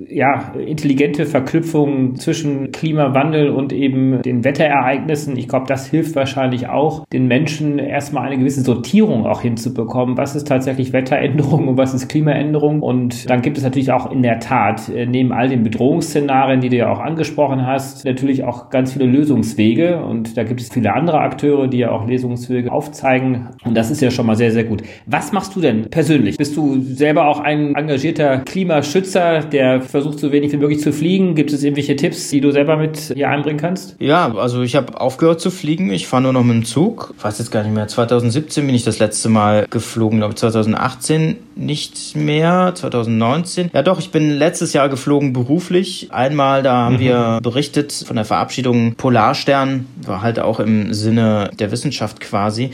ja 0.09 0.53
intelligente 0.55 1.27
Verknüpfung 1.27 2.17
zwischen 2.17 2.73
Klimawandel 2.73 3.51
und 3.51 3.73
eben 3.73 4.23
den 4.23 4.45
Wetterereignissen. 4.45 5.37
Ich 5.37 5.49
glaube, 5.49 5.67
das 5.69 5.87
hilft 5.87 6.17
wahrscheinlich 6.17 6.69
auch, 6.69 7.07
den 7.13 7.27
Menschen 7.27 7.79
erstmal 7.79 8.27
eine 8.27 8.39
gewisse 8.39 8.63
Sortierung 8.63 9.27
auch 9.27 9.41
hinzubekommen. 9.41 10.17
Was 10.17 10.35
ist 10.35 10.49
tatsächlich 10.49 10.93
Wetteränderung 10.93 11.69
und 11.69 11.79
was 11.79 11.95
ist 11.95 12.09
Klimaänderung? 12.09 12.81
Und 12.83 13.29
dann 13.31 13.43
gibt 13.43 13.59
es 13.59 13.65
natürlich 13.65 13.93
auch 13.93 14.11
in 14.11 14.23
der 14.23 14.41
Tat 14.41 14.89
äh, 14.89 15.07
neben 15.07 15.33
all 15.33 15.49
den 15.49 15.63
Bedrohungsszenarien, 15.63 16.61
die 16.61 16.69
du 16.69 16.77
ja 16.77 16.93
auch 16.93 17.01
angesprochen 17.01 17.67
hast, 17.67 18.05
natürlich 18.05 18.45
auch 18.45 18.71
ganz 18.71 18.93
viele 18.93 19.07
Lösungswege. 19.07 20.05
Und 20.05 20.37
da 20.37 20.45
gibt 20.45 20.61
es 20.61 20.73
viele 20.73 20.93
andere 20.93 21.19
Akteure, 21.19 21.69
die 21.69 21.79
ja 21.79 21.91
auch 21.91 22.04
Lesungswege 22.07 22.71
aufzeigen. 22.73 23.49
Und 23.65 23.75
das 23.75 23.91
ist 23.91 24.01
ja 24.01 24.11
schon 24.11 24.27
mal 24.27 24.37
sehr, 24.37 24.53
sehr 24.53 24.65
gut. 24.65 24.83
Was 25.07 25.33
machst 25.33 25.55
du 25.57 25.61
denn 25.61 25.91
persönlich? 25.91 26.37
Bist 26.37 26.57
du 26.57 26.81
selber 26.83 27.29
auch 27.29 27.41
ein 27.41 27.75
engagierter 27.75 28.39
Klimaschützer, 28.39 29.41
der 29.41 29.81
versucht, 29.81 30.19
so 30.19 30.33
wenig 30.33 30.53
wie 30.53 30.57
möglich 30.57 30.81
zu 30.81 30.93
fliegen? 30.93 31.35
Gibt 31.35 31.53
es 31.53 31.63
irgendwelche 31.63 31.97
Tipps, 31.97 32.31
die 32.31 32.41
du 32.41 32.51
selber 32.51 32.77
mit 32.77 33.13
hier 33.15 33.29
einbringen 33.29 33.59
kannst? 33.59 33.97
Ja, 34.01 34.35
also 34.35 34.63
ich 34.63 34.77
habe 34.77 35.01
aufgehört 35.01 35.41
zu 35.41 35.51
fliegen. 35.51 35.93
Ich 35.93 36.07
fahre 36.07 36.23
nur 36.23 36.33
noch 36.33 36.45
mit 36.45 36.57
dem 36.57 36.65
Zug. 36.65 37.15
Ich 37.17 37.25
weiß 37.25 37.39
jetzt 37.39 37.51
gar 37.51 37.63
nicht 37.63 37.75
mehr. 37.75 37.89
2017 37.89 38.67
bin 38.67 38.75
ich 38.75 38.85
das 38.85 38.99
letzte 38.99 39.29
Mal 39.29 39.67
geflogen, 39.71 40.19
glaube 40.19 40.33
ich 40.33 40.39
2018 40.39 41.37
nicht 41.57 42.17
mehr, 42.17 42.73
2019. 42.75 43.71
Ja 43.73 43.83
doch, 43.83 43.99
ich 43.99 44.11
bin 44.11 44.31
letztes 44.31 44.73
Jahr 44.73 44.89
geflogen 44.89 45.33
beruflich. 45.33 46.09
Einmal, 46.11 46.63
da 46.63 46.75
haben 46.75 46.97
mhm. 46.97 47.01
wir 47.01 47.41
berichtet 47.43 47.93
von 47.93 48.17
der 48.17 48.25
Verabschiedung 48.25 48.95
Polarstern, 48.95 49.87
war 50.03 50.23
halt 50.23 50.41
auch 50.41 50.61
im 50.61 50.93
Sinne 50.93 51.51
der 51.59 51.71
Wissenschaft 51.71 52.21
quasi. 52.21 52.71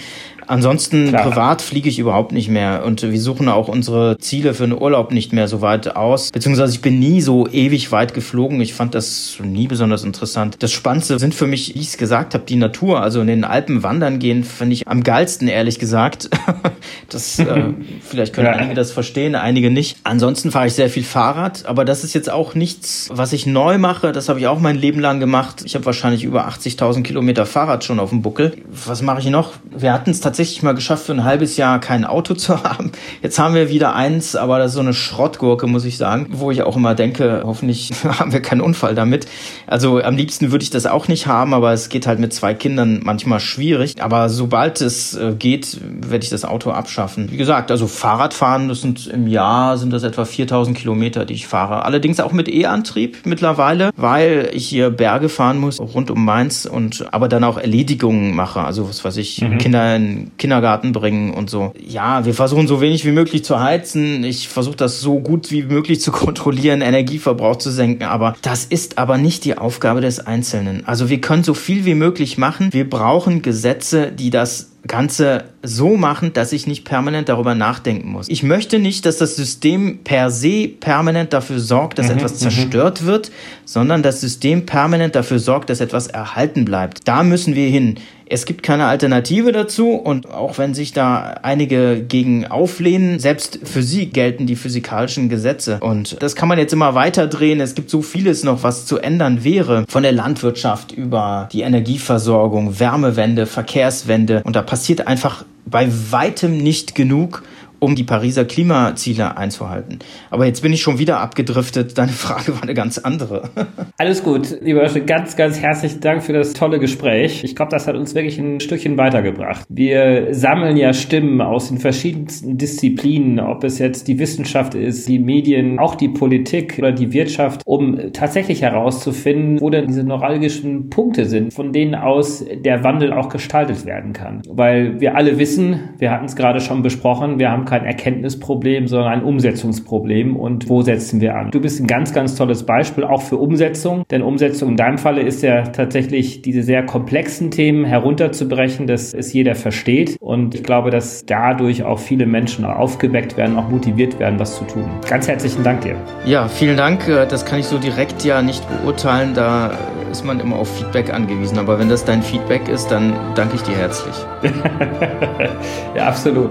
Ansonsten 0.51 1.11
Klar. 1.11 1.31
privat 1.31 1.63
fliege 1.63 1.89
ich 1.89 2.01
überhaupt 2.01 2.33
nicht 2.33 2.49
mehr 2.49 2.85
und 2.85 3.03
wir 3.03 3.21
suchen 3.21 3.49
auch 3.49 3.69
unsere 3.69 4.19
Ziele 4.19 4.53
für 4.53 4.65
einen 4.65 4.73
Urlaub 4.73 5.13
nicht 5.13 5.33
mehr 5.33 5.47
so 5.47 5.61
weit 5.61 5.95
aus. 5.95 6.33
Beziehungsweise 6.33 6.73
ich 6.73 6.81
bin 6.81 6.99
nie 6.99 7.21
so 7.21 7.47
ewig 7.47 7.93
weit 7.93 8.15
geflogen. 8.15 8.61
Ich 8.61 8.75
fand 8.75 8.97
das 8.97 9.39
nie 9.41 9.69
besonders 9.69 10.03
interessant. 10.03 10.57
Das 10.59 10.73
Spannendste 10.73 11.21
sind 11.21 11.37
für 11.37 11.47
mich, 11.47 11.77
wie 11.77 11.79
ich 11.79 11.91
es 11.91 11.99
gesagt 11.99 12.35
habe, 12.35 12.43
die 12.45 12.57
Natur. 12.57 13.01
Also 13.01 13.21
in 13.21 13.29
den 13.29 13.45
Alpen 13.45 13.85
wandern 13.85 14.19
gehen, 14.19 14.43
finde 14.43 14.75
ich 14.75 14.89
am 14.89 15.05
geilsten, 15.05 15.47
ehrlich 15.47 15.79
gesagt. 15.79 16.31
das, 17.09 17.39
äh, 17.39 17.73
vielleicht 18.01 18.35
können 18.35 18.47
ja. 18.49 18.70
Einige 18.71 18.81
das 18.81 18.93
verstehen, 18.93 19.35
einige 19.35 19.71
nicht. 19.71 19.99
Ansonsten 20.05 20.51
fahre 20.51 20.69
ich 20.69 20.75
sehr 20.75 20.89
viel 20.89 21.03
Fahrrad, 21.03 21.67
aber 21.67 21.85
das 21.85 22.05
ist 22.05 22.15
jetzt 22.15 22.31
auch 22.31 22.55
nichts, 22.55 23.09
was 23.13 23.33
ich 23.33 23.47
neu 23.47 23.79
mache. 23.79 24.13
Das 24.13 24.29
habe 24.29 24.39
ich 24.39 24.47
auch 24.47 24.61
mein 24.61 24.77
Leben 24.77 25.01
lang 25.01 25.19
gemacht. 25.19 25.63
Ich 25.65 25.75
habe 25.75 25.85
wahrscheinlich 25.87 26.25
über 26.25 26.49
80.000 26.49 27.03
Kilometer 27.03 27.47
Fahrrad 27.47 27.85
schon 27.85 27.99
auf 27.99 28.11
dem 28.11 28.23
Buckel. 28.23 28.57
Was 28.71 29.03
mache 29.03 29.21
ich 29.21 29.27
noch? 29.27 29.55
Wir 29.71 29.93
hatten 29.93 30.11
es 30.11 30.21
tatsächlich 30.21 30.63
mal 30.63 30.75
geschafft, 30.75 31.07
für 31.07 31.13
ein 31.13 31.25
halbes 31.25 31.57
Jahr 31.57 31.81
kein 31.81 32.05
Auto 32.05 32.35
zu 32.41 32.63
haben. 32.63 32.93
Jetzt 33.23 33.39
haben 33.39 33.55
wir 33.55 33.71
wieder 33.71 33.95
eins, 33.95 34.37
aber 34.37 34.59
das 34.59 34.69
ist 34.69 34.75
so 34.75 34.81
eine 34.81 34.95
Schrottgurke, 34.95 35.67
muss 35.67 35.85
ich 35.85 35.97
sagen, 35.97 36.29
wo 36.31 36.51
ich 36.51 36.63
auch 36.63 36.77
immer 36.77 36.95
denke, 36.95 37.43
hoffentlich 37.45 37.93
haben 38.05 38.33
wir 38.33 38.41
keinen 38.41 38.61
Unfall 38.61 38.95
damit. 38.95 39.27
Also 39.67 40.01
am 40.01 40.17
liebsten 40.17 40.53
würde 40.53 40.63
ich 40.63 40.71
das 40.71 40.87
auch 40.87 41.09
nicht 41.09 41.27
haben, 41.27 41.55
aber 41.55 41.73
es 41.73 41.89
geht 41.89 42.07
halt 42.07 42.21
mit 42.21 42.33
zwei 42.33 42.55
Kindern 42.55 43.01
manchmal 43.03 43.41
schwierig. 43.41 44.01
Aber 44.01 44.29
sobald 44.29 44.81
es 44.81 45.17
äh, 45.17 45.35
geht, 45.37 45.81
werde 45.83 46.23
ich 46.23 46.31
das 46.31 46.45
Auto 46.45 46.71
abschaffen. 46.71 47.31
Wie 47.31 47.37
gesagt, 47.37 47.71
also 47.71 47.89
Fahrradfahren, 47.89 48.60
das 48.69 48.81
sind 48.81 49.07
im 49.07 49.27
Jahr 49.27 49.79
sind 49.79 49.93
das 49.93 50.03
etwa 50.03 50.25
4000 50.25 50.77
Kilometer, 50.77 51.25
die 51.25 51.35
ich 51.35 51.47
fahre. 51.47 51.85
Allerdings 51.85 52.21
auch 52.21 52.33
mit 52.33 52.49
E-Antrieb 52.49 53.19
mittlerweile, 53.25 53.91
weil 53.97 54.51
ich 54.53 54.67
hier 54.69 54.91
Berge 54.91 55.29
fahren 55.29 55.59
muss, 55.59 55.81
rund 55.81 56.11
um 56.11 56.25
Mainz 56.25 56.67
und 56.67 57.13
aber 57.13 57.29
dann 57.29 57.45
auch 57.45 57.59
Erledigungen 57.59 58.35
mache. 58.35 58.61
Also 58.61 58.89
was 58.89 59.05
weiß 59.05 59.17
ich, 59.17 59.41
mhm. 59.41 59.59
Kinder 59.59 59.97
in 59.97 60.31
Kindergarten 60.39 60.93
bringen 60.93 61.35
und 61.35 61.51
so. 61.51 61.73
Ja, 61.87 62.25
wir 62.25 62.35
versuchen 62.35 62.67
so 62.67 62.81
wenig 62.81 63.05
wie 63.05 63.13
möglich 63.13 63.45
zu 63.45 63.61
heizen. 63.61 64.25
Ich 64.25 64.49
versuche 64.49 64.77
das 64.77 65.01
so 65.01 65.21
gut 65.21 65.51
wie 65.51 65.63
möglich 65.63 66.01
zu 66.01 66.13
kontrollieren, 66.13 66.81
Energieverbrauch 66.81 67.57
zu 67.57 67.71
senken. 67.71 68.05
Aber 68.05 68.37
das 68.43 68.65
ist 68.65 68.99
aber 68.99 69.19
nicht 69.19 69.45
die 69.45 69.59
Aufgabe 69.59 70.01
des 70.01 70.27
Einzelnen. 70.27 70.87
Also 70.87 71.09
wir 71.09 71.21
können 71.21 71.45
so 71.45 71.55
viel 71.55 71.85
wie 71.85 71.95
möglich 71.95 72.39
machen. 72.39 72.73
Wir 72.73 72.89
brauchen 72.89 73.43
Gesetze, 73.43 74.13
die 74.13 74.31
das 74.31 74.70
Ganze 74.87 75.45
so 75.63 75.97
machen, 75.97 76.33
dass 76.33 76.53
ich 76.53 76.67
nicht 76.67 76.85
permanent 76.85 77.29
darüber 77.29 77.55
nachdenken 77.55 78.11
muss. 78.11 78.29
Ich 78.29 78.43
möchte 78.43 78.79
nicht, 78.79 79.05
dass 79.05 79.19
das 79.19 79.37
System 79.37 79.99
per 80.05 80.31
se 80.31 80.69
permanent 80.69 81.33
dafür 81.33 81.59
sorgt, 81.59 81.99
dass 81.99 82.07
mhm, 82.07 82.19
etwas 82.19 82.33
mhm. 82.35 82.37
zerstört 82.39 83.05
wird, 83.05 83.31
sondern 83.65 84.03
das 84.03 84.21
System 84.21 84.65
permanent 84.65 85.15
dafür 85.15 85.39
sorgt, 85.39 85.69
dass 85.71 85.81
etwas 85.81 86.07
erhalten 86.07 86.65
bleibt. 86.65 87.07
Da 87.07 87.23
müssen 87.23 87.55
wir 87.55 87.69
hin. 87.69 87.97
Es 88.33 88.47
gibt 88.47 88.63
keine 88.63 88.87
Alternative 88.87 89.51
dazu 89.51 89.91
und 89.91 90.31
auch 90.31 90.57
wenn 90.57 90.73
sich 90.73 90.93
da 90.93 91.41
einige 91.43 92.01
gegen 92.01 92.47
auflehnen, 92.47 93.19
selbst 93.19 93.59
für 93.65 93.83
sie 93.83 94.07
gelten 94.07 94.47
die 94.47 94.55
physikalischen 94.55 95.29
Gesetze. 95.29 95.79
Und 95.81 96.17
das 96.23 96.37
kann 96.37 96.49
man 96.49 96.57
jetzt 96.57 96.73
immer 96.73 96.95
weiter 96.95 97.27
drehen. 97.27 97.61
Es 97.61 97.75
gibt 97.75 97.91
so 97.91 98.03
vieles 98.03 98.45
noch, 98.45 98.63
was 98.63 98.87
zu 98.87 98.99
ändern 98.99 99.43
wäre. 99.43 99.85
Von 99.89 100.05
der 100.05 100.13
Landwirtschaft 100.13 100.93
über 100.93 101.49
die 101.53 101.63
Energieversorgung, 101.63 102.79
Wärmewende, 102.79 103.47
Verkehrswende. 103.47 104.43
Und 104.45 104.55
da 104.55 104.63
passiert 104.63 105.09
einfach 105.09 105.45
bei 105.67 105.89
weitem 106.11 106.57
nicht 106.59 106.95
genug 106.95 107.43
um 107.81 107.95
die 107.95 108.05
Pariser 108.05 108.45
Klimaziele 108.45 109.37
einzuhalten. 109.37 109.99
Aber 110.31 110.47
jetzt 110.47 110.63
bin 110.63 110.73
ich 110.73 110.83
schon 110.83 110.99
wieder 110.99 111.21
abgedriftet. 111.21 111.97
Deine 111.99 112.13
Frage 112.13 112.55
war 112.55 112.63
eine 112.63 112.75
ganz 112.75 112.99
andere. 112.99 113.51
Alles 113.99 114.23
gut, 114.23 114.61
lieber 114.63 114.85
Öschel, 114.85 115.05
ganz, 115.05 115.37
ganz 115.37 115.61
herzlichen 115.61 116.01
Dank 116.01 116.23
für 116.23 116.33
das 116.33 116.53
tolle 116.53 116.79
Gespräch. 116.79 117.43
Ich 117.43 117.57
glaube, 117.57 117.71
das 117.71 117.87
hat 117.87 117.97
uns 117.97 118.15
wirklich 118.15 118.39
ein 118.39 118.61
Stückchen 118.61 118.97
weitergebracht. 118.99 119.65
Wir 119.69 120.29
sammeln 120.33 120.77
ja 120.77 120.93
Stimmen 120.93 121.41
aus 121.41 121.69
den 121.69 121.79
verschiedensten 121.79 122.59
Disziplinen, 122.59 123.41
ob 123.41 123.65
es 123.65 123.79
jetzt 123.79 124.09
die 124.09 124.19
Wissenschaft 124.19 124.75
ist, 124.75 125.09
die 125.09 125.19
Medien, 125.19 125.79
auch 125.79 125.95
die 125.95 126.09
Politik 126.09 126.77
oder 126.79 126.93
die 126.93 127.13
Wirtschaft, 127.13 127.63
um 127.65 128.13
tatsächlich 128.13 128.63
herauszufinden, 128.63 129.61
wo 129.61 129.71
denn 129.71 129.87
diese 129.87 130.05
neuralgischen 130.05 130.91
Punkte 130.91 131.25
sind, 131.25 131.53
von 131.55 131.73
denen 131.73 131.95
aus 131.95 132.45
der 132.65 132.85
Wandel 132.85 133.13
auch 133.13 133.29
gestaltet 133.29 133.87
werden 133.87 134.13
kann. 134.13 134.43
Weil 134.49 135.01
wir 135.01 135.17
alle 135.17 135.39
wissen, 135.39 135.91
wir 135.99 136.11
hatten 136.11 136.27
es 136.27 136.37
gerade 136.37 136.61
schon 136.61 136.83
besprochen, 136.83 137.39
wir 137.39 137.51
haben 137.51 137.65
kein 137.71 137.85
Erkenntnisproblem, 137.85 138.89
sondern 138.89 139.13
ein 139.13 139.25
Umsetzungsproblem. 139.25 140.37
Und 140.37 140.69
wo 140.69 140.83
setzen 140.83 141.21
wir 141.21 141.37
an? 141.37 141.51
Du 141.51 141.61
bist 141.61 141.81
ein 141.81 141.87
ganz, 141.87 142.13
ganz 142.13 142.35
tolles 142.35 142.65
Beispiel 142.65 143.05
auch 143.05 143.23
für 143.23 143.37
Umsetzung, 143.37 144.05
denn 144.11 144.23
Umsetzung 144.23 144.71
in 144.71 144.77
deinem 144.77 144.99
Falle 144.99 145.23
ist 145.23 145.43
ja 145.43 145.63
tatsächlich 145.63 146.43
diese 146.43 146.63
sehr 146.63 146.85
komplexen 146.85 147.51
Themen 147.51 147.85
herunterzubrechen, 147.85 148.87
dass 148.87 149.15
es 149.15 149.33
jeder 149.33 149.55
versteht. 149.55 150.17
Und 150.21 150.55
ich 150.55 150.63
glaube, 150.63 150.91
dass 150.91 151.25
dadurch 151.25 151.85
auch 151.85 151.99
viele 151.99 152.27
Menschen 152.27 152.65
aufgeweckt 152.65 153.37
werden, 153.37 153.57
auch 153.57 153.69
motiviert 153.69 154.19
werden, 154.19 154.39
was 154.39 154.57
zu 154.57 154.65
tun. 154.65 154.85
Ganz 155.09 155.29
herzlichen 155.29 155.63
Dank 155.63 155.83
dir. 155.83 155.97
Ja, 156.27 156.49
vielen 156.49 156.77
Dank. 156.77 157.07
Das 157.07 157.47
kann 157.47 157.61
ich 157.61 157.67
so 157.67 157.79
direkt 157.79 158.25
ja 158.25 158.43
nicht 158.43 158.67
beurteilen. 158.69 159.35
Da 159.35 159.73
ist 160.11 160.25
man 160.25 160.41
immer 160.41 160.57
auf 160.57 160.77
Feedback 160.77 161.13
angewiesen. 161.13 161.59
Aber 161.59 161.79
wenn 161.79 161.89
das 161.89 162.05
dein 162.05 162.23
Feedback 162.23 162.69
ist, 162.69 162.89
dann 162.89 163.15
danke 163.35 163.57
ich 163.57 163.63
dir 163.63 163.77
herzlich. 163.77 164.15
ja, 165.95 166.09
absolut. 166.09 166.51